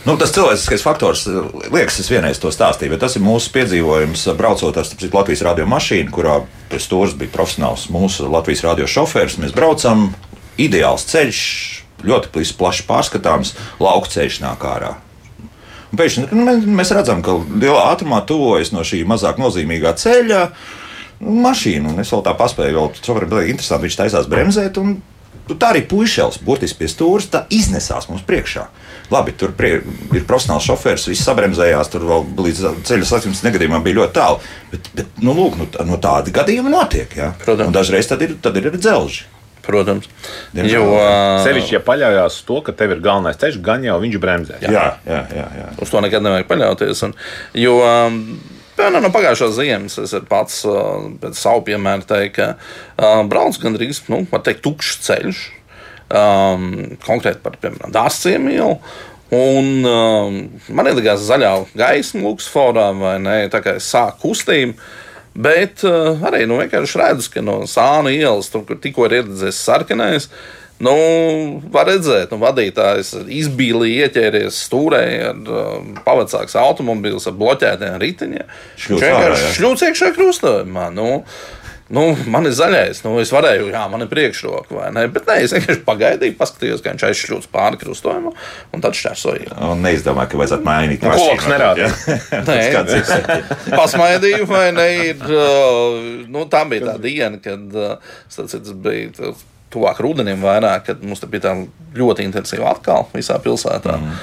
Nu, 0.08 0.16
tas 0.18 0.32
cilvēciskais 0.32 0.84
faktors, 0.86 1.26
liekas, 1.74 2.00
es 2.00 2.08
vienreiz 2.10 2.40
to 2.40 2.50
stāstīju, 2.56 2.94
bet 2.94 3.02
tas 3.04 3.18
ir 3.20 3.24
mūsu 3.26 3.52
piedzīvojums, 3.54 4.24
braucot 4.40 4.80
ar 4.80 4.88
starp, 4.88 5.04
Latvijas 5.14 5.44
radio 5.46 5.68
mašīnu, 5.70 6.14
kurā 6.16 6.38
pie 6.72 6.80
stūres 6.82 7.18
bija 7.20 7.34
profesionāls 7.34 7.90
mūsu 7.92 8.30
Latvijas 8.32 8.64
radio 8.66 8.88
šofērs. 8.90 9.38
Mēs 9.44 9.54
braucam, 9.58 10.08
ideāls 10.60 11.06
ceļš, 11.12 11.44
ļoti 12.08 12.32
plašs 12.58 12.88
pārskatāms, 12.88 13.54
lauka 13.84 14.12
ceļš 14.16 14.40
nāk 14.46 14.64
ārā. 14.72 14.96
Un 15.90 15.98
pēkšņi 15.98 16.28
nu, 16.38 16.56
mēs 16.78 16.94
redzam, 16.94 17.24
ka 17.26 17.36
lielā 17.50 17.88
ātrumā 17.92 18.22
tuvojas 18.30 18.72
no 18.76 18.86
šī 18.86 19.02
mazāk 19.10 19.40
nozīmīgā 19.42 19.96
ceļa 19.98 20.44
mašīna. 21.20 21.92
Un 21.92 22.04
es 22.04 22.12
vēl 22.14 22.24
tā 22.26 22.36
paspēju, 22.38 22.76
vēl 22.78 22.92
šoferim 23.02 23.32
bija 23.34 23.50
interesanti, 23.50 23.88
viņš 23.88 23.98
taisās 24.04 24.30
bremzēt. 24.30 24.78
Un, 24.82 25.00
Nu, 25.50 25.58
tā 25.58 25.72
arī 25.74 25.82
puišels, 25.90 26.40
burtiski 26.46 26.84
pie 26.84 26.90
stūra, 26.92 27.26
tā 27.34 27.42
iznesās 27.54 28.06
mums 28.10 28.22
priekšā. 28.28 28.68
Labi, 29.10 29.34
tur 29.34 29.56
prie, 29.58 29.80
ir 30.14 30.28
profesionāls 30.30 30.68
šofērs, 30.70 31.08
viss 31.10 31.26
sabremzējās, 31.26 31.90
tur 31.90 32.06
vēl 32.06 32.28
līdz 32.46 32.62
ceļa 32.86 33.08
satiksmes 33.10 33.42
negadījumam 33.48 33.82
bija 33.86 34.04
ļoti 34.04 34.16
tālu. 34.20 34.44
Bet, 34.70 34.92
bet 35.00 35.20
nu, 35.26 35.34
lūk, 35.34 35.58
nu, 35.58 35.66
no 35.90 35.98
tādi 36.02 36.36
gadījumi 36.36 36.74
notiek. 36.74 37.18
Ja? 37.18 37.34
Un 37.56 37.74
dažreiz 37.74 38.12
tad 38.12 38.22
ir, 38.26 38.38
tad 38.44 38.62
ir 38.62 38.70
dzelži. 38.78 39.26
Protams. 39.66 40.08
Diemžēl. 40.56 40.78
Jo 40.78 41.02
sevišķi, 41.46 41.76
ja 41.76 41.82
paļaujas 41.86 42.38
uz 42.40 42.46
to, 42.48 42.62
ka 42.66 42.74
tev 42.78 42.96
ir 42.96 43.04
galvenais 43.06 43.38
ceļš, 43.42 43.60
gan 43.66 43.84
jau 43.86 43.98
viņš 44.02 44.22
bremzē. 44.22 44.62
Jā, 44.64 44.86
jā, 45.06 45.20
jā. 45.36 45.50
jā. 45.60 45.68
Uz 45.84 45.92
to 45.94 46.02
nekad 46.06 46.26
nevajag 46.26 46.48
paļauties. 46.50 47.04
Un, 47.06 47.14
jo, 47.58 47.76
um, 47.86 48.22
Piemēram, 48.80 49.04
no 49.04 49.10
pagājušās 49.12 49.58
ziemas 49.58 49.98
es 50.00 50.14
pats 50.30 50.62
pēc 51.20 51.36
savu 51.36 51.66
piemēru 51.68 52.06
teiktu, 52.08 52.46
ka 52.96 53.10
braucu 53.28 53.60
gandrīz, 53.66 54.06
nu, 54.08 54.22
teikt, 54.32 54.62
tukšs 54.64 55.02
ceļš. 55.04 55.42
Um, 56.10 56.70
konkrēti 57.04 57.44
par, 57.44 57.58
piemēram, 57.60 57.92
dārstiem 57.94 58.48
ielu. 58.54 58.78
Un 59.36 59.84
um, 59.86 60.38
man 60.74 60.90
ielikās 60.90 61.26
zaļā 61.28 61.52
gaisma, 61.78 62.24
Luksforā, 62.24 62.88
vai 62.98 63.18
ne? 63.22 63.36
Tā 63.52 63.60
kā 63.66 63.76
es 63.78 63.90
sāku 63.92 64.30
kustību. 64.30 64.80
Bet 65.36 65.84
uh, 65.84 66.16
arī 66.32 66.46
nu, 66.48 66.62
vienkārši 66.64 67.04
redzu, 67.04 67.34
ka 67.36 67.44
no 67.44 67.60
sāna 67.70 68.16
ielas, 68.16 68.48
tur, 68.50 68.64
kur 68.66 68.80
tikko 68.82 69.06
ir 69.06 69.20
ieradies 69.20 69.60
sarkanais, 69.60 70.32
uh, 70.32 70.60
Nu, 70.80 70.96
var 71.74 71.90
redzēt, 71.92 72.32
nu, 72.32 72.40
vadītājs 72.40 73.12
izbīlīja, 73.36 74.08
ieķēries 74.08 74.60
stūrē 74.70 75.04
ar 75.28 75.40
um, 75.60 75.94
pavacāks 76.06 76.56
automobīls 76.60 77.28
ar 77.28 77.36
bloķētiem 77.40 77.98
riteņiem. 78.00 78.54
Viņš 78.88 79.04
vienkārši 79.04 79.56
šļūts 79.58 79.88
iekšā 79.90 80.14
krustojumā. 80.16 80.88
Nu, 80.96 81.10
Nu, 81.90 82.04
man 82.30 82.46
ir 82.46 82.54
zaļais, 82.54 83.00
nu, 83.02 83.16
es 83.18 83.32
varēju, 83.34 83.72
jā, 83.74 83.80
man 83.90 84.06
ir 84.06 84.10
priekšroka, 84.12 84.76
vai 84.78 84.92
ne? 84.94 85.08
Bet 85.10 85.26
nē, 85.26 85.40
es 85.42 85.56
vienkārši 85.56 85.82
pagaidīju, 85.88 86.36
paskatījos, 86.38 86.84
kā 86.86 86.94
viņš 86.94 87.06
aizšļūts 87.08 87.50
pāri 87.50 87.80
krustojumam, 87.82 88.36
un 88.70 88.84
tad 88.84 88.94
šķērsoju. 89.00 89.56
Un 89.72 89.82
neizdomāju, 89.82 90.30
ka 90.30 90.42
vajadzētu 90.44 90.68
mainīt. 90.68 91.02
Nu, 91.02 91.16
koks 91.18 91.50
nerāda. 91.50 91.90
nē, 92.52 92.60
pasmaidīju, 93.80 94.46
vai 94.52 94.68
ne? 94.78 94.90
Ir, 95.10 95.26
uh, 95.34 95.98
nu, 96.30 96.46
tā 96.54 96.62
bija 96.70 96.92
tā 96.92 97.00
diena, 97.02 97.42
kad 97.42 97.74
uh, 97.74 98.14
tas 98.38 98.76
bija 98.86 99.34
tuvāk 99.74 100.02
rudenim 100.04 100.42
vairāk, 100.44 100.90
kad 100.90 101.06
mums 101.06 101.22
bija 101.30 101.50
tā 101.50 101.56
ļoti 101.98 102.26
intensīva 102.28 102.70
atkal 102.74 103.08
visā 103.14 103.38
pilsētā. 103.42 103.96
Mm. 103.98 104.18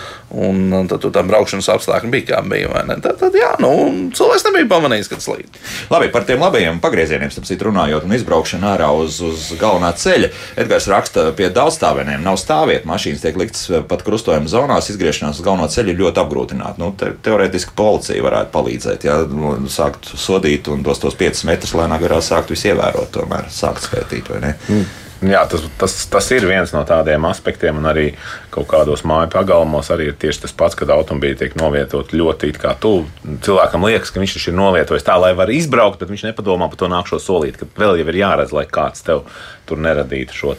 Un 0.46 0.88
tad 0.90 1.00
tur 1.02 1.12
tā 1.14 1.22
braukšanas 1.26 1.68
apstākļi 1.74 2.10
bija 2.12 2.26
kā 2.28 2.40
bija. 2.46 2.82
Tad, 3.02 3.16
tad 3.20 3.36
jā, 3.36 3.52
nu, 3.62 3.70
cilvēks 4.16 4.44
nebija 4.46 4.68
pamanījis, 4.70 5.10
kad 5.10 5.22
slīd. 5.22 5.58
Labi, 5.90 6.10
par 6.14 6.26
tiem 6.28 6.42
labajiem 6.42 6.80
pagriezieniem, 6.82 7.30
starp 7.32 7.48
citu 7.48 7.68
runājot, 7.68 8.06
un 8.06 8.16
izbraukšanu 8.16 8.68
ārā 8.70 8.90
uz, 8.94 9.20
uz 9.24 9.48
galvenā 9.60 9.92
ceļa. 9.98 10.30
Edgars 10.62 10.88
raksta, 10.90 11.28
pie 11.38 11.48
daudzstāvēniem 11.54 12.22
nav 12.26 12.38
stāvvietu, 12.42 12.88
mašīnas 12.90 13.24
tiek 13.24 13.38
liktas 13.40 13.64
pat 13.90 14.04
krustojuma 14.06 14.50
zonās, 14.50 14.90
izgriešanās 14.92 15.40
uz 15.40 15.46
galveno 15.46 15.70
ceļu 15.72 15.94
ir 15.94 16.02
ļoti 16.04 16.22
apgrūtināta. 16.22 16.82
Nu, 16.82 16.92
te, 16.98 17.12
teorētiski 17.26 17.74
policija 17.78 18.26
varētu 18.26 18.54
palīdzēt, 18.54 19.08
ja 19.08 19.18
nu, 19.30 19.56
sākt 19.72 20.10
sodīt 20.14 20.70
un 20.72 20.86
tos, 20.86 21.02
tos 21.02 21.18
5 21.18 21.46
metrus 21.48 21.74
lēnā 21.78 21.98
garā 22.02 22.20
sākt 22.22 22.54
visu 22.54 22.72
ievērot, 22.72 23.10
tomēr 23.14 23.50
sākt 23.54 23.86
skaitīt 23.86 24.30
vai 24.34 24.42
ne. 24.42 24.54
Mm. 24.68 25.05
Jā, 25.24 25.46
tas, 25.48 25.62
tas, 25.80 25.94
tas 26.12 26.26
ir 26.36 26.44
viens 26.44 26.72
no 26.74 26.82
tādiem 26.84 27.24
aspektiem, 27.24 27.78
un 27.80 27.88
arī 27.88 28.10
kaut 28.52 28.66
kādos 28.68 29.00
māju 29.08 29.30
pagalmos 29.32 29.88
arī 29.94 30.10
ir 30.10 30.18
tieši 30.20 30.42
tas 30.42 30.52
pats, 30.52 30.76
kad 30.76 30.92
automobīļi 30.92 31.38
tiek 31.40 31.56
novietoti 31.56 32.18
ļoti 32.20 32.52
tuvu. 32.82 33.06
Cilvēkam 33.46 33.86
liekas, 33.88 34.12
ka 34.12 34.20
viņš 34.20 34.36
ir 34.50 34.58
novietojis 34.58 35.06
tā, 35.06 35.16
lai 35.20 35.32
var 35.38 35.48
izbraukt, 35.52 36.02
bet 36.02 36.12
viņš 36.12 36.26
nepadomā 36.28 36.68
par 36.68 36.82
to 36.82 36.90
nākšo 36.92 37.20
solīt, 37.22 37.56
ka 37.56 37.68
vēl 37.80 38.02
jau 38.02 38.08
ir 38.12 38.20
jāredz, 38.20 38.52
lai 38.52 38.66
kāds 38.68 39.06
tev 39.08 39.24
tur 39.66 39.80
neradītu 39.82 40.36
šo 40.36 40.54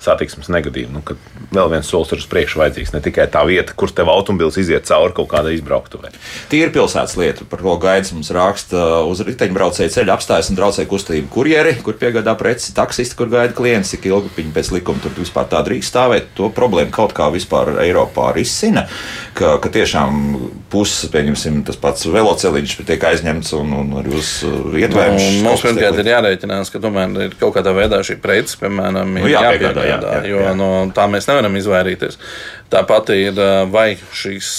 satiksmes 0.00 0.48
negadījumu. 0.52 1.00
Nu, 1.00 1.16
vēl 1.52 1.70
viens 1.74 1.88
solis 1.90 2.10
tur 2.10 2.20
uz 2.20 2.26
priekšu 2.30 2.60
vajadzīgs, 2.62 2.92
ne 2.94 3.02
tikai 3.04 3.26
tā 3.32 3.42
vieta, 3.48 3.74
kur 3.76 3.92
tev 3.92 4.08
automobilis 4.12 4.56
iziet 4.60 4.88
cauri 4.88 5.14
kaut 5.16 5.28
kādai 5.32 5.54
izbrauktuvē. 5.58 6.12
Tie 6.52 6.62
ir 6.64 6.72
pilsētas 6.74 7.16
lieta, 7.20 7.44
par 7.48 7.62
ko 7.64 7.76
gaidām 7.80 8.20
mums 8.20 8.32
raksta 8.34 9.02
uz 9.08 9.20
riteņbraucēju 9.26 9.92
ceļa 9.92 10.16
apstājas 10.16 10.50
un 10.50 10.58
braucēju 10.58 10.90
kustību 10.90 11.28
kurjeri, 11.32 11.76
kur 11.84 11.98
piegādā 12.00 12.32
preci, 12.40 12.72
taksisti, 12.76 13.16
kur 13.18 13.28
gaida 13.32 13.52
klients, 13.56 13.92
cik 13.92 14.08
ilgi 14.08 14.32
viņi 14.38 14.54
pēc 14.56 14.72
likuma 14.78 15.04
tur 15.04 15.12
vispār 15.18 15.50
tā 15.52 15.60
drīkst 15.66 15.92
stāvēt. 15.92 16.32
To 16.38 16.48
problēmu 16.54 16.94
kaut 16.94 17.12
kā 17.16 17.28
vispār 17.34 17.74
Eiropā 17.84 18.30
risina, 18.36 18.86
ka, 19.36 19.58
ka 19.60 19.72
tiešām 19.74 20.20
puses, 20.72 21.10
pieņemsim, 21.12 21.60
tas 21.68 21.76
pats 21.80 22.08
veloceliņš 22.08 22.76
tiek 22.88 23.04
aizņemts 23.10 23.52
un, 23.58 23.76
un 23.82 23.92
arī 24.00 24.16
uz 24.16 24.32
ietvērumu. 24.46 25.20
Nu, 25.20 25.44
mums 25.50 25.64
pirmkārt 25.66 26.00
ir 26.00 26.12
jārēķinās, 26.14 26.72
ka 26.72 26.80
tomēr 26.82 27.26
ir 27.26 27.36
kaut 27.40 27.56
kādā 27.58 27.74
veidā 27.76 28.00
šī 28.06 28.16
preci, 28.22 28.39
piemēram, 28.60 29.16
ir 29.18 29.26
nu, 29.26 29.32
jāpiegādā, 29.32 29.84
jā, 29.88 29.98
jā, 30.00 30.14
jā, 30.20 30.30
jo 30.32 30.54
no 30.58 30.70
tā 30.96 31.06
mēs 31.10 31.28
nevaram 31.30 31.56
izvairīties. 31.60 32.18
Tāpat 32.70 33.10
ir, 33.16 33.40
vai 33.72 33.96
šīs 34.14 34.50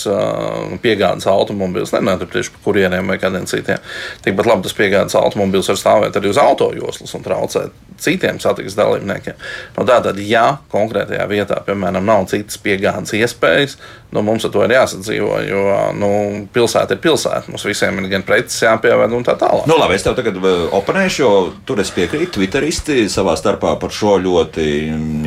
piegādes 0.83 1.29
automobīls, 1.31 1.93
nenāk 1.95 2.25
tieši 2.27 2.51
par 2.57 2.65
kuriem 2.65 3.07
vai 3.07 3.19
kādiem 3.21 3.47
citiem. 3.47 3.79
Tikpat 4.25 4.49
labi 4.49 4.67
tas 4.67 4.75
piegādes 4.75 5.15
automobīls 5.19 5.71
var 5.71 5.79
stāvēt 5.79 6.19
arī 6.19 6.33
uz 6.33 6.41
autojoslas 6.41 7.15
un 7.15 7.23
traucēt 7.23 7.87
citiem 8.01 8.39
satiksmes 8.41 8.77
dalībniekiem. 8.79 9.37
No 9.77 9.85
tātad, 9.87 10.19
ja 10.25 10.57
konkrētajā 10.73 11.25
vietā, 11.29 11.59
piemēram, 11.65 12.05
nav 12.05 12.25
citas 12.31 12.57
piegādes 12.61 13.13
iespējas, 13.17 13.77
nu, 14.11 14.23
mums 14.25 14.45
ar 14.47 14.53
to 14.53 14.63
ir 14.65 14.73
jāsadzīvo. 14.75 15.35
Jo 15.45 15.61
nu, 15.97 16.11
pilsēta 16.53 16.97
ir 16.97 17.03
pilsēta. 17.03 17.51
Mums 17.51 17.65
visiem 17.67 18.01
ir 18.01 18.09
gan 18.11 18.25
preces 18.27 18.57
jāpieved 18.65 19.13
un 19.15 19.25
tā 19.27 19.37
tālāk. 19.39 19.67
Nu, 19.69 19.77
labi, 19.79 19.97
es 19.99 20.05
tev 20.05 20.17
tagad 20.17 20.39
oponēšu, 20.41 21.21
jo 21.21 21.31
tur 21.67 21.83
es 21.83 21.93
piekrītu. 21.95 22.33
Twitteristi 22.39 23.05
savā 23.11 23.37
starpā 23.39 23.75
par 23.81 23.93
šo 23.95 24.17
ļoti 24.23 24.65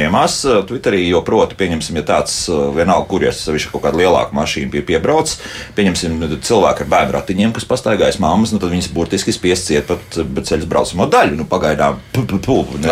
ņemās. 0.00 0.40
Twitterī, 0.68 1.04
jo 1.08 1.22
proti, 1.26 1.58
pieņemsim, 1.60 2.00
ja 2.00 2.06
tāds 2.14 2.40
vienalga, 2.78 3.06
kur 3.10 3.24
es 3.26 3.42
sevišķi 3.44 3.72
kaut 3.72 3.84
kāda 3.86 4.00
lielāka 4.00 4.36
mašīna 4.36 4.72
pie 4.72 4.82
piebrauc, 4.86 5.32
pieņemsim 5.76 6.16
cilvēku 6.44 6.84
ar 6.84 6.90
bērnu 6.94 7.16
ratiņiem, 7.16 7.54
kas 7.56 7.68
pastaigājas 7.68 8.20
mammas, 8.22 8.54
nu, 8.54 8.60
tad 8.62 8.72
viņas 8.72 8.90
burtiski 8.94 9.34
spiest 9.34 9.70
ciet 9.70 9.88
pat 9.90 10.18
ceļu 10.48 10.68
braucamo 10.70 11.08
daļu. 11.12 11.38
Nu, 11.40 11.46
pagaidām, 11.50 12.00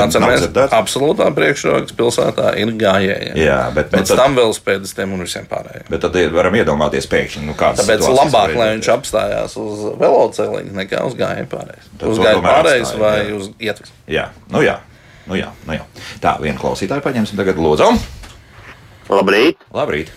Atceramies, 0.02 0.46
absolūtā 0.72 1.28
priekšroks 1.36 1.96
pilsētā 1.98 2.54
ir 2.60 2.74
gājēji. 2.80 3.34
Jā, 3.42 3.60
bet 3.74 3.90
pēc 3.92 4.06
nu, 4.06 4.10
tad... 4.12 4.22
tam 4.24 4.38
vēl 4.38 4.54
spēdistiem 4.56 5.16
un 5.16 5.24
visiem 5.26 5.48
pārējiem. 5.50 5.88
Bet 5.92 6.04
tad 6.06 6.18
varam 6.34 6.56
iedomāties 6.60 7.08
pēkšņi, 7.12 7.44
nu, 7.48 7.56
kāds 7.58 7.82
ir. 7.82 7.90
Tāpēc 7.90 8.08
labāk, 8.20 8.56
lai 8.58 8.70
viņš 8.76 8.92
apstājās 8.96 9.58
uz 9.60 9.84
veloceliņa 10.00 10.78
nekā 10.82 11.04
uz 11.08 11.18
gājēju 11.18 11.50
pārējais. 11.52 11.92
Uz 12.12 12.22
gājēju 12.22 12.46
pārējais 12.46 12.96
vai 13.02 13.18
jā. 13.18 13.36
uz 13.38 13.52
ietves. 13.58 13.94
Jā, 14.10 14.30
nu 14.52 14.64
jā. 14.64 14.78
Nu 15.28 15.38
jā, 15.38 15.52
nu 15.68 15.76
jā. 15.76 15.84
Tā, 16.22 16.34
vienu 16.42 16.58
klausītāju 16.58 17.04
paņemsim 17.04 17.38
tagad, 17.38 17.60
lūdzu. 17.62 17.92
Labrīt! 19.12 19.64
Labrīt. 19.76 20.12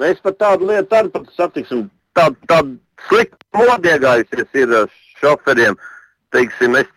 Mēs 0.00 0.20
par 0.24 0.34
tādu 0.40 0.68
lietu 0.68 0.96
arī 0.96 1.12
pat 1.14 1.28
satiksim. 1.36 1.86
Tāda 2.16 2.36
tā 2.50 2.58
slikta 3.08 3.62
nodiegājusies 3.64 4.58
ir 4.60 4.74
šoferiem. 5.20 5.78
Teiksim, 6.34 6.76
es 6.76 6.90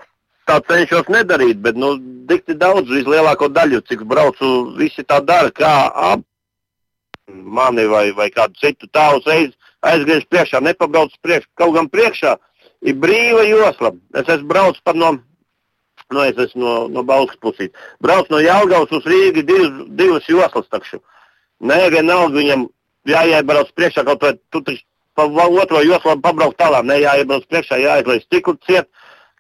tā 0.49 0.59
cenšos 0.67 1.09
nedarīt, 1.13 1.61
bet 1.63 1.79
nu, 1.79 1.95
dikti 2.29 2.55
daudz, 2.59 2.91
vislielāko 2.91 3.49
daļu, 3.53 3.81
cik 3.89 4.03
braucu, 4.09 4.49
visi 4.77 5.05
tā 5.07 5.21
dara, 5.23 5.51
kā 5.55 5.73
ap, 6.11 6.25
mani 7.29 7.86
vai, 7.88 8.09
vai 8.17 8.29
kādu 8.34 8.59
citu 8.59 8.89
tā 8.91 9.07
uzreiz 9.17 9.53
aizgriež 9.84 10.27
priekšā, 10.31 10.61
nepabrauc 10.63 11.15
priekšā. 11.23 11.49
Kaut 11.59 11.77
gan 11.77 11.89
priekšā 11.91 12.36
ir 12.84 12.99
brīva 12.99 13.45
josla. 13.47 13.93
Es 14.19 14.27
esmu 14.27 14.51
braucis 14.51 14.84
pat 14.84 14.99
no, 14.99 15.15
no, 16.16 16.24
es 16.28 16.39
esmu 16.39 16.64
no, 16.64 16.76
no 16.93 17.03
Balskas 17.07 17.41
puses. 17.43 17.74
Brauc 18.03 18.32
no 18.34 18.41
Jālgavas 18.43 18.93
uz 18.95 19.05
Rīgas 19.09 19.47
divas, 19.49 19.76
divas 19.99 20.30
joslas. 20.30 20.70
Takšu. 20.74 21.01
Nē, 21.64 21.80
vienalga 21.93 22.39
viņam 22.39 22.68
jāiebrauc 23.09 23.72
priekšā 23.78 24.05
kaut 24.07 24.24
vai 24.24 24.34
tu 24.51 24.64
taču 24.64 24.84
pa 25.14 25.28
otro 25.28 25.84
joslu 25.86 26.18
pabraukt 26.22 26.59
tālāk. 26.61 26.86
Nē, 26.89 27.01
jāiebrauc 27.03 27.47
priekšā, 27.51 27.80
jāizlaiž 27.84 28.28
stiklu 28.28 28.57
ciet 28.68 28.89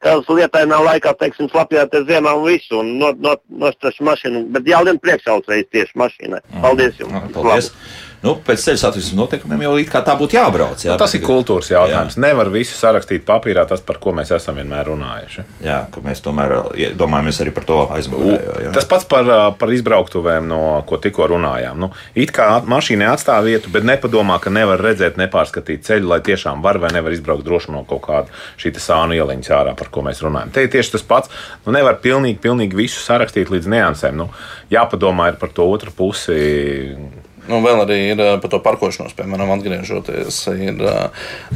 uz 0.03 0.27
lietainā 0.27 0.77
laikā, 0.83 1.13
teiksim, 1.19 1.47
slapjāties 1.51 2.07
ziemā 2.09 2.33
un 2.35 2.47
visu, 2.49 2.81
un 2.81 2.97
no, 2.99 3.13
no, 3.23 3.37
nostrašu 3.63 4.03
mašīnu, 4.03 4.47
bet 4.55 4.67
jālien 4.67 4.99
priekšā 4.99 5.37
uzreiz 5.39 5.69
tieši 5.71 5.95
mašīnai. 5.99 6.41
Paldies 6.59 6.99
jums! 6.99 7.31
Paldies! 7.35 7.71
Labu 7.71 8.12
nu, 8.23 8.35
pēc 8.47 8.63
ceļa 8.67 8.81
satiksmes 8.81 9.17
noteikumiem 9.17 9.65
jau 9.65 9.73
tā 10.03 10.15
būtu 10.19 10.37
jābrauc. 10.37 10.83
Jā, 10.83 10.93
nu, 10.93 10.99
tas 11.01 11.13
ir 11.17 11.23
kultūras 11.25 11.69
jautājums. 11.71 12.17
Jā. 12.17 12.23
Nevar 12.23 12.49
visu 12.53 12.75
sarakstīt 12.77 13.25
papīrā, 13.27 13.65
tas, 13.69 13.83
par 13.85 13.99
ko 14.03 14.13
mēs 14.15 14.31
esam 14.35 14.57
vienmēr 14.59 14.89
runājuši. 14.91 15.45
Jā, 15.65 15.79
ka 15.93 16.03
mēs 16.05 16.23
tomēr 16.23 16.55
domājamies 16.99 17.41
arī 17.43 17.53
par 17.55 17.67
to 17.69 17.79
aizmugurējo. 17.97 18.73
Tas 18.75 18.87
pats 18.89 19.07
par, 19.09 19.29
par 19.59 19.73
izbrauktuvēm, 19.75 20.47
no 20.49 20.61
ko 20.89 20.99
tikko 21.03 21.27
runājām. 21.33 21.79
Nu, 21.83 21.91
it 22.19 22.33
kā 22.35 22.49
mašīnai 22.69 23.09
atstāv 23.11 23.49
vietu, 23.49 23.71
bet 23.73 23.87
nepadomā, 23.87 24.39
ka 24.43 24.53
nevar 24.53 24.81
redzēt, 24.83 25.19
nepārskatīt 25.21 25.85
ceļu, 25.87 26.09
lai 26.13 26.21
tiešām 26.25 26.63
var 26.63 26.79
vai 26.83 26.93
nevar 26.95 27.15
izbraukt 27.15 27.45
droši 27.47 27.73
no 27.75 27.83
kaut 27.89 28.05
kāda 28.07 28.43
šī 28.61 28.73
sānu 28.83 29.17
ieliņas 29.17 29.51
ārā, 29.53 29.75
par 29.79 29.91
ko 29.93 30.05
mēs 30.05 30.23
runājam. 30.23 30.53
Te 30.53 30.65
ir 30.65 30.71
tieši 30.73 30.95
tas 30.95 31.05
pats. 31.07 31.31
Nu, 31.65 31.75
nevar 31.75 31.99
pilnīgi, 32.03 32.39
pilnīgi 32.43 32.77
visu 32.77 33.03
sarakstīt 33.03 33.51
līdz 33.53 33.69
niansēm. 33.73 34.17
Nu, 34.23 34.29
jāpadomā 34.73 35.31
par 35.39 35.53
to 35.55 35.67
otru 35.69 35.93
pusi 35.95 36.39
Nu, 37.49 37.59
vēl 37.59 37.81
arī 37.83 37.97
ir 38.13 38.21
par 38.39 38.51
to 38.51 38.59
parkošanos, 38.63 39.15
piemēram, 39.17 39.51
atgriežoties. 39.57 40.37
Ir, 40.63 40.79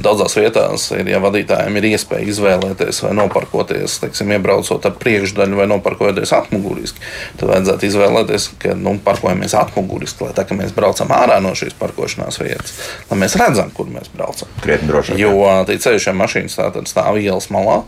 daudzās 0.04 0.36
vietās, 0.36 0.90
ir, 0.98 1.08
ja 1.14 1.22
vadītājiem 1.24 1.80
ir 1.80 1.88
iespēja 1.94 2.28
izvēlēties 2.34 3.00
vai 3.06 3.14
noparkoties, 3.16 4.00
teiksim, 4.04 4.34
iebraucot 4.36 4.84
ar 4.90 4.98
priekšdaļu 5.00 5.62
vai 5.62 5.70
noparkojoties 5.72 6.36
atmuguriski, 6.36 7.04
tad 7.40 7.54
vajadzētu 7.54 7.88
izvēlēties, 7.88 8.50
ka 8.64 8.76
nu, 8.76 8.98
parkojamies 9.04 9.56
atmuguriski, 9.58 10.28
lai 10.28 10.36
tā 10.38 10.44
kā 10.48 10.58
mēs 10.60 10.76
braucam 10.76 11.14
ārā 11.16 11.40
no 11.44 11.56
šīs 11.58 11.78
parkošanās 11.80 12.42
vietas, 12.44 12.76
lai 13.12 13.22
mēs 13.24 13.40
redzam, 13.40 13.72
kur 13.76 13.88
mēs 13.92 14.12
braucam. 14.12 14.52
Krietni 14.64 14.92
drošāk. 14.92 15.22
Jo 15.22 15.64
tie 15.70 15.80
ceļšiem 15.88 16.20
mašīnas 16.20 16.60
stāv 16.92 17.22
ielas 17.22 17.48
malā. 17.54 17.86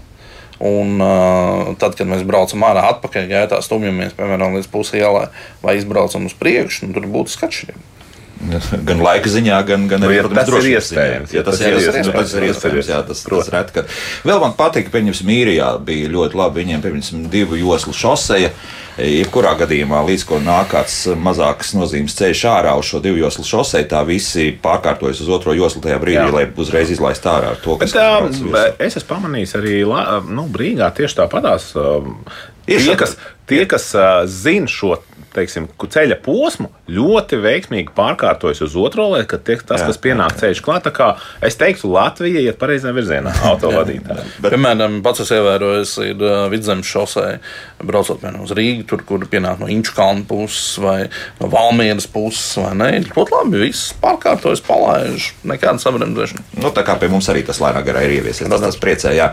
Un, 0.60 0.98
uh, 1.00 1.70
tad, 1.80 1.96
kad 1.96 2.10
mēs 2.10 2.26
braucam 2.28 2.66
ārā, 2.68 2.84
atpakaļ 2.94 3.30
gaitā 3.30 3.62
stumjamies, 3.64 4.12
piemēram, 4.18 4.58
līdz 4.60 4.68
pusielai 4.74 5.30
vai 5.64 5.78
izbraucam 5.80 6.28
uz 6.28 6.36
priekšu, 6.36 6.90
nu, 6.90 6.98
tur 6.98 7.08
būtu 7.08 7.32
skatšķirība. 7.38 7.99
Gan 8.88 9.02
laika 9.04 9.30
ziņā, 9.32 9.60
gan, 9.68 9.86
gan 9.92 10.06
arī 10.08 10.20
nu, 10.22 10.30
protams, 10.32 10.64
ir 10.64 10.78
iespējams. 10.78 11.34
Ja 11.36 11.44
tas, 11.44 11.60
tas, 11.60 11.66
ir, 11.68 11.80
iespējams, 11.80 12.10
nu, 12.10 12.16
tas 12.16 12.36
ir 12.36 12.46
iespējams. 12.48 12.92
Jā, 12.92 13.00
tas, 13.08 13.24
tas 13.28 13.50
ret, 13.54 13.74
kad... 13.76 13.96
Vēl 14.28 14.44
man 14.44 14.54
patīk, 14.60 14.92
pieņemsim 14.94 15.32
īrijā 15.34 15.74
bija 15.86 16.12
ļoti 16.14 16.40
labi. 16.40 16.64
Viņiem 16.64 16.86
pieņemsim 16.86 17.26
divu 17.34 17.60
joslu 17.60 17.96
šoseja. 17.96 18.54
Jebkurā 19.00 19.54
gadījumā, 19.62 20.02
līdz 20.10 20.26
ko 20.28 20.42
nāk 20.44 20.74
kāds 20.74 20.96
mazāks 21.24 21.72
nozīmes 21.78 22.18
ceļš 22.18 22.42
ārā 22.52 22.74
uz 22.76 22.90
šo 22.90 23.00
divu 23.04 23.22
joslu 23.22 23.46
šoseju, 23.48 23.88
tā 23.94 24.02
visi 24.08 24.50
pārkārtojas 24.60 25.22
uz 25.24 25.30
otro 25.32 25.56
joslu 25.56 25.80
tajā 25.86 26.02
brīdī, 26.04 26.20
jā. 26.20 26.34
lai 26.36 26.44
uzreiz 26.60 26.92
izlaistu 26.92 27.32
ārā 27.32 27.54
to, 27.64 27.78
kas 27.80 27.96
ir. 27.96 28.60
Es 28.76 29.00
esmu 29.00 29.08
pamanījis 29.14 29.56
arī 29.60 29.78
nu, 30.28 30.50
Brīgā 30.52 30.92
tieši 31.00 31.22
tāpatās. 31.22 31.72
Tie, 32.70 32.96
kas, 33.00 33.18
tie, 33.50 33.64
kas 33.70 33.90
uh, 33.98 34.24
zina 34.30 34.70
šo 34.70 34.98
teiksim, 35.34 35.68
ceļa 35.94 36.18
posmu 36.24 36.70
ļoti 36.90 37.40
veiksmīgi 37.44 37.94
pārkārtojas 37.98 38.64
uz 38.66 38.76
otro 38.80 39.10
lietu, 39.14 39.28
ka 39.34 39.40
tie, 39.46 39.58
tas, 39.62 39.84
jā, 39.84 39.90
kas 39.90 40.00
pienāk 40.02 40.34
jā, 40.36 40.40
ceļš 40.44 40.62
klāt, 40.66 40.90
kā 40.96 41.10
es 41.46 41.58
teiktu, 41.60 41.92
Latvija 41.94 42.42
iet 42.44 42.60
pareizajā 42.62 42.96
virzienā, 42.96 43.34
autovadītāji. 43.52 44.26
Bet, 44.42 44.56
piemēram, 44.56 45.00
pats 45.06 45.24
es 45.26 45.34
ievēroju, 45.36 45.86
ir 46.08 46.26
uh, 46.26 46.40
vidzemes 46.52 46.90
šosē, 46.90 47.28
braucot 47.84 48.22
piemēram 48.24 48.46
uz 48.48 48.56
Rīgu, 48.58 48.88
tur, 48.90 49.06
kur 49.08 49.26
pienāk 49.30 49.62
no 49.62 49.70
Inčukalna 49.72 50.26
puses 50.30 50.80
vai 50.82 50.98
no 51.40 51.52
Valmieras 51.54 52.10
puses, 52.10 52.58
vai 52.60 52.74
ne? 52.80 52.92
Ļoti 53.10 53.38
labi, 53.38 53.64
viss 53.68 53.94
pārkārtojas, 54.02 54.66
palaiž, 54.66 55.32
nekāda 55.50 55.82
sabremzēšana. 55.84 56.46
Nu, 56.60 56.74
tā 56.76 56.86
kā 56.88 56.98
pie 57.00 57.12
mums 57.12 57.30
arī 57.32 57.46
tas 57.48 57.62
lēnāk 57.62 57.86
garā 57.88 58.06
ir 58.08 58.20
ieviesies, 58.20 58.50
tas, 58.50 58.66
tas 58.66 58.82
priecē, 58.82 59.14
jā. 59.18 59.32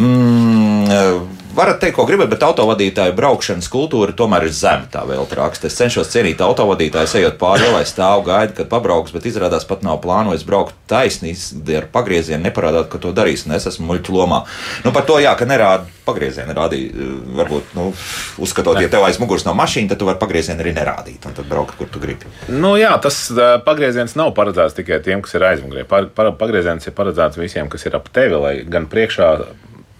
Mm, 0.00 1.43
varat 1.54 1.80
teikt, 1.82 1.96
ko 1.96 2.04
gribat, 2.08 2.30
bet 2.32 2.42
autovadītāju 2.44 3.14
braukšanas 3.16 3.70
kultūra 3.72 4.14
tomēr 4.16 4.48
ir 4.48 4.54
zema. 4.54 4.88
Tā 4.90 5.04
vēl 5.08 5.26
raksta. 5.38 5.70
Es 5.70 5.78
cenšos 5.78 6.10
cienīt 6.12 6.42
autovadītāju, 6.44 7.10
ejot 7.20 7.38
pāri 7.40 7.68
ielai, 7.68 7.84
stāvu 7.88 8.26
gaidu, 8.28 8.56
kad 8.58 8.70
pabrauks, 8.72 9.14
bet 9.14 9.28
izrādās 9.30 9.66
pat 9.68 9.84
nav 9.86 10.00
plānojis 10.04 10.46
braukt 10.46 10.76
taisnīgi 10.90 11.78
ar 11.78 11.88
pagriezienu, 11.92 12.42
neparādot, 12.44 12.88
ka 12.92 13.00
to 13.02 13.14
darīs. 13.16 13.46
Un 13.46 13.56
es 13.56 13.68
esmu 13.70 13.88
muļķu 13.90 14.14
lomā. 14.16 14.44
Nu, 14.84 14.92
par 14.94 15.06
to, 15.08 15.18
jā, 15.22 15.34
ka 15.38 15.48
nerāda 15.48 15.88
pagriezienu, 16.04 16.54
rādīja. 16.56 17.08
Varbūt, 17.40 17.74
nu, 17.78 17.90
uzskatot, 18.44 18.80
ja 18.82 18.90
tev 18.92 19.06
aiz 19.06 19.20
muguras 19.22 19.46
nav 19.48 19.56
mašīna, 19.58 19.92
tad 19.92 20.02
tu 20.02 20.08
vari 20.08 20.20
pagriezienu 20.20 20.64
arī 20.64 20.74
nerādīt 20.76 21.24
un 21.28 21.36
tad 21.36 21.48
braukt, 21.50 21.78
kur 21.78 21.88
tu 21.90 22.02
gribi. 22.02 22.28
Nu, 22.52 22.74
jā, 22.80 22.92
tas 23.02 23.26
pagrieziens 23.66 24.16
nav 24.18 24.34
paredzēts 24.36 24.76
tikai 24.76 25.00
tiem, 25.04 25.24
kas 25.24 25.38
ir 25.38 25.46
aizmugurē. 25.52 25.86
Pagrieziens 26.40 26.84
ir 26.84 26.96
paredzēts 26.96 27.40
visiem, 27.40 27.70
kas 27.72 27.86
ir 27.88 27.96
ap 27.96 28.10
tevi, 28.12 28.36
lai 28.40 28.56
gan 28.68 28.90
priekšā 28.90 29.30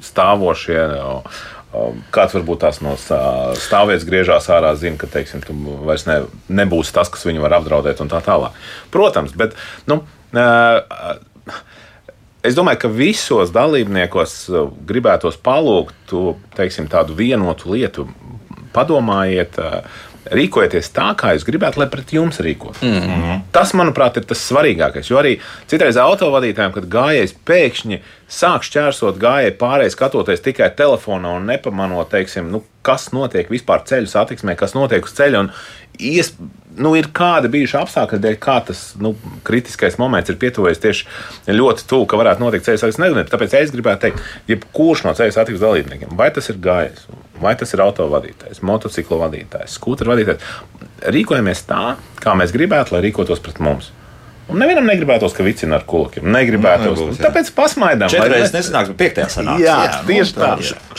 stāvošie 0.05 0.81
Kāds 2.15 2.37
varbūt 2.37 2.61
tās 2.63 2.77
no 2.85 2.93
stāvvietas 2.95 4.05
griežās 4.07 4.47
ārā, 4.55 4.75
zina, 4.79 4.99
ka 5.01 5.09
teiksim, 5.11 5.43
tu 5.43 5.55
vairs 5.83 6.05
ne, 6.07 6.21
nebūsi 6.47 6.95
tas, 6.95 7.11
kas 7.11 7.27
viņu 7.27 7.43
var 7.43 7.57
apdraudēt, 7.59 7.99
un 8.05 8.11
tā 8.13 8.21
tālāk. 8.23 8.55
Protams, 8.95 9.35
bet 9.35 9.57
nu, 9.91 9.99
es 12.47 12.55
domāju, 12.55 12.79
ka 12.85 12.93
visos 12.95 13.51
dalībniekos 13.55 14.37
gribētos 14.87 15.41
palūgt 15.43 16.15
teiksim, 16.55 16.87
tādu 16.93 17.19
vienotu 17.19 17.75
lietu. 17.75 18.07
Padomājiet, 18.75 19.59
rīkojieties 20.33 20.91
tā, 20.95 21.11
kā 21.19 21.35
jūs 21.35 21.47
gribētu, 21.47 21.81
lai 21.83 21.89
pret 21.93 22.13
jums 22.17 22.41
rīkotos. 22.41 22.83
Mm 22.83 23.01
-hmm. 23.01 23.41
Tas, 23.53 23.75
manuprāt, 23.75 24.17
ir 24.17 24.25
tas 24.25 24.41
svarīgākais. 24.51 25.11
Jo 25.11 25.21
arī 25.21 25.39
citreiz 25.67 25.97
autovadītājiem, 25.97 26.73
kad 26.73 26.89
gājējs 26.89 27.35
pēkšņi 27.45 28.01
sāk 28.29 28.65
šķērsot 28.65 29.19
gājēju 29.21 29.57
pārējai, 29.61 29.91
skatoties 29.91 30.41
tikai 30.41 30.71
telefonā 30.77 31.37
un 31.37 31.47
nepamanot, 31.47 32.09
teiksim, 32.11 32.51
nu, 32.51 32.65
kas 32.83 33.13
notiek 33.13 33.51
vispār 33.51 33.85
ceļu 33.85 34.07
satiksmē, 34.07 34.57
kas 34.57 34.75
notiek 34.75 35.05
uz 35.05 35.13
ceļa. 35.17 35.41
Un 35.41 35.51
ies, 35.99 36.33
nu, 36.77 36.95
ir 36.99 37.09
kādi 37.13 37.49
bijuši 37.53 37.79
apstākļi, 37.81 38.21
dēļ 38.25 38.39
kā 38.43 38.59
tas 38.67 38.95
nu, 39.01 39.15
kritiskais 39.47 39.99
moments 40.01 40.31
ir 40.31 40.39
pietuvies 40.41 40.83
tieši 40.83 41.07
ļoti 41.49 41.87
tuvu, 41.91 42.07
ka 42.11 42.21
varētu 42.21 42.45
notikt 42.45 42.65
ceļu 42.69 42.83
satiksme. 42.83 43.27
Tāpēc 43.31 43.57
es 43.61 43.75
gribētu 43.75 44.01
teikt, 44.01 44.25
jebkurš 44.51 45.05
no 45.07 45.15
ceļu 45.15 45.37
satiksmes 45.37 45.65
dalībniekiem, 45.65 46.17
vai 46.19 46.31
tas 46.35 46.51
ir 46.51 46.61
gājējs, 46.65 47.07
vai 47.43 47.57
tas 47.59 47.75
ir 47.75 47.83
autovadītājs, 47.85 48.63
motociklu 48.67 49.19
vadītājs, 49.25 49.77
skūteru 49.81 50.15
vadītājs, 50.15 50.55
rīkojamies 51.15 51.67
tā, 51.69 51.83
kā 52.23 52.37
mēs 52.39 52.55
gribētu, 52.55 52.95
lai 52.95 53.05
rīkotos 53.09 53.43
pret 53.45 53.61
mums. 53.65 53.93
Un 54.45 54.59
nevienam 54.61 54.85
negribētos, 54.85 55.33
ka 55.33 55.45
vicina 55.45 55.79
ar 55.79 55.87
kulakiem. 55.89 56.27
Negribētos. 56.35 56.99
Nu, 56.99 57.07
nebūs, 57.09 57.21
tāpēc 57.23 57.49
pasmaidām. 57.57 58.11
Četras 58.13 58.53
nesanāks, 58.53 58.91
bet 58.93 58.99
piektajā 59.01 59.29
sanāks. 59.33 59.63
Jā, 59.65 59.77
jā 59.87 60.01
tieši 60.05 60.35
tā. 60.37 60.49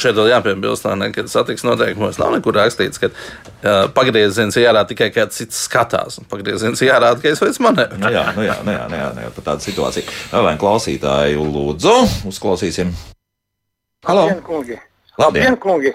Šeit 0.01 0.17
vēl 0.17 0.31
jāpiebilst, 0.31 0.88
ka 1.13 1.25
satiksmes 1.29 1.69
noteikumos 1.69 2.17
nav 2.17 2.33
nekur 2.33 2.57
rakstīts, 2.57 2.97
ka 3.03 3.11
uh, 3.11 3.83
pagrieziens 3.93 4.57
jārāda 4.57 4.89
tikai 4.89 5.11
kāds 5.13 5.38
cits 5.38 5.59
skatās. 5.67 6.17
Pagrieziens 6.31 6.81
jārāda, 6.81 7.21
ka 7.21 7.29
es 7.29 7.43
veicu 7.43 7.67
manevru. 7.67 7.99
Nu, 8.01 8.09
jā, 8.15 8.23
nu 8.33 8.47
jā, 8.47 8.55
nu 8.65 8.73
jā, 8.73 8.88
nu 8.89 8.97
jā, 8.97 9.11
nu 9.13 9.27
jā, 9.27 9.29
tā 9.38 9.43
tāda 9.51 9.65
situācija. 9.67 10.15
Vēl 10.33 10.57
klausītāju 10.65 11.45
lūdzu, 11.45 11.93
uzklausīsim. 12.31 12.95
Halo! 14.09 14.25
Labdien, 14.25 14.41
kungi! 14.49 14.81
Labdien 15.21 15.61
kungi! 15.61 15.93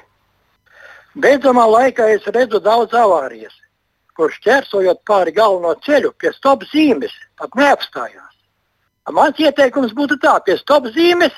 Beidzamā 1.19 1.67
laikā 1.67 2.07
es 2.15 2.27
redzu 2.31 2.61
daudz 2.63 2.95
avārijas, 2.95 3.55
kurš 4.15 4.39
ķersojot 4.45 5.03
pāri 5.09 5.33
galveno 5.35 5.75
ceļu 5.87 6.13
pie 6.19 6.31
stop 6.37 6.63
zīmes, 6.71 7.13
pat 7.39 7.57
neapstājās. 7.59 8.37
Mans 9.11 9.39
ieteikums 9.43 9.95
būtu 9.97 10.21
tā, 10.23 10.37
pie 10.47 10.55
stop 10.61 10.87
zīmes 10.95 11.35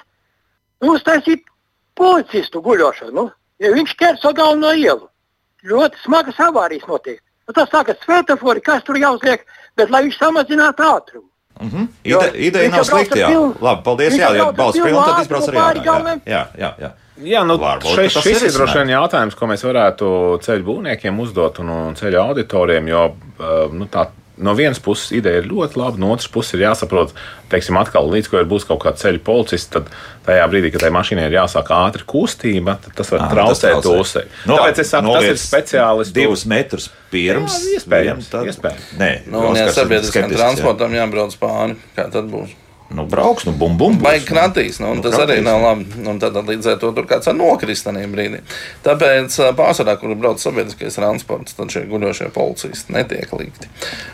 uztaisīt 0.85 1.47
policistu 1.97 2.61
guļošanu, 2.61 3.13
nu, 3.17 3.29
ja 3.63 3.73
viņš 3.73 3.97
ķerso 3.97 4.33
galveno 4.37 4.75
ielu. 4.77 5.09
Ļoti 5.65 6.01
smagas 6.03 6.41
avārijas 6.43 6.89
notiek. 6.91 7.21
Nu, 7.47 7.55
tas 7.55 7.71
sākas 7.71 8.01
svetafori, 8.05 8.61
kas 8.61 8.83
tur 8.85 8.99
jāuzliek, 8.99 9.47
bet 9.79 9.91
lai 9.91 10.03
viņš 10.05 10.19
samazinātu 10.19 10.85
ātrumu. 10.85 11.29
Mm 11.61 11.69
-hmm. 11.69 11.89
Ide, 12.05 12.31
ideja 12.35 12.71
nav 12.71 12.85
slikta. 12.85 13.29
Labi, 13.61 13.83
paldies. 13.85 14.15
Jā, 14.15 14.35
ja 14.37 14.53
balss 14.53 14.81
pilna, 14.83 15.05
tad 15.07 15.23
izbrauc 15.23 15.49
arī 15.49 15.57
ārā. 15.57 16.21
Jā, 16.27 16.47
jā, 16.59 16.75
jā. 16.79 16.91
Jā, 17.23 17.45
nu, 17.47 17.59
Varbūt, 17.63 17.95
šeit, 17.99 18.17
šis 18.25 18.49
ir 18.49 18.57
droši 18.57 18.81
vien 18.83 18.95
jautājums, 18.95 19.37
ko 19.39 19.51
mēs 19.51 19.63
varētu 19.67 20.09
ceļu 20.43 20.67
būvniekiem 20.67 21.21
uzdot 21.23 21.63
un, 21.63 21.71
un 21.91 21.99
ceļu 21.99 22.21
auditoriem. 22.23 22.91
Jo 22.91 23.05
nu, 23.73 23.87
tā, 23.91 24.09
no 24.43 24.55
vienas 24.55 24.81
puses 24.83 25.13
ideja 25.17 25.43
ir 25.43 25.49
ļoti 25.51 25.79
laba, 25.79 26.01
no 26.01 26.13
otras 26.15 26.29
puses 26.33 26.57
ir 26.57 26.65
jāsaprot, 26.65 27.13
teiksim, 27.53 27.77
atkal 27.81 28.09
līdz 28.11 28.31
ko 28.31 28.41
ir 28.41 28.49
būs 28.49 28.67
kaut 28.69 28.81
kāda 28.85 29.01
ceļu 29.01 29.21
policists, 29.25 29.71
tad 29.75 29.91
tajā 30.27 30.47
brīdī, 30.51 30.73
kad 30.73 30.87
tai 30.87 30.93
mašīnai 30.95 31.27
ir 31.29 31.37
jāsāk 31.37 31.73
ātri 31.77 32.07
kustība, 32.09 32.79
tas 32.97 33.13
var 33.13 33.27
ah, 33.27 33.35
traucēt 33.35 33.91
uzsei. 33.93 34.25
No, 34.49 34.59
Tāpēc 34.61 34.83
es 34.85 34.93
saku, 34.95 35.15
tas 35.19 35.29
ir 35.29 35.39
speciālists. 35.43 36.17
Divus 36.17 36.47
metrus 36.49 36.89
pirms. 37.13 37.61
Jā, 37.61 37.79
iespējams. 37.79 38.33
Tad... 38.33 38.51
iespējams. 38.53 38.91
Nē, 39.01 39.13
nu, 39.33 39.47
ja 39.59 39.69
sabiedriskam 39.75 40.33
transportam 40.33 40.97
jābrauc 40.97 41.37
pāri, 41.41 41.79
kā 41.97 42.09
tad 42.13 42.31
būs? 42.33 42.57
Nu, 42.95 43.05
brauks, 43.07 43.45
nu, 43.45 43.53
bum, 43.57 43.77
bum. 43.81 43.97
Vai 44.03 44.17
kratīs, 44.25 44.79
nu, 44.83 44.93
nu, 44.97 45.05
tas 45.05 45.17
kratīs. 45.17 45.39
arī 45.39 45.45
nav 45.47 45.63
labi. 45.65 45.87
Un 46.09 46.21
tad 46.23 46.37
līdz 46.37 46.73
ar 46.73 46.79
to 46.83 46.93
tur 46.97 47.09
kāds 47.09 47.29
var 47.31 47.37
nokrist 47.39 47.87
tajā 47.87 48.09
brīdī. 48.13 48.43
Tāpēc 48.85 49.39
pārsvarā, 49.59 49.97
kur 50.01 50.15
brauc 50.19 50.43
sabiedriskais 50.43 50.99
transports, 50.99 51.57
tad 51.59 51.73
šie 51.73 51.85
guļošie 51.91 52.29
policisti 52.35 52.97
netiek 52.97 53.33
likti. 53.39 53.71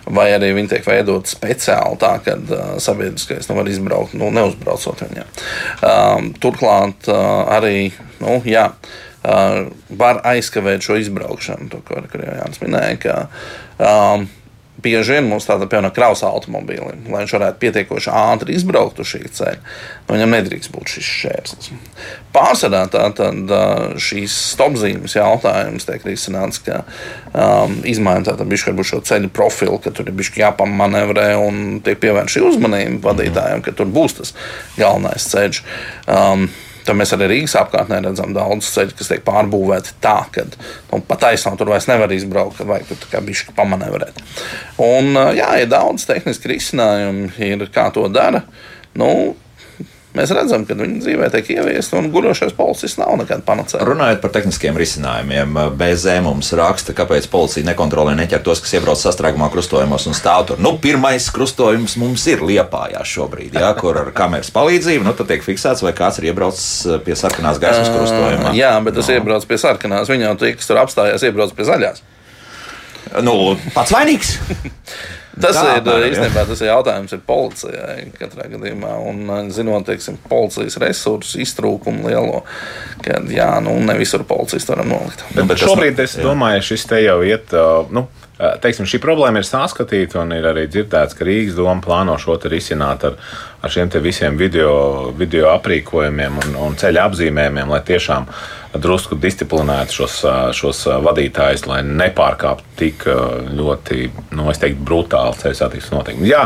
Vai 0.07 0.31
arī 0.37 0.53
viņi 0.57 0.73
tiek 0.75 0.87
veidoti 0.89 1.35
speciāli 1.35 2.01
tā, 2.03 2.15
ka 2.25 2.39
uh, 2.39 2.65
sabiedriskais 2.83 3.51
nu, 3.51 3.59
var 3.59 3.71
izbraukt, 3.71 4.17
nu, 4.19 4.31
neuzbraucot 4.35 5.05
viņam. 5.09 5.37
Um, 5.83 6.33
turklāt 6.43 7.11
uh, 7.11 7.45
arī, 7.59 7.91
nu, 8.23 8.41
jā. 8.49 8.71
Uh, 9.19 9.67
var 9.99 10.23
aizkavēt 10.31 10.85
šo 10.87 10.97
izbraukšanu. 11.03 11.67
To, 11.73 11.83
ko 11.85 11.99
arī 11.99 12.29
Jānis 12.39 12.61
minēja, 12.63 12.99
ka 13.03 13.17
um, 13.83 14.29
bieži 14.83 15.17
vien 15.17 15.29
mums 15.31 15.47
tāda 15.49 15.67
piemēram 15.71 15.95
kravas 15.95 16.23
automobīļa, 16.27 16.91
lai 17.09 17.23
viņš 17.23 17.35
varētu 17.35 17.61
pietiekoši 17.63 18.13
ātri 18.15 18.55
izbraukt 18.59 19.01
uz 19.03 19.11
šī 19.11 19.23
ceļa. 19.39 19.59
Nu, 20.07 20.15
viņam 20.15 20.37
nedrīkst 20.37 20.73
būt 20.75 20.93
šis 20.95 21.09
šķērslis. 21.15 21.73
Pārsvarā 22.35 22.85
tātad 22.93 23.55
šīs 24.03 24.37
stopzīmes 24.55 25.17
jautājums 25.19 25.89
tiek 25.89 26.07
risināts, 26.07 26.63
ka 26.65 26.83
um, 27.33 27.81
izmaiņa 27.89 28.31
tātad 28.31 28.53
bišķi 28.53 28.71
varbūt 28.71 28.93
šo 28.93 29.03
ceļu 29.11 29.33
profilu, 29.35 29.81
ka 29.83 29.95
tur 29.95 30.11
ir 30.11 30.17
bišķi 30.19 30.45
jāpamanevrē 30.45 31.29
un 31.43 31.83
tiek 31.85 32.01
pievērsta 32.03 32.39
šī 32.39 32.47
uzmanība 32.53 33.11
vadītājiem, 33.11 33.65
ka 33.67 33.75
tur 33.75 33.91
būs 33.91 34.21
tas 34.21 34.35
galvenais 34.79 35.29
ceļš. 35.33 35.63
Um, 36.07 36.49
Tad 36.89 36.97
mēs 36.97 37.11
arī 37.13 37.27
Rīgas 37.35 37.53
apkārtnē 37.61 37.99
redzam 38.01 38.33
daudz 38.33 38.71
ceļu, 38.73 38.95
kas 38.97 39.11
tiek 39.11 39.21
pārbūvēti 39.27 39.99
tā, 40.01 40.23
ka 40.33 40.47
nu, 40.49 41.03
pat 41.05 41.27
aizsākt 41.29 41.61
tur 41.61 41.69
vairs 41.75 41.89
nevar 41.91 42.15
izbraukt, 42.17 42.63
vajag 42.65 42.95
tur 42.95 43.11
kā 43.13 43.21
bišķi 43.27 43.53
pamanevrēt. 43.59 44.23
Un 44.81 45.13
jā, 45.37 45.51
ir 45.61 45.69
daudz 45.69 46.07
tehniski 46.09 46.55
risinājumi, 46.55 47.29
ir 47.45 47.67
kā 47.75 47.91
to 47.93 48.07
dara. 48.09 48.41
Nu, 48.97 49.37
Mēs 50.19 50.33
redzam, 50.35 50.65
ka 50.67 50.75
viņa 50.75 50.99
dzīvē 51.05 51.29
tiek 51.31 51.51
ieviesta 51.55 51.95
un 52.01 52.09
guļošais 52.11 52.55
policists 52.59 52.99
nav 52.99 53.13
nekāda 53.21 53.45
panacēja. 53.47 53.87
Runājot 53.87 54.23
par 54.25 54.33
tehniskiem 54.35 54.79
risinājumiem, 54.81 55.59
BZ 55.79 56.17
mums 56.25 56.51
raksta, 56.59 56.95
kāpēc 56.99 57.29
policija 57.31 57.69
nekontrolē 57.69 58.17
neķer 58.19 58.43
tos, 58.43 58.63
kas 58.65 58.75
iebrauc 58.75 58.99
sastrēgumā 58.99 59.47
krustojumos 59.55 60.09
un 60.11 60.19
stāv 60.19 60.49
tur. 60.49 60.63
Nu, 60.65 60.75
pirmais 60.83 61.29
krustojums 61.35 61.95
mums 62.03 62.27
ir 62.33 62.43
liepājā 62.43 63.05
šobrīd, 63.07 63.61
jā, 63.63 63.71
kur 63.79 64.01
ar 64.03 64.11
kameras 64.17 64.51
palīdzību 64.55 65.07
nu, 65.07 65.15
tiek 65.23 65.47
fiksēts, 65.47 65.85
vai 65.87 65.95
kāds 65.95 66.19
ir 66.19 66.33
iebraucis 66.33 66.99
pie 67.07 67.15
sarkanās 67.19 67.63
gaismas 67.63 67.93
krustojumā. 67.95 68.57
Jā, 68.59 68.75
bet 68.83 68.99
tas 68.99 69.13
no. 69.13 69.21
iebrauc 69.21 69.47
pie 69.47 69.61
sarkanās, 69.63 70.11
viņa 70.11 70.33
jau 70.33 70.35
tie, 70.43 70.55
kas 70.59 70.73
tur 70.73 70.83
apstājās, 70.83 71.29
iebrauc 71.31 71.55
pie 71.55 71.69
zaļās. 71.69 72.03
Nu, 73.23 73.39
pats 73.77 73.95
vainīgs. 73.95 74.35
Tas 75.43 75.59
tā, 75.59 75.65
ir 75.65 75.81
apmēram, 75.83 76.07
īstenībā 76.13 76.45
tas 76.51 76.63
ir 76.63 76.71
jautājums 76.71 77.17
ir 77.17 77.25
policijai 77.29 77.97
katrā 78.19 78.49
gadījumā. 78.55 78.95
Un, 79.11 79.35
zinot, 79.55 79.87
teiksim, 79.89 80.19
policijas 80.29 80.79
resursu 80.83 81.43
iztrūkumu 81.45 82.09
lielo, 82.11 82.45
ka 83.05 83.21
jā, 83.33 83.51
nu, 83.65 83.77
ne 83.85 83.99
visur 83.99 84.27
policistu 84.29 84.75
varam 84.75 84.95
nolikt. 84.95 85.27
Bet, 85.35 85.45
bet 85.51 85.65
šobrīd 85.65 86.01
es 86.05 86.19
domāju, 86.23 86.65
šis 86.73 86.89
te 86.91 87.03
jau 87.05 87.21
iet. 87.27 87.55
Nu, 87.95 88.09
Teiksim, 88.39 88.87
šī 88.87 89.01
problēma 89.03 89.41
ir 89.41 89.47
saskatīta 89.49 90.21
un 90.23 90.31
ir 90.37 90.45
arī 90.47 90.69
dzirdēts, 90.71 91.17
ka 91.19 91.27
Rīgas 91.27 91.57
doma 91.59 91.83
plāno 91.83 92.15
šo 92.23 92.37
risināt 92.47 93.03
ar, 93.09 93.17
ar 93.67 93.73
šiem 93.75 93.91
visiem 94.05 94.39
video, 94.39 95.11
video 95.19 95.49
aprīkojumiem 95.57 96.39
un, 96.45 96.55
un 96.69 96.79
ceļa 96.79 97.09
apzīmējumiem, 97.11 97.73
lai 97.75 97.81
tiešām 97.89 98.29
drusku 98.77 99.17
disciplinētu 99.21 100.01
šos, 100.01 100.17
šos 100.59 100.85
vadītājus, 101.05 101.67
lai 101.71 101.81
nepārkāptu 101.87 102.75
tik 102.79 103.07
ļoti, 103.59 104.09
nu, 104.37 104.49
teiktu, 104.53 104.85
brutāli 104.85 105.39
ceļu 105.41 105.59
satiksmes 105.59 105.95
noteikumus. 105.95 106.29
Jā, 106.29 106.43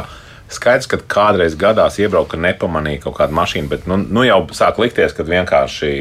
skaidrs, 0.52 0.88
ka 0.90 1.00
kādreiz 1.16 1.56
gadās 1.58 1.98
iebraukt, 2.02 2.32
ka 2.34 2.40
nepamanīja 2.40 3.04
kaut 3.06 3.18
kādu 3.18 3.36
mašīnu, 3.38 3.70
bet 3.72 3.90
nu, 3.90 3.98
nu 4.02 4.26
jau 4.26 4.44
sāk 4.54 4.78
likties, 4.82 5.14
ka 5.16 5.26
vienkārši 5.26 5.92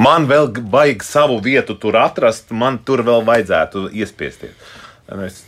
man 0.00 0.28
vēl 0.30 0.52
vajag 0.72 1.04
savu 1.06 1.40
vietu 1.44 1.78
tur 1.80 1.98
atrast, 2.00 2.52
man 2.52 2.80
tur 2.84 3.04
vēl 3.06 3.24
vajadzētu 3.28 3.88
iespiesties. 3.96 4.72
Es... 5.26 5.44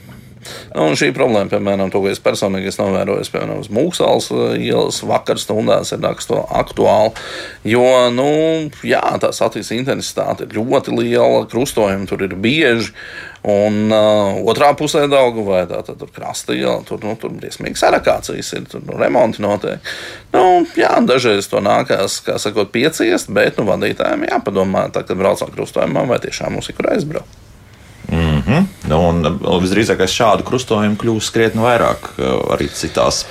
Nu, 0.74 0.90
šī 0.98 1.10
problēma, 1.16 1.50
piemēram, 1.52 1.90
to, 1.92 2.02
ko 2.02 2.10
es 2.10 2.22
personīgi 2.22 2.70
esmu 2.72 2.88
novērojis, 2.88 3.30
piemēram, 3.32 3.60
uz 3.62 3.70
Mūksāles 3.72 4.30
uh, 4.34 4.44
ielas 4.58 5.02
vakar 5.06 5.40
stundās, 5.40 5.92
ir 5.94 6.06
aktuāli. 6.06 7.12
Jo, 7.68 7.84
nu, 8.14 8.30
jā, 8.86 9.02
tā 9.22 9.32
satiksmes 9.34 9.82
intensitāte 9.82 10.48
ir 10.48 10.56
ļoti 10.58 10.96
liela, 10.96 11.44
krustojumi 11.50 12.08
tur 12.10 12.24
ir 12.26 12.34
bieži. 12.34 12.94
Un 13.42 13.90
uh, 13.90 14.38
otrā 14.46 14.68
pusē 14.78 15.08
Daugu 15.10 15.42
vai 15.48 15.64
tā, 15.66 15.80
tad 15.82 15.98
tur 15.98 16.12
krasta 16.14 16.54
iela, 16.54 16.78
tur, 16.86 17.00
nu, 17.02 17.16
tur 17.18 17.34
briesmīgi 17.34 17.80
sarakācijas 17.80 18.52
ir, 18.54 18.68
tur 18.70 18.84
nu, 18.86 18.94
remonti 19.00 19.42
notiek. 19.42 19.82
Nu, 20.34 20.62
jā, 20.78 20.94
dažreiz 21.06 21.50
to 21.50 21.62
nākās, 21.64 22.20
kā 22.22 22.38
sakot, 22.42 22.70
pieciest, 22.74 23.32
bet, 23.34 23.58
nu, 23.58 23.66
vadītājiem 23.66 24.28
jāpadomā, 24.30 24.88
tā, 24.94 25.02
kad 25.06 25.18
braucam 25.18 25.50
krustojumā, 25.50 26.06
vai 26.06 26.22
tiešām 26.22 26.54
mums 26.54 26.70
ir 26.70 26.78
kur 26.78 26.92
aizbraukt. 26.94 27.42
Mm. 28.10 28.32
Mm 28.42 28.66
-hmm. 28.88 28.96
un 28.98 29.62
visdrīzāk 29.62 30.00
šādu 30.10 30.44
krustojumu 30.46 30.96
kļūs 30.98 31.30
krietni 31.32 31.62
vairāk 31.62 32.08
arī 32.52 32.68
citās 32.74 33.24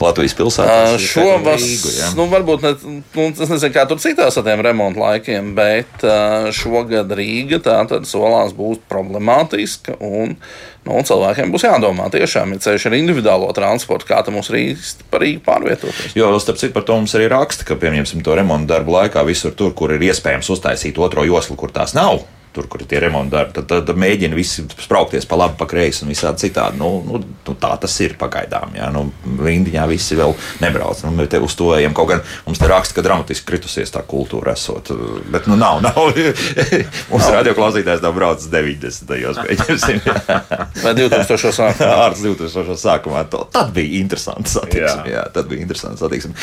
Latvijas 0.00 0.34
pilsētās. 0.34 1.00
Šovasar, 1.00 2.16
nu, 2.16 2.26
varbūt 2.32 2.62
ne, 2.62 2.72
nu, 3.14 3.28
es 3.28 3.48
nezinu, 3.48 3.72
kā 3.74 3.86
tur 3.88 4.00
citās 4.02 4.38
ar 4.38 4.44
tiem 4.44 4.60
remontu 4.60 5.00
laikiem, 5.00 5.54
bet 5.54 6.04
šogad 6.52 7.12
Rīga 7.12 7.60
tā 7.62 7.78
tad 7.88 8.06
solās 8.06 8.52
būt 8.52 8.80
problemātiska. 8.88 9.96
Un, 10.00 10.36
nu, 10.84 11.02
cilvēkiem 11.02 11.52
būs 11.52 11.64
jādomā 11.64 12.10
tiešām, 12.10 12.52
ja 12.52 12.58
ceļš 12.58 12.86
ar 12.86 12.96
individuālo 12.98 13.52
transportu, 13.54 14.06
kā 14.08 14.22
tam 14.24 14.34
mums 14.34 14.50
Rīgas 14.50 14.96
par 15.10 15.22
Rīgu 15.22 15.44
pārvietoties. 15.46 16.16
Jo, 16.18 16.32
starp 16.38 16.58
citu, 16.58 16.72
par 16.74 16.82
to 16.82 16.96
mums 16.96 17.14
arī 17.14 17.28
raksta, 17.28 17.64
ka, 17.64 17.74
pieņemsim, 17.74 18.22
to 18.24 18.34
remontu 18.34 18.74
darbu 18.74 18.92
laikā 18.92 19.24
visur 19.26 19.54
tur, 19.54 19.72
kur 19.74 19.94
ir 19.94 20.02
iespējams 20.10 20.50
uztaisīt 20.50 20.98
otro 20.98 21.24
joslu, 21.24 21.56
kur 21.56 21.70
tās 21.70 21.94
nav 21.94 22.24
tur, 22.58 22.68
kur 22.70 22.82
ir 22.82 22.90
tie 22.90 23.02
remonti 23.04 23.36
darbi, 23.36 23.54
tad, 23.54 23.68
tad, 23.70 23.86
tad 23.88 24.00
mēģina 24.00 24.36
visi 24.36 24.66
spraukties 24.66 25.28
pa 25.30 25.38
labi, 25.38 25.58
pa 25.60 25.68
kreisi 25.70 26.04
un 26.04 26.12
visādi 26.12 26.48
citādi. 26.48 26.80
Nu, 26.82 26.90
nu, 27.06 27.22
nu, 27.22 27.56
tā 27.58 27.70
tas 27.80 27.94
ir 28.02 28.18
pagaidām. 28.18 28.74
Jā. 28.78 28.90
Nu, 28.94 29.06
Rindiņā 29.38 29.86
visi 29.90 30.18
vēl 30.18 30.34
nebrauc. 30.62 31.04
Nu, 31.06 31.14
uz 31.46 31.58
to 31.58 31.70
ejam. 31.76 31.94
Kaut 31.96 32.10
gan 32.10 32.24
mums 32.46 32.60
te 32.60 32.68
raksta, 32.70 32.96
ka 32.98 33.06
dramatiski 33.06 33.46
kritusies 33.48 33.94
tā 33.94 34.02
kultūra 34.08 34.56
esot. 34.58 34.90
Bet 35.30 35.46
nu 35.50 35.58
nav, 35.60 35.80
nav. 35.84 36.18
mums 37.12 37.30
radioklausītājs 37.38 38.02
nav 38.04 38.16
braucis 38.16 38.50
90. 38.52 39.14
gados. 39.22 39.38
Vai 40.84 40.94
2000. 40.94 41.52
sākumā? 41.54 41.92
Ārts 42.06 42.22
2000. 42.24 42.76
sākumā. 42.80 43.24
Tad 43.30 43.72
bija 43.76 44.00
interesanti 44.00 44.52
satiksme. 44.52 45.06
Jā. 45.06 45.18
jā, 45.18 45.24
tad 45.34 45.48
bija 45.50 45.64
interesanti 45.64 46.02
satiksme. 46.02 46.34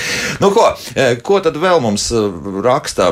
Nu, 0.44 0.52
ko, 0.56 0.68
ko 1.26 1.42
tad 1.44 1.58
vēl 1.60 1.82
mums 1.84 2.08
raksta? 2.66 3.12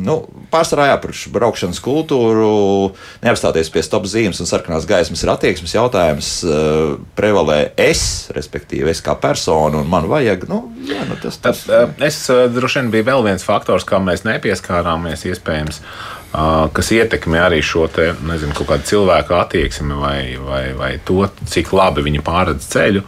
Nu, 0.00 0.20
pārsvarā 0.52 0.90
jāpraš 0.92 1.26
braukšanas 1.34 1.80
kultūru 1.84 2.37
kuru 2.38 2.94
neapstāties 3.24 3.70
pie 3.72 3.82
stop 3.82 4.06
zīmes 4.08 4.38
un 4.42 4.48
sarkanās 4.48 4.86
gaismas 4.88 5.24
ir 5.24 5.32
attieksmes 5.32 5.74
jautājums, 5.74 6.28
uh, 6.46 6.98
prevalē 7.18 7.72
es, 7.80 8.02
respektīvi 8.34 8.92
es 8.92 9.02
kā 9.04 9.16
persona, 9.18 9.82
un 9.82 9.90
man 9.90 10.08
vajag. 10.10 10.46
Nu, 10.50 10.62
jā, 10.88 11.02
nu 11.08 11.18
tas, 11.22 11.40
tas... 11.42 11.64
Uh, 11.70 11.88
es 12.04 12.20
uh, 12.32 12.46
droši 12.52 12.82
vien 12.82 12.92
bija 12.94 13.08
vēl 13.10 13.26
viens 13.26 13.46
faktors, 13.46 13.86
kam 13.88 14.06
mēs 14.08 14.26
nepieskārāmies 14.28 15.26
iespējams. 15.32 15.82
Kas 16.28 16.90
ietekmē 16.92 17.38
arī 17.40 17.62
šo 17.64 17.86
te, 17.88 18.10
nezinu, 18.28 18.52
cilvēku 18.84 19.32
attieksmi 19.32 19.96
vai, 19.96 20.18
vai, 20.36 20.74
vai 20.76 20.90
to, 21.00 21.22
cik 21.48 21.72
labi 21.72 22.04
viņi 22.04 22.20
pārredz 22.20 22.68
ceļu. 22.68 23.00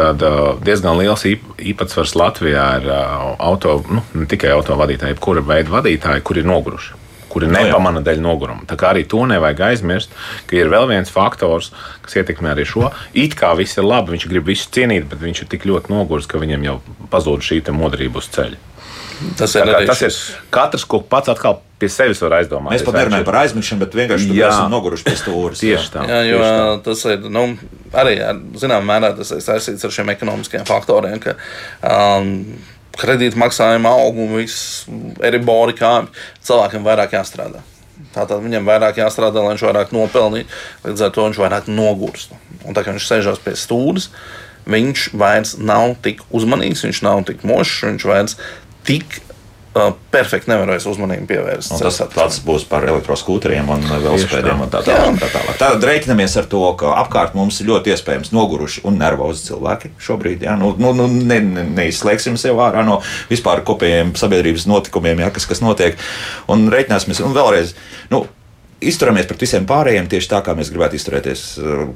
Tad 0.00 0.24
diezgan 0.64 0.96
liels 0.96 1.26
īpatsvars 1.28 2.16
Latvijā 2.16 2.64
ir 2.80 2.88
auto, 2.88 3.82
nu, 3.92 4.00
ne 4.16 4.24
tikai 4.32 4.56
autovadītāji, 4.56 5.12
jebkura 5.12 5.44
veida 5.44 5.76
vadītāji, 5.76 6.24
kuri 6.24 6.40
ir 6.40 6.48
noguruši 6.48 7.03
kuri 7.34 7.50
nu 7.50 7.58
nepamana 7.58 8.02
dēļ 8.06 8.22
noguruma. 8.24 8.66
Tā 8.70 8.78
kā 8.80 8.92
arī 8.94 9.04
to 9.10 9.24
nevajag 9.30 9.64
aizmirst, 9.70 10.14
ka 10.50 10.58
ir 10.58 10.70
vēl 10.72 10.88
viens 10.92 11.12
faktors, 11.12 11.72
kas 12.04 12.20
ietekmē 12.22 12.54
arī 12.54 12.66
šo. 12.68 12.92
It 13.12 13.36
kā 13.38 13.52
viss 13.58 13.80
ir 13.80 13.88
labi, 13.88 14.14
viņš 14.14 14.28
grib 14.30 14.46
visu 14.50 14.70
cienīt, 14.74 15.08
bet 15.10 15.22
viņš 15.24 15.44
ir 15.44 15.50
tik 15.52 15.66
ļoti 15.68 15.92
noguris, 15.92 16.30
ka 16.30 16.42
viņam 16.42 16.68
jau 16.70 16.78
pazūd 17.12 17.44
šī 17.44 17.64
modrība 17.74 18.22
uz 18.22 18.30
ceļa. 18.34 18.62
Tas 19.38 19.54
ir, 19.54 19.70
tas 19.86 20.00
ir 20.02 20.16
katrs, 20.52 20.84
ko 20.90 20.98
pats 21.06 21.30
atkal 21.32 21.60
pie 21.78 21.88
sevis 21.92 22.20
var 22.24 22.38
aizdomāt. 22.40 22.74
Mēs 22.74 22.84
pat 22.86 22.98
nerunājam 22.98 23.26
par 23.26 23.38
aizmigšanu, 23.44 23.82
bet 23.84 23.96
vienkārši 23.98 24.36
esam 24.36 24.72
noguruši 24.72 25.06
pie 25.06 25.14
stūres. 25.20 25.62
Tieši 25.62 25.92
tā. 25.94 26.04
Jā, 26.10 26.20
jo 26.28 26.40
tā. 26.42 26.76
tas 26.88 27.04
ir, 27.12 27.26
nu, 27.32 27.44
arī, 28.02 28.16
zināmā 28.60 28.84
mērā, 28.90 29.12
tas 29.18 29.32
ir 29.36 29.42
saistīts 29.44 29.86
ar 29.86 29.94
šiem 29.94 30.12
ekonomiskiem 30.14 30.66
faktoriem, 30.68 31.20
ka 31.22 31.36
um, 31.80 32.34
kredīta 33.00 33.38
maksājuma 33.40 33.92
auguma, 34.04 34.40
viss 34.42 34.84
eribori 35.24 35.76
kāpj, 35.78 36.12
cilvēkam 36.46 36.86
vairāk 36.86 37.16
jāstrādā. 37.18 37.62
Tātad 38.14 38.42
viņam 38.42 38.66
vairāk 38.66 38.98
jāstrādā, 39.02 39.42
lai 39.42 39.54
viņš 39.54 39.66
vairāk 39.68 39.92
nopelnītu, 39.94 40.50
līdz 40.86 41.04
ar 41.06 41.12
to 41.14 41.26
viņš 41.28 41.40
vairāk 41.42 41.70
nogurst. 41.70 42.34
Un 42.64 42.76
tā 42.76 42.84
kā 42.84 42.94
viņš 42.94 43.06
sēžās 43.10 43.42
pie 43.42 43.54
stūres, 43.58 44.08
viņš 44.70 45.08
vairs 45.18 45.56
nav 45.58 45.96
tik 46.04 46.22
uzmanīgs, 46.34 46.84
viņš 46.86 47.02
nav 47.06 47.24
tik 47.28 47.44
mošs, 47.46 47.82
viņš 47.88 48.06
vairs 48.08 48.38
tik 48.86 49.20
perfekti 50.14 50.50
nevarēs 50.52 50.86
uzmanību 50.86 51.26
pievērst. 51.28 51.72
Un 51.74 51.82
tas 51.82 51.98
tāds 52.14 52.38
būs 52.46 52.66
par 52.70 52.86
elektroskūteriem 52.86 53.72
un 53.74 53.82
velospēdiem 53.88 54.62
un 54.66 54.70
tā 54.70 54.84
tālāk. 54.86 55.18
Tā 55.22 55.30
tālāk. 55.32 55.58
Tad 55.60 55.86
reiķinamies 55.88 56.36
ar 56.38 56.46
to, 56.50 56.62
ka 56.78 56.94
apkārt 57.02 57.34
mums 57.38 57.58
ir 57.60 57.72
ļoti 57.72 57.94
iespējams 57.94 58.30
noguruši 58.36 58.84
un 58.88 59.00
nervozi 59.02 59.48
cilvēki 59.48 59.90
šobrīd. 60.06 60.46
Jā, 60.46 60.54
nu, 60.60 60.74
nu, 60.78 60.94
nu, 60.96 61.08
ne, 61.10 61.40
ne, 61.42 61.66
neizslēgsim 61.80 62.38
sev 62.40 62.62
ārā 62.62 62.86
no 62.86 63.00
vispār 63.32 63.64
kopējiem 63.66 64.14
sabiedrības 64.20 64.68
notikumiem, 64.70 65.26
jā, 65.26 65.34
kas, 65.34 65.48
kas 65.50 65.64
notiek. 65.64 65.98
Un 66.50 66.68
reiķināsimies, 66.72 67.24
un 67.26 67.34
vēlreiz. 67.34 67.74
Nu, 68.14 68.24
izturamies 68.84 69.26
pret 69.28 69.42
visiem 69.42 69.66
pārējiem 69.68 70.08
tieši 70.12 70.30
tā, 70.30 70.42
kā 70.44 70.54
mēs 70.54 70.70
gribētu 70.72 70.98
izturēties 71.00 71.46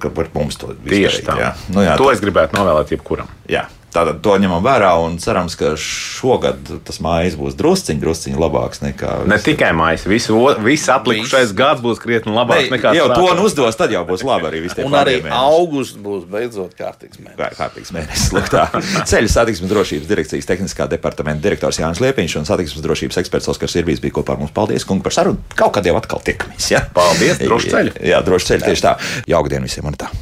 pret 0.03 0.35
mums. 0.35 0.59
Tieši 0.59 1.27
tā. 1.27 1.39
Jā. 1.39 1.51
Nu, 1.71 1.87
jā, 1.87 1.99
to 2.01 2.11
tas... 2.11 2.19
es 2.19 2.25
gribētu 2.25 2.59
novēlēt 2.59 2.97
jebkuram. 2.97 3.31
Jā. 3.51 3.69
Tātad 3.89 4.19
to 4.21 4.35
ņemam 4.37 4.61
vērā 4.65 4.91
un 5.01 5.17
cerams, 5.23 5.55
ka 5.57 5.73
šogad 5.81 6.59
tas 6.85 6.99
mājas 7.05 7.39
būs 7.41 7.57
drusciņš, 7.57 8.01
drusciņš 8.03 8.41
labāks 8.41 8.83
nekā. 8.85 9.15
Ne 9.31 9.39
tikai 9.41 9.71
mājas, 9.77 10.05
visu, 10.09 10.37
viss 10.65 10.91
atlikušais 10.93 11.55
gads 11.57 11.81
būs 11.85 12.03
krietni 12.03 12.35
labāks 12.37 12.69
ne, 12.69 12.77
nekā. 12.77 12.93
Jau 12.99 13.09
to 13.15 13.31
uzdos, 13.47 13.79
tad 13.81 13.95
jau 13.95 14.05
būs 14.09 14.25
labi 14.29 14.51
arī 14.51 14.63
visiem. 14.67 14.85
Un 14.91 14.99
arī 14.99 15.17
augusts 15.33 15.97
būs 16.05 16.29
beidzot 16.29 16.77
kārtīgs 16.79 17.23
mēnesis. 17.25 17.57
Kārtīgs 17.57 17.95
mēnesis. 17.97 19.09
Ceļu 19.09 19.33
satiksmes 19.33 19.73
drošības 19.73 20.13
direkcijas 20.13 20.53
tehniskā 20.53 20.89
departamenta 20.93 21.47
direktors 21.49 21.81
Jānis 21.81 22.05
Liepiņš 22.05 22.39
un 22.43 22.49
satiksmes 22.49 22.85
drošības 22.85 23.23
eksperts 23.25 23.49
Oskars 23.55 23.81
Irbīs 23.81 24.05
bija 24.05 24.19
kopā 24.21 24.37
ar 24.37 24.43
mums. 24.45 24.53
Paldies, 24.57 24.85
kungi, 24.89 25.07
par 25.07 25.17
sarunu. 25.17 25.41
Kaut 25.57 25.79
kad 25.79 25.89
jau 25.89 25.97
atkal 25.97 26.21
tiekamies. 26.29 26.73
Ja? 26.75 26.85
Paldies, 26.95 27.41
droši 27.41 27.73
ceļu. 27.73 28.01
Jā, 28.13 28.21
droši 28.27 28.53
ceļu 28.53 28.69
tieši 28.69 28.91
tā. 28.91 28.99
Jauka 29.33 29.57
diena 29.57 29.69
visiem 29.69 29.89
un 29.89 29.97
tā. 29.97 30.13